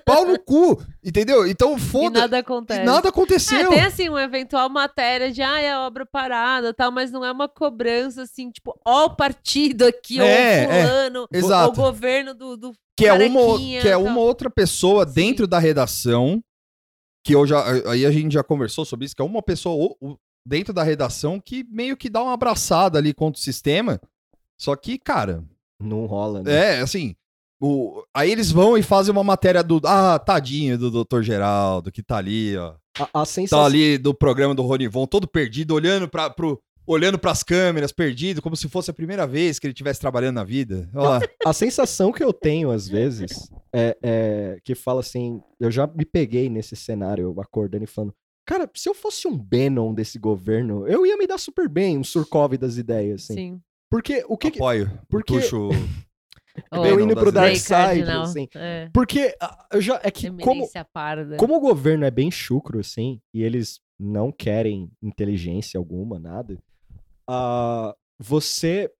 [0.05, 0.81] Pau no cu!
[1.03, 1.45] Entendeu?
[1.47, 2.83] Então e foda nada E acontece.
[2.83, 3.69] nada É, aconteceu.
[3.69, 7.31] tem assim uma eventual matéria de ah, é a obra parada tal, mas não é
[7.31, 11.69] uma cobrança assim, tipo, ó o partido aqui, ó É, o é, fulano, ó exato.
[11.71, 15.13] o governo do, do que é uma, que é uma outra pessoa Sim.
[15.13, 16.41] dentro da redação,
[17.23, 20.09] que eu já, aí a gente já conversou sobre isso, que é uma pessoa o-
[20.13, 23.99] o- dentro da redação que meio que dá uma abraçada ali contra o sistema,
[24.57, 25.43] só que, cara,
[25.79, 26.77] Não rola, né?
[26.77, 27.15] é, assim,
[27.61, 32.01] o, aí eles vão e fazem uma matéria do, ah, tadinho do doutor Geraldo, que
[32.03, 33.59] tá ali, ó, A, a sensação.
[33.59, 36.61] tá ali do programa do Ronivon, todo perdido, olhando para pro...
[36.87, 40.43] Olhando pras câmeras, perdido, como se fosse a primeira vez que ele estivesse trabalhando na
[40.43, 40.89] vida.
[40.95, 41.19] Olha lá.
[41.45, 45.39] A sensação que eu tenho, às vezes, é, é que fala assim.
[45.59, 48.11] Eu já me peguei nesse cenário, acordando e falando.
[48.49, 52.03] Cara, se eu fosse um Bannon desse governo, eu ia me dar super bem, um
[52.03, 53.33] Surkov das ideias, assim.
[53.35, 53.61] Sim.
[53.91, 54.49] Porque o que.
[54.49, 54.99] que- Apoio.
[55.07, 55.69] porque- Puxo.
[56.71, 58.47] Ó, eu indo pro Dark Side, Cardinal, assim.
[58.55, 58.89] É.
[58.91, 60.01] Porque ah, eu já.
[60.03, 61.37] É que como, parda.
[61.37, 66.57] como o governo é bem chucro, assim, e eles não querem inteligência alguma, nada,
[67.29, 68.91] ah, você.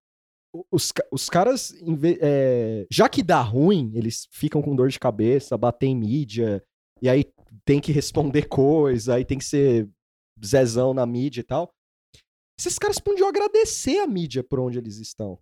[0.72, 1.74] Os, os caras,
[2.22, 6.64] é, já que dá ruim, eles ficam com dor de cabeça, batem em mídia,
[7.02, 7.24] e aí
[7.70, 9.88] tem que responder coisa, aí tem que ser
[10.44, 11.72] zezão na mídia e tal.
[12.60, 15.38] Esses caras podiam agradecer a mídia por onde eles estão.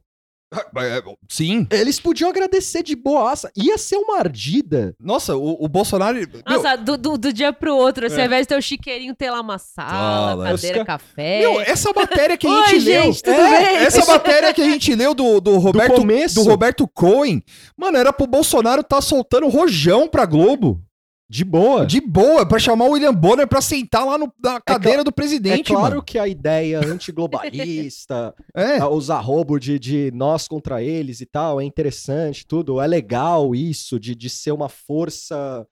[1.29, 1.67] Sim.
[1.71, 3.49] Eles podiam agradecer de boaça.
[3.55, 4.93] Ia ser uma ardida.
[4.99, 6.17] Nossa, o, o Bolsonaro.
[6.17, 8.19] meu, Nossa, do, do, do dia pro outro, assim, É.
[8.21, 11.39] ao invés de ter o chiqueirinho, ter lá uma sala, Fala, os cadeira, ca- café.
[11.39, 13.03] meu, essa matéria que a Oi, gente leu.
[13.03, 13.77] gente, tudo É, bem?
[13.85, 15.95] Essa matéria que a gente leu do, do Roberto.
[15.95, 16.43] Do, começo.
[16.43, 17.41] Roberto Cohen.
[17.77, 20.81] Mano, era pro Bolsonaro tá soltando rojão pra Globo.
[21.29, 21.85] De boa.
[21.85, 25.11] De boa, pra chamar o William Bonner pra sentar lá no- na cadeira do É
[25.11, 26.03] presidente, claro mano.
[26.03, 28.77] que a ideia antiglobalista, É.
[28.79, 32.79] a usar roubo de, de nós contra eles e tal, é interessante, tudo.
[32.79, 35.67] É legal isso, de, de ser uma força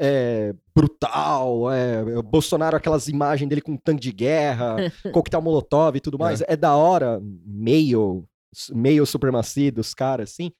[0.00, 1.70] é, brutal.
[1.70, 4.76] É, o Bolsonaro, aquelas imagens dele com um tanque de guerra,
[5.12, 6.40] coquetel molotov e tudo mais.
[6.46, 8.24] É, da hora, meio,
[8.72, 10.50] meio supremacia dos caras, assim.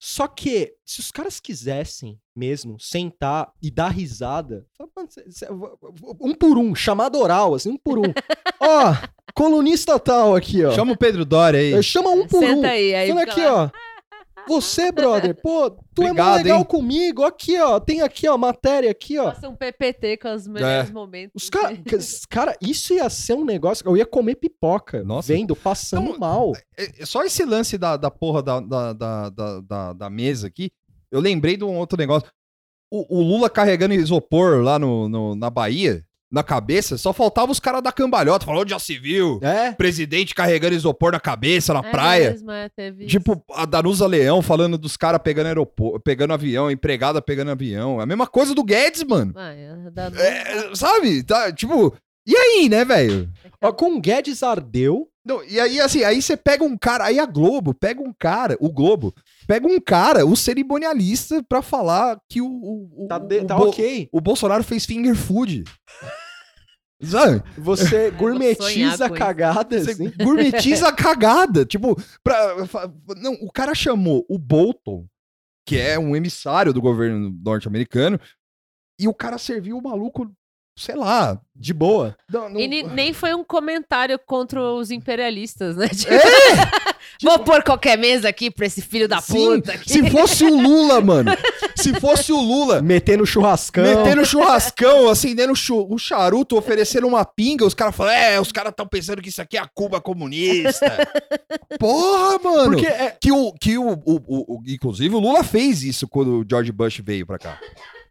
[0.00, 5.48] Só que, se os caras quisessem mesmo sentar e dar risada, fala, "Mano, cê- cê-
[6.20, 8.02] um por um, chamada oral, assim, um por um.
[8.60, 8.94] Ó,
[9.34, 10.70] colunista tal aqui, ó.
[10.72, 11.72] Chama o Pedro Doria aí.
[11.74, 12.70] Eh, Chama um por Senta um.
[12.70, 13.64] aí, aí Fala fica aqui, lá.
[13.64, 13.70] ó.
[14.48, 16.64] Você, brother, pô, tu é Obrigado, muito legal hein?
[16.64, 17.24] comigo.
[17.24, 17.78] Aqui, ó.
[17.78, 19.32] Tem aqui, ó, matéria aqui, ó.
[19.32, 21.42] Faça um PPT com os melhores momentos.
[21.44, 21.76] Os cara,
[22.28, 23.86] cara, isso ia ser um negócio.
[23.86, 25.04] Eu ia comer pipoca.
[25.04, 25.32] Nossa.
[25.32, 26.52] Vendo, passando Não, mal.
[26.76, 30.46] É, é Só esse lance da, da porra da, da, da, da, da- da mesa
[30.46, 30.70] aqui,
[31.10, 32.28] eu lembrei de um outro negócio.
[32.90, 37.58] O, o Lula carregando isopor lá no, no- na Bahia, na cabeça, só faltava os
[37.58, 39.38] caras da cambalhota, falou de já se viu.
[39.42, 39.72] É?
[39.72, 42.30] Presidente carregando isopor na cabeça, na É praia.
[42.32, 43.10] mesmo, é, teve isso.
[43.18, 47.98] Tipo, a Danusa Leão falando dos caras pegando aeroporto, pegando avião, empregada pegando avião.
[48.00, 49.32] É a mesma coisa do Guedes, mano.
[49.36, 51.22] Ah, é, da- É, sabe?
[51.22, 51.94] Tá, tipo,
[52.26, 53.30] e aí, né, velho?
[53.62, 55.08] Ó, com o Guedes ardeu.
[55.24, 58.56] Não, e aí, assim, aí você pega um cara, aí a Globo pega um cara,
[58.60, 59.14] o Globo,
[59.48, 63.70] pega um cara, o cerimonialista, pra falar que o, o, Tá, de- o tá Bo-
[63.70, 64.08] ok.
[64.12, 65.64] o Bolsonaro fez finger food.
[67.02, 67.42] Sabe?
[67.56, 68.70] Você gourmetiza
[69.06, 69.10] isso.
[69.14, 70.12] cagadas, Você assim.
[70.22, 71.64] gourmetiza a cagada.
[71.64, 72.56] Tipo, pra,
[73.16, 75.06] não, o cara chamou o Bolton,
[75.66, 78.20] que é um emissário do governo norte-americano,
[79.00, 80.28] e o cara serviu o maluco,
[80.76, 82.16] sei lá, De boa.
[82.30, 85.88] não- não- E nem foi um comentário contra os imperialistas, né?
[85.88, 86.18] Tipo, É!
[87.22, 89.72] Vou pôr qualquer mesa aqui pra esse filho da Sim, puta.
[89.72, 89.90] aqui.
[89.90, 91.30] se fosse o Lula, mano.
[91.74, 92.80] Se fosse o Lula.
[92.82, 93.82] Metendo churrascão.
[93.84, 98.70] Metendo churrascão, acendendo chu- o charuto, oferecendo uma pinga, os caras falam: É, os caras
[98.70, 101.08] estão pensando que isso aqui é a Cuba comunista.
[101.78, 102.70] Porra, mano!
[102.72, 106.40] Porque é, Que o, que o, o, o- o- Inclusive, o Lula fez isso quando
[106.40, 107.58] o George Bush veio pra cá.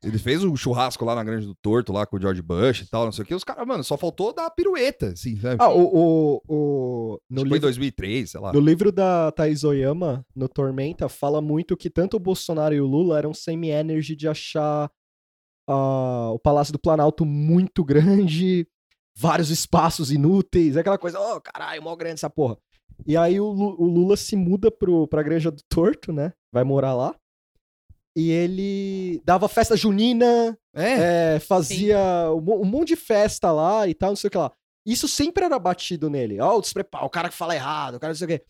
[0.03, 2.89] Ele fez um churrasco lá na Grande do Torto, lá com o George Bush e
[2.89, 3.33] tal, não sei o que.
[3.35, 5.57] Os caras, mano, só faltou dar pirueta, assim, sabe?
[5.59, 8.53] Ah, o, o, o- no, que foi em livro, 2003, sei lá.
[8.53, 12.85] no livro da Thais Oyama, no Tormenta, fala muito que tanto o Bolsonaro e o
[12.85, 14.89] Lula eram semi-energy de achar
[15.69, 18.67] ah, o Palácio do Planalto muito grande,
[19.15, 22.57] vários espaços inúteis, aquela coisa, oh, caralho, mó grande essa porra.
[23.05, 26.33] E aí o, o Lula se muda pro, pra Granja do Torto, né?
[26.51, 27.15] Vai morar lá.
[28.17, 31.35] E ele dava festa junina, É.
[31.35, 31.99] é, fazia
[32.31, 34.51] um, um monte de festa lá e tal, não sei o que lá.
[34.85, 36.39] Isso sempre era batido nele.
[36.41, 38.43] Ó, o despreparo, o cara que fala errado, o cara não sei o quê.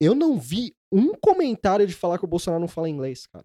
[0.00, 3.44] Eu não vi um comentário de falar que o Bolsonaro não fala inglês, cara.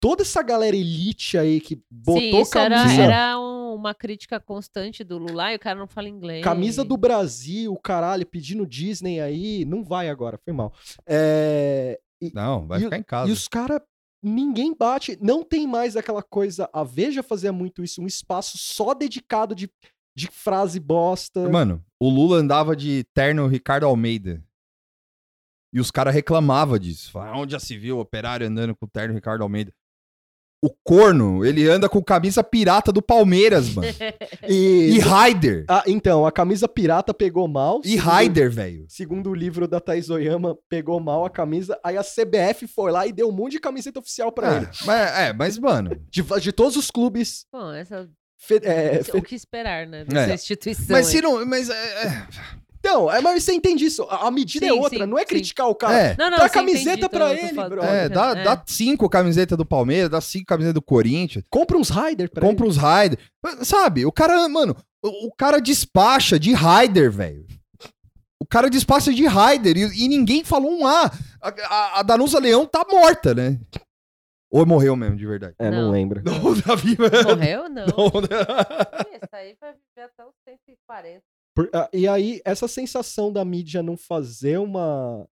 [0.00, 4.38] Toda essa galera elite aí que botou Sim, isso era, camisa, era um- uma crítica
[4.40, 6.42] constante do Lula e o cara não fala inglês.
[6.44, 10.72] camisa do Brasil, caralho, pedindo Disney aí, não vai agora, foi mal.
[11.06, 13.28] É, e, Não, vai E ficar em casa.
[13.28, 13.80] e os caras,
[14.22, 16.68] ninguém bate, não tem mais aquela coisa.
[16.72, 19.70] A Veja fazia muito isso, um espaço só dedicado de,
[20.16, 21.48] de frase bosta.
[21.48, 24.44] Mano, o Lula andava de terno Ricardo Almeida.
[25.72, 27.12] E os caras reclamavam disso.
[27.12, 29.72] Falavam, onde já se viu o operário andando com o terno Ricardo Almeida?
[30.62, 33.88] O corno, ele anda com camisa pirata do Palmeiras, mano.
[34.46, 35.64] E, E Raider.
[35.68, 37.80] Ah, então, a camisa pirata pegou mal.
[37.82, 38.84] E Raider, velho.
[38.88, 41.78] Segundo o livro da Thais Oyama, pegou mal a camisa.
[41.82, 44.66] Aí a CBF foi lá e deu um monte de camiseta oficial pra ele.
[44.66, 45.90] É, mas, é, mas, mano.
[46.10, 47.46] De, de todos os clubes.
[47.50, 48.06] Bom, essa,
[48.36, 50.04] fe- é, o fe- que esperar, né?
[50.04, 50.34] Dessa É.
[50.34, 50.86] instituição.
[50.90, 51.12] Mas aí.
[51.12, 51.46] se não.
[51.46, 52.26] Mas é.
[52.82, 54.02] É- Então, é, mas você entende isso.
[54.04, 54.98] A, a medida é Sim, outra.
[55.04, 55.26] sim, não é sim.
[55.28, 55.98] criticar o cara.
[55.98, 56.16] É.
[56.18, 57.84] Não, não, Dá sim, camiseta pra ele, brother.
[57.84, 58.42] é, dá, É.
[58.44, 61.44] dá cinco camisetas do Palmeiras, dá cinco camisetas do Corinthians.
[61.50, 62.70] Compra uns Raider pra compra ele.
[62.70, 63.18] os Raider.
[63.62, 67.46] Sabe, o cara, mano, o, o cara despacha de Raider, velho.
[68.42, 71.10] O cara despacha de Raider e, e ninguém falou um A.
[71.42, 73.60] A, a- a Danusa Leão tá morta, né?
[74.50, 75.54] Ou morreu mesmo, de verdade.
[75.60, 75.90] É, não, Não.
[75.92, 76.22] lembro.
[76.24, 77.08] Não, tá viva.
[77.24, 77.68] Morreu?
[77.68, 77.86] Não.
[77.86, 78.28] Não, né?
[79.22, 81.22] Esse aí vai viver até os 140.
[81.54, 85.26] Por- ah, e aí, essa sensação da mídia não fazer uma.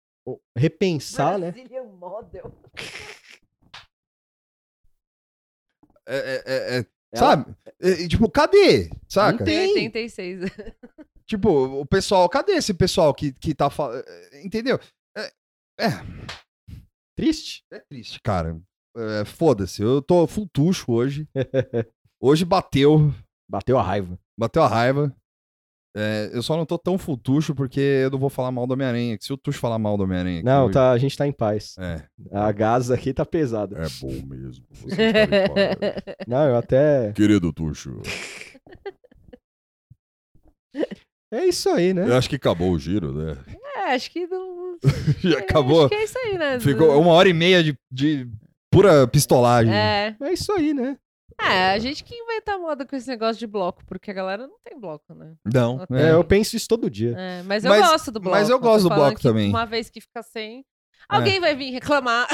[0.57, 1.52] repensar, né?
[1.52, 2.52] Brazilian Model.
[6.07, 6.85] É, é, é, é,
[7.18, 7.53] sabe?
[7.81, 8.89] É, tipo, cadê?
[9.10, 9.39] Saca?
[9.39, 9.73] Não tem.
[9.73, 10.41] 86.
[11.30, 14.02] Tipo, o pessoal, cadê esse pessoal que, que tá falando?
[14.45, 14.80] Entendeu?
[15.14, 15.30] É,
[15.77, 15.88] é,
[17.18, 17.65] Triste.
[17.69, 18.57] é triste, cara.
[18.95, 21.27] É, Foda-se, eu tô fultucho hoje.
[22.18, 23.14] Hoje bateu,
[23.48, 24.18] Bateu a raiva.
[24.39, 25.14] bateu a raiva.
[25.99, 29.17] É, eu só não tô tão fultucho porque eu não vou falar mal do Homem-Aranha.
[29.19, 30.37] Se o Tuxo falar mal do Homem-Aranha.
[30.39, 31.75] aqui Não, hoje- tá, a gente tá em paz.
[31.79, 32.03] É.
[32.31, 33.75] A gás aqui tá pesada.
[33.79, 34.63] É bom mesmo.
[34.71, 36.17] Você estar em paz.
[36.27, 37.11] Não, eu até.
[37.13, 37.99] Querido Tuxo,
[41.31, 42.07] É isso aí, né?
[42.07, 43.35] Eu acho que acabou o giro, né?
[43.75, 44.77] É, acho que não.
[45.19, 45.81] Já acabou.
[45.81, 46.59] Acho que é isso aí, né?
[46.59, 48.29] Ficou uma hora e meia de, de
[48.71, 49.73] pura pistolagem.
[49.73, 50.15] É.
[50.21, 50.97] É isso aí, né?
[51.39, 54.57] É, a gente que inventa moda com esse negócio de bloco, porque a galera não
[54.64, 55.34] tem bloco, né?
[55.45, 55.85] Não.
[55.91, 56.11] É, é.
[56.11, 57.15] eu penso isso todo dia.
[57.18, 58.38] É, mas eu Mas- gosto do bloco.
[58.38, 59.49] mas eu gosto do bloco também.
[59.49, 60.65] Uma vez que fica sem,
[61.07, 62.27] alguém vai vir reclamar.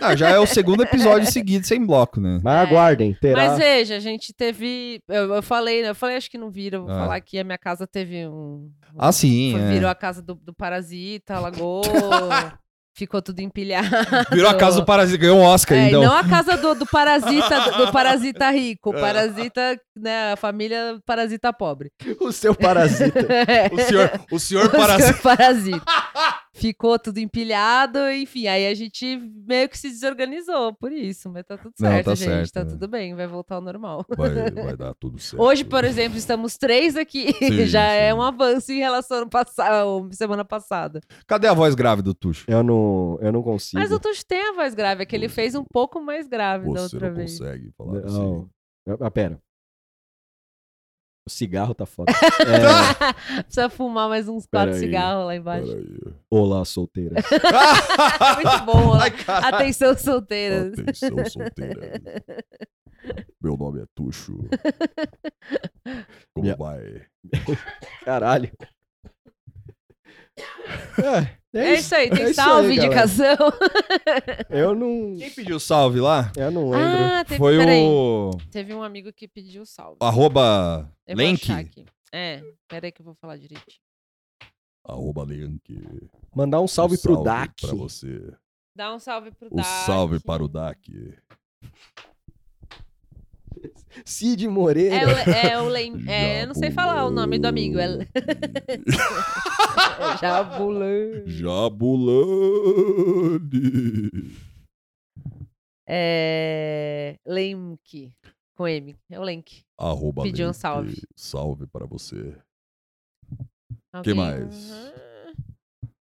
[0.00, 2.40] Ah, já é o segundo episódio seguido sem bloco, né?
[2.44, 2.62] Mas É.
[2.70, 3.48] aguardem, terá.
[3.48, 5.00] Mas veja, a gente teve.
[5.08, 5.88] Eu, eu falei, né?
[5.88, 6.82] Eu falei, acho que não viram.
[6.84, 6.98] Vou Ah.
[7.00, 8.70] falar que a minha casa teve um.
[8.98, 9.52] Ah, sim.
[9.52, 9.72] foi- é.
[9.72, 11.82] Virou a casa do, do parasita, alagou.
[12.94, 13.88] ficou tudo empilhado.
[14.30, 16.02] Virou a casa do Parasita, ganhou um Oscar, É, e então.
[16.02, 20.98] não a casa do, do parasita do, do parasita rico, o parasita, né, a família
[21.06, 21.90] parasita pobre.
[22.20, 23.20] O seu parasita.
[23.32, 23.70] É.
[23.72, 25.12] O senhor, o senhor O Parasita.
[25.12, 25.82] senhor parasita.
[26.54, 29.16] Ficou tudo empilhado, enfim, aí a gente
[29.46, 32.64] meio que se desorganizou por isso, mas tá tudo Não, certo, tá gente, certo, tá
[32.64, 32.70] né?
[32.70, 34.04] tudo bem, vai voltar ao normal.
[34.16, 35.42] vai, vai dar tudo certo.
[35.42, 38.18] Hoje, por exemplo, estamos três aqui, Sim, já é sim.
[38.18, 41.00] um avanço em relação ao passado, semana passada.
[41.26, 42.44] Cadê a voz grave do Tuxo?
[42.46, 43.80] Eu não, eu não consigo.
[43.80, 46.66] Mas o Tuxo tem a voz grave, é que ele fez um pouco mais grave
[46.66, 47.38] da Você outra não vez.
[47.38, 48.34] consegue falar Não.
[48.34, 48.48] assim.
[49.00, 49.40] Ah, pera.
[51.26, 52.12] O cigarro tá foda.
[53.38, 55.68] É, Precisa fumar mais uns quatro cigarros lá embaixo.
[55.68, 56.14] Peraí.
[56.28, 57.14] Olá, solteira.
[58.34, 58.94] Muito bom.
[58.94, 59.54] Ai, caralho.
[59.54, 60.72] Atenção, solteiras.
[60.78, 61.92] Atenção, solteira.
[63.40, 64.36] Meu nome é Tuxo.
[66.34, 67.02] Como Minha- vai?
[68.04, 68.50] Caralho.
[71.54, 72.86] É, É isso aí, tem é salve, aí, galera.
[73.04, 73.36] indicação.
[74.48, 75.16] Eu não.
[75.18, 76.32] Quem pediu salve lá?
[76.36, 76.86] Eu não lembro.
[77.04, 77.82] Ah, teve, Foi peraí.
[77.84, 79.98] o Teve um amigo que pediu salve.
[80.00, 81.42] arroba Eu vou Lenk.
[81.44, 81.84] achar aqui.
[82.12, 83.78] É, peraí que eu vou falar direitinho.
[84.84, 85.82] Arroba Lenk.
[86.34, 87.60] Mandar um salve, pro salve DAC.
[87.66, 88.32] Pra você.
[88.74, 89.68] Dá um salve pro O Dak.
[89.86, 91.14] salve para o DAC.
[94.04, 95.06] Cid É Moreira.
[95.06, 95.92] o, é o Lem...
[96.08, 97.78] É, eu não sei falar o nome do amigo.
[97.78, 97.86] É
[100.20, 101.22] Jabulã.
[101.26, 102.10] Jabulani.
[105.88, 107.16] É.
[107.26, 108.12] Lemk.
[108.56, 108.96] Com M.
[109.10, 109.62] É o Lenk.
[109.78, 111.02] Arroba Pediu um salve.
[111.16, 112.36] Salve para você.
[113.92, 114.70] Alguém- mais?
[114.70, 114.92] Uhum.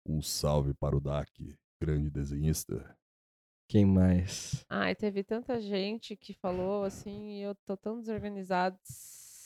[0.06, 1.56] Um salve para o DAC.
[1.80, 2.94] Grande desenhista.
[3.68, 4.64] Quem mais?
[4.68, 8.76] Ai, teve tanta gente que falou assim e eu tô tão desorganizado.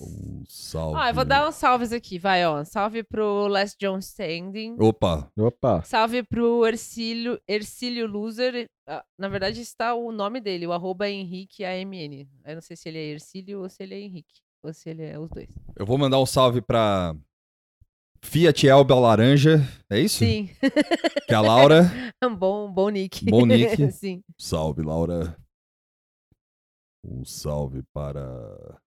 [0.01, 0.97] Um salve.
[1.01, 2.65] Ah, eu vou dar uns salves aqui, vai, ó.
[2.65, 4.77] Salve pro Last John Standing.
[4.79, 5.83] Opa, Opa.
[5.83, 8.69] Salve pro Ercílio, Ercílio Loser.
[8.87, 12.29] Ah, Na verdade, está o nome dele, o arroba é Henrique AMN.
[12.45, 14.41] Eu não sei se ele é Ercílio ou se ele é Henrique.
[14.63, 15.49] Ou se ele é os dois.
[15.77, 17.15] eu vou mandar um salve pra
[18.23, 19.59] Fiat Elba Laranja,
[19.91, 20.19] é isso?
[20.19, 20.49] Sim,
[21.27, 21.83] Que é a Laura.
[22.39, 23.25] bom, bom nick.
[23.25, 23.91] Bom nick.
[23.93, 24.23] Sim.
[24.39, 25.37] Salve, Laura.
[27.05, 28.81] Um salve para.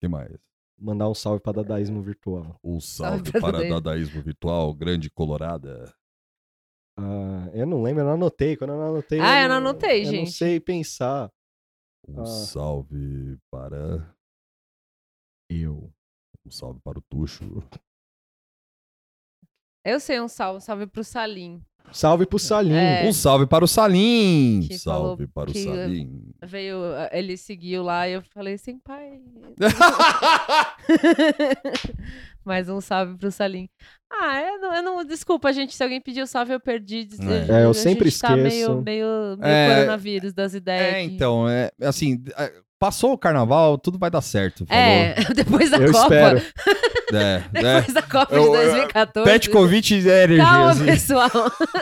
[0.00, 0.36] que mais?
[0.78, 2.56] Mandar um salve pra Dadaísmo Virtual.
[2.62, 3.80] Um salve pra para Dadaísmo.
[3.80, 5.92] Dadaísmo Virtual, grande colorada.
[6.98, 8.56] Ah, eu não lembro, eu não anotei.
[8.56, 9.20] Quando eu não anotei.
[9.20, 10.32] Ah, eu não anotei, Eu não gente.
[10.32, 11.30] sei pensar.
[12.06, 12.26] Um Ah.
[12.26, 14.14] salve para.
[15.50, 15.90] Eu.
[16.44, 17.44] Um salve para o Tuxo.
[19.84, 21.60] Eu sei um salve, salve pro Salim.
[21.90, 22.72] Salve pro Salim.
[22.74, 23.04] É.
[23.04, 24.64] Um salve para o Salim.
[24.66, 26.22] Que salve para o Salim.
[26.42, 26.76] Veio,
[27.10, 29.20] ele seguiu lá e eu falei assim, pai.
[32.44, 33.68] Mais um salve pro Salim.
[34.10, 37.08] Ah, eu não, eu não- Desculpa, gente, se alguém pediu salve, eu perdi.
[37.50, 37.60] É.
[37.60, 38.56] É, eu a sempre gente tá esqueço.
[38.56, 39.74] meio, meio, meio É.
[39.76, 40.94] coronavírus das ideias.
[40.94, 41.14] É, aqui.
[41.14, 42.52] então, é assim, é,
[42.82, 44.66] passou o carnaval, tudo vai dar certo.
[44.66, 44.82] Falou.
[44.82, 46.02] É, depois da Eu Copa.
[46.14, 46.42] espero.
[47.14, 47.74] É, é.
[47.80, 49.30] Depois da Copa Eu- de eu- 2014.
[49.30, 50.42] Petkovic é energia.
[50.44, 50.84] Calma, assim.
[50.86, 51.30] pessoal.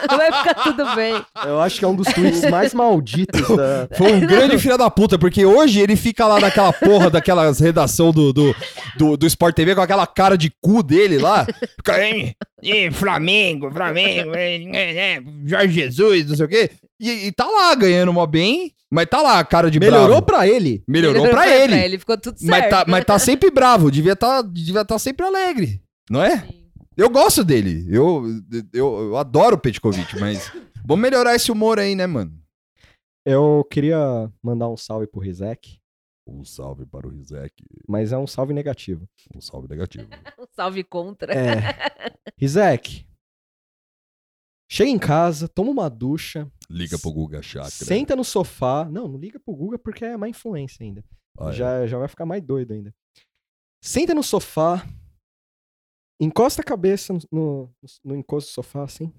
[0.08, 1.24] Vai ficar tudo bem.
[1.46, 3.88] Eu acho que é um dos tweets mais malditos da.
[3.96, 8.10] Foi um grande filho da puta, porque hoje ele fica lá naquela porra daquelas redação
[8.10, 8.56] do, do,
[8.96, 11.46] do, do Sport TV com aquela cara de cu dele lá.
[11.76, 16.70] Fica, "Ih, ih, Flamengo, Flamengo, eh, Jorge Jesus, não sei o quê.
[17.00, 20.22] E, e tá lá ganhando mó bem, mas tá lá, cara de Melhorou bravo.
[20.26, 20.84] pra ele.
[20.86, 21.98] Melhorou pra ele.
[21.98, 22.50] Ficou tudo certo.
[22.50, 26.40] Mas tá, mas tá sempre bravo, devia tá, devia tá sempre alegre, não é?
[26.40, 26.60] Sim.
[26.96, 28.24] Eu gosto dele, eu,
[28.74, 30.52] eu, eu adoro o Petkovic, mas
[30.84, 32.38] vamos melhorar esse humor aí, né, mano?
[33.24, 35.78] Eu queria mandar um salve pro Rizek,
[36.26, 37.54] Um salve para o Rizek.
[37.88, 39.08] mas é um salve negativo.
[39.34, 40.06] Um salve negativo.
[40.38, 41.32] Um salve contra.
[41.32, 41.56] É.
[42.36, 43.06] Rizek.
[44.72, 47.70] Chega em casa, toma uma ducha, Liga pro Guga Chakra.
[47.70, 48.84] senta no sofá.
[48.88, 51.04] Não, não liga pro Guga porque é má influência ainda.
[51.36, 51.52] Ah, é.
[51.52, 52.94] já, já vai ficar mais doido ainda.
[53.82, 54.86] Senta no sofá,
[56.20, 57.74] encosta a cabeça no, no,
[58.04, 59.12] no encosto do sofá, assim.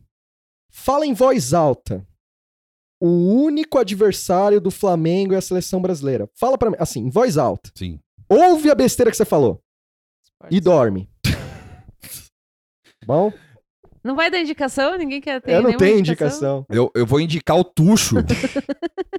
[0.71, 2.07] Fala em voz alta.
[3.01, 6.29] O único adversário do Flamengo é a seleção brasileira.
[6.35, 7.71] Fala pra mim, assim, em voz alta.
[7.75, 7.99] Sim.
[8.29, 9.61] Ouve a besteira que você falou
[10.23, 10.55] Esporte.
[10.55, 11.09] e dorme.
[13.05, 13.33] Bom,
[14.03, 14.97] Não vai dar indicação?
[14.97, 16.65] Ninguém quer ter eu não tenho indicação.
[16.69, 18.15] Eu, eu vou indicar o Tuxo.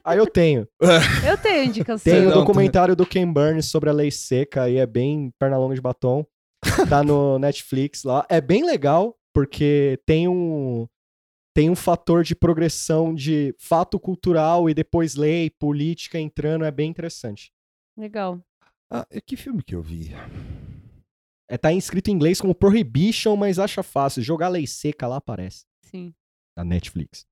[0.04, 0.66] Aí eu tenho.
[1.26, 2.12] Eu tenho indicação.
[2.12, 5.74] Tem o documentário do Ken Burns sobre a lei seca, aí é bem perna longa
[5.74, 6.26] de batom.
[6.88, 8.26] Tá no Netflix lá.
[8.28, 10.86] É bem legal, porque tem um
[11.54, 16.88] tem um fator de progressão de fato cultural e depois lei, política entrando, é bem
[16.88, 17.52] interessante.
[17.96, 18.40] Legal.
[18.90, 20.14] Ah, que filme que eu vi?
[21.52, 24.22] É, tá escrito em inglês como Prohibition, mas acha fácil.
[24.22, 25.66] Jogar lei seca lá aparece.
[25.82, 26.14] Sim.
[26.56, 27.26] Na Netflix.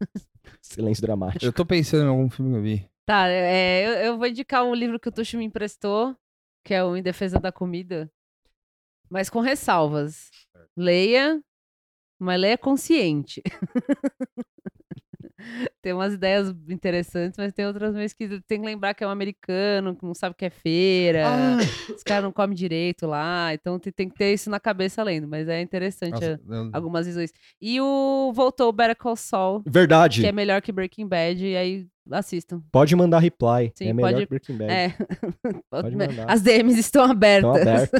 [0.62, 1.44] Silêncio dramático.
[1.44, 2.88] Eu tô pensando em algum filme que eu vi.
[3.04, 6.16] Tá, é, eu, eu vou indicar um livro que o Tuxo me emprestou,
[6.64, 8.10] que é o Em Defesa da Comida,
[9.10, 10.30] mas com ressalvas.
[10.74, 11.38] Leia,
[12.18, 13.42] mas leia consciente.
[15.82, 18.42] tem umas ideias interessantes, mas tem outras meio esquisitas.
[18.46, 21.56] Tem que lembrar que é um americano, que não sabe o que é feira.
[21.96, 23.52] Os caras não comem direito lá.
[23.54, 26.70] Então tem, tem que ter isso na cabeça lendo, mas é interessante Nossa, é, eu-
[26.72, 27.32] algumas visões.
[27.60, 30.20] E o voltou o Better Call Saul, Verdade.
[30.20, 32.62] que é melhor que Breaking Bad, e aí assistam.
[32.72, 33.72] Pode mandar reply.
[33.76, 34.72] Sim, é melhor pode- que Breaking Bad.
[34.72, 34.94] É.
[35.70, 36.30] Pode mandar.
[36.30, 37.50] As DMs estão abertas.
[37.50, 37.92] Então, aberto.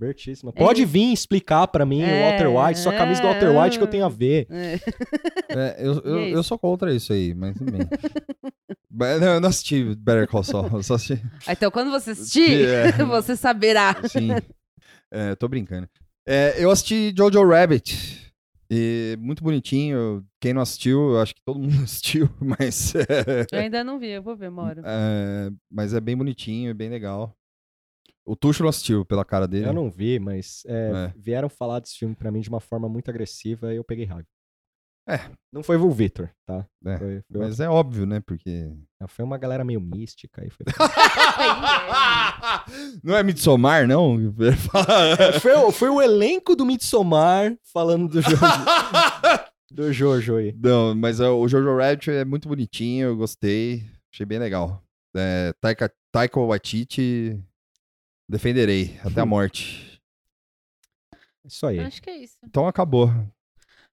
[0.00, 0.52] Abertíssima.
[0.54, 3.84] Pode vir explicar pra mim, o É, Walter White, sua camisa do Walter White que
[3.84, 4.46] eu tenho a ver.
[4.50, 4.74] É.
[5.48, 6.44] É, eu, eu, é eu isso.
[6.44, 7.56] sou contra isso aí, mas.
[8.90, 11.22] Mas, não, eu não assisti Better Call Saul, eu só assisti.
[11.46, 12.92] Ah, Então, quando você assistir, É.
[13.04, 13.94] você saberá.
[14.08, 14.30] Sim.
[15.10, 15.88] É, tô brincando.
[16.26, 18.25] É, eu assisti Jojo Rabbit.
[18.70, 20.24] E muito bonitinho.
[20.40, 22.94] Quem não assistiu, eu acho que todo mundo assistiu, mas.
[23.52, 24.82] Eu ainda não vi, eu vou ver uma hora.
[24.84, 27.36] é, mas é bem bonitinho, é bem legal.
[28.24, 29.66] O Tuxo não assistiu pela cara dele.
[29.68, 31.14] Eu não vi, mas é, É.
[31.16, 34.26] vieram falar desse filme pra mim de uma forma muito agressiva e eu peguei raiva.
[35.08, 35.20] É.
[35.52, 36.66] Não foi o Victor, tá?
[36.84, 38.20] É, Foi, foi, Mas é óbvio, né?
[38.20, 38.68] Porque.
[39.08, 40.66] foi uma galera meio mística e foi.
[43.02, 44.16] não é Midsommar, não?
[45.40, 48.36] foi, o- foi o elenco do Midsommar falando do Jojo.
[49.70, 50.54] do Jojo aí.
[50.58, 53.84] não, mas é, o Jojo Rabbit é muito bonitinho, eu gostei.
[54.12, 54.82] Achei bem legal.
[55.14, 57.40] É, Taika, Taika Waititi,
[58.28, 60.00] defenderei até a morte.
[61.44, 61.78] Isso aí.
[61.78, 62.36] Acho que é isso.
[62.44, 63.10] Então acabou.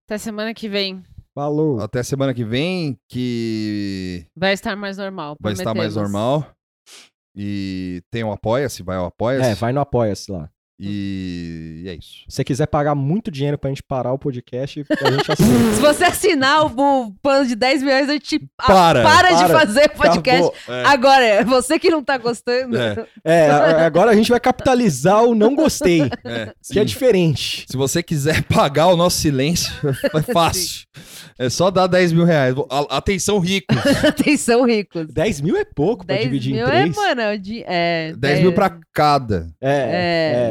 [0.07, 1.03] Até semana que vem.
[1.35, 1.81] Falou.
[1.81, 5.37] Até semana que vem, que Vai estar mais normal.
[5.41, 6.47] vai estar mais normal.
[7.35, 9.51] E tem o Apoia-se, vai ao Apoia-se.
[9.51, 10.51] É, vai no Apoia-se lá.
[10.83, 11.83] E...
[11.85, 12.25] e é isso.
[12.29, 15.73] Se você quiser pagar muito dinheiro pra gente parar o podcast, a gente assina.
[15.75, 19.59] Se você assinar o, plano de 10 milhões, a gente a- Para, para, de para.
[19.61, 20.43] fazer o podcast.
[20.67, 20.87] Acabou.
[20.87, 22.77] Agora, é você que não tá gostando.
[22.77, 23.07] É.
[23.25, 23.51] É,
[23.85, 26.85] agora a gente vai capitalizar o não gostei, É, que é sim.
[26.85, 27.65] diferente.
[27.69, 29.73] Se você quiser pagar o nosso silêncio,
[30.15, 30.87] é fácil.
[31.39, 32.55] É só dar 10 mil reais.
[32.71, 33.77] A- Atenção, ricos.
[34.05, 35.07] Atenção, ricos.
[35.13, 36.95] 10 mil é pouco pra 10 dividir em é, três.
[36.97, 39.49] mano, é, de- é 10 mil pra cada.
[39.61, 39.73] É,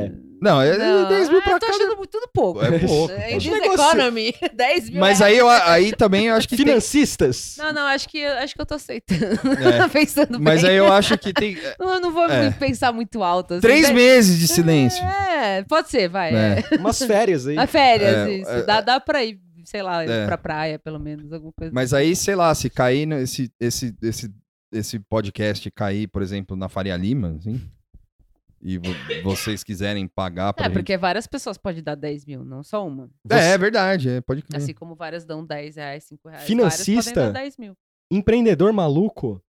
[0.07, 0.11] É.
[0.41, 1.77] Não, é Não, 10 mil ah, pra tô cada.
[1.77, 2.61] achando tudo pouco.
[2.65, 3.13] É pouco.
[3.21, 6.65] É, economy, 10 mil Mas é- aí, eu, aí também eu acho que tem...
[6.65, 7.55] Financistas.
[7.59, 9.23] Não, não, acho que, acho que eu tô aceitando.
[9.23, 9.87] É.
[9.89, 10.71] Pensando Mas bem.
[10.71, 11.57] aí eu acho que tem...
[11.79, 12.49] Não, eu não vou É.
[12.51, 13.53] pensar muito alto.
[13.53, 13.61] Assim.
[13.61, 15.03] Três Dez- meses de silêncio.
[15.03, 16.33] É, pode ser, vai.
[16.33, 16.63] É.
[16.71, 16.75] É.
[16.77, 17.57] Umas férias aí.
[17.57, 18.49] A férias, É, isso.
[18.49, 20.25] é, dá, dá pra ir, sei lá, É.
[20.25, 21.71] pra praia, pelo menos, alguma coisa.
[21.73, 24.31] Mas aí, sei lá, se cair no- esse, esse, esse,
[24.73, 27.61] esse podcast cair, por exemplo, na Faria Lima, assim,
[28.61, 28.93] e vo-
[29.23, 30.73] vocês quiserem pagar pra É, gente...
[30.77, 33.09] porque várias pessoas podem dar 10 mil, não só uma.
[33.29, 34.57] É, é verdade, é, pode crer.
[34.57, 36.43] Assim como várias dão 10 reais, 5 reais.
[36.45, 36.91] Financista.
[36.93, 37.73] Várias podem dar 10 mil.
[38.11, 39.41] Empreendedor maluco.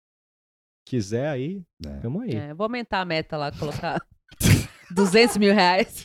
[0.86, 1.88] Quiser aí, É.
[2.00, 2.34] tamo aí.
[2.34, 4.00] É, vou aumentar a meta lá, colocar
[4.90, 6.04] 200 mil reais.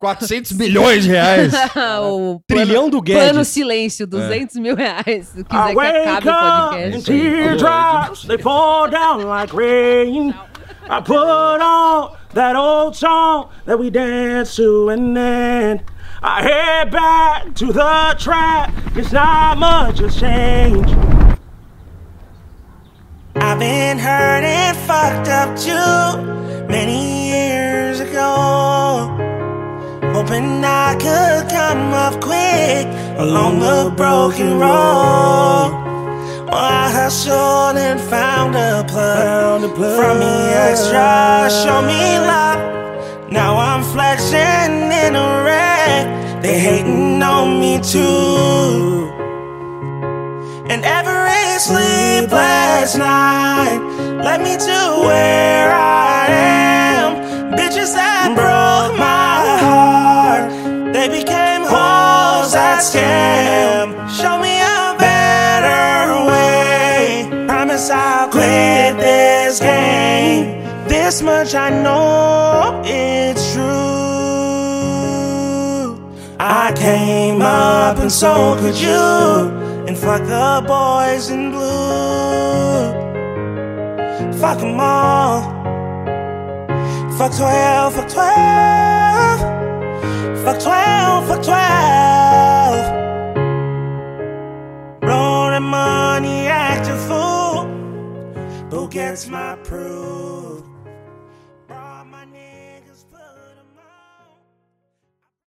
[0.00, 1.52] 400 milhões de reais!
[2.02, 3.48] o plano, Trilhão do plano Guedes.
[3.48, 5.28] silêncio, 200 mil reais.
[5.28, 7.04] Se I quiser que wake acabe o podcast.
[7.04, 10.34] teardrops they fall down like rain.
[10.86, 15.82] I put on that old song that we danced to, and then
[16.22, 18.70] I head back to the trap.
[18.94, 20.90] It's not much has changed.
[23.36, 29.08] I've been hurt and fucked up too many years ago.
[30.12, 32.86] Hoping I could come up quick
[33.18, 35.93] along the broken road.
[36.52, 43.30] I hustled and found a plug, from me extra, show me love.
[43.32, 46.42] Now I'm flexing in a wreck.
[46.42, 49.10] They hating on me too.
[50.68, 53.80] And every sleepless night
[54.22, 57.52] led me to where I am.
[57.52, 63.93] Bitches that broke my heart, they became hoes that scam.
[71.04, 73.62] This much I know it's true.
[76.40, 79.50] I came up and so could you.
[79.86, 82.90] And fuck the boys in blue.
[84.40, 85.42] Fuck them all.
[87.18, 89.40] Fuck 12, fuck 12.
[90.42, 91.50] Fuck 12, fuck 12.
[95.02, 97.66] Blow the money, act a fool.
[98.70, 100.43] Who gets my proof?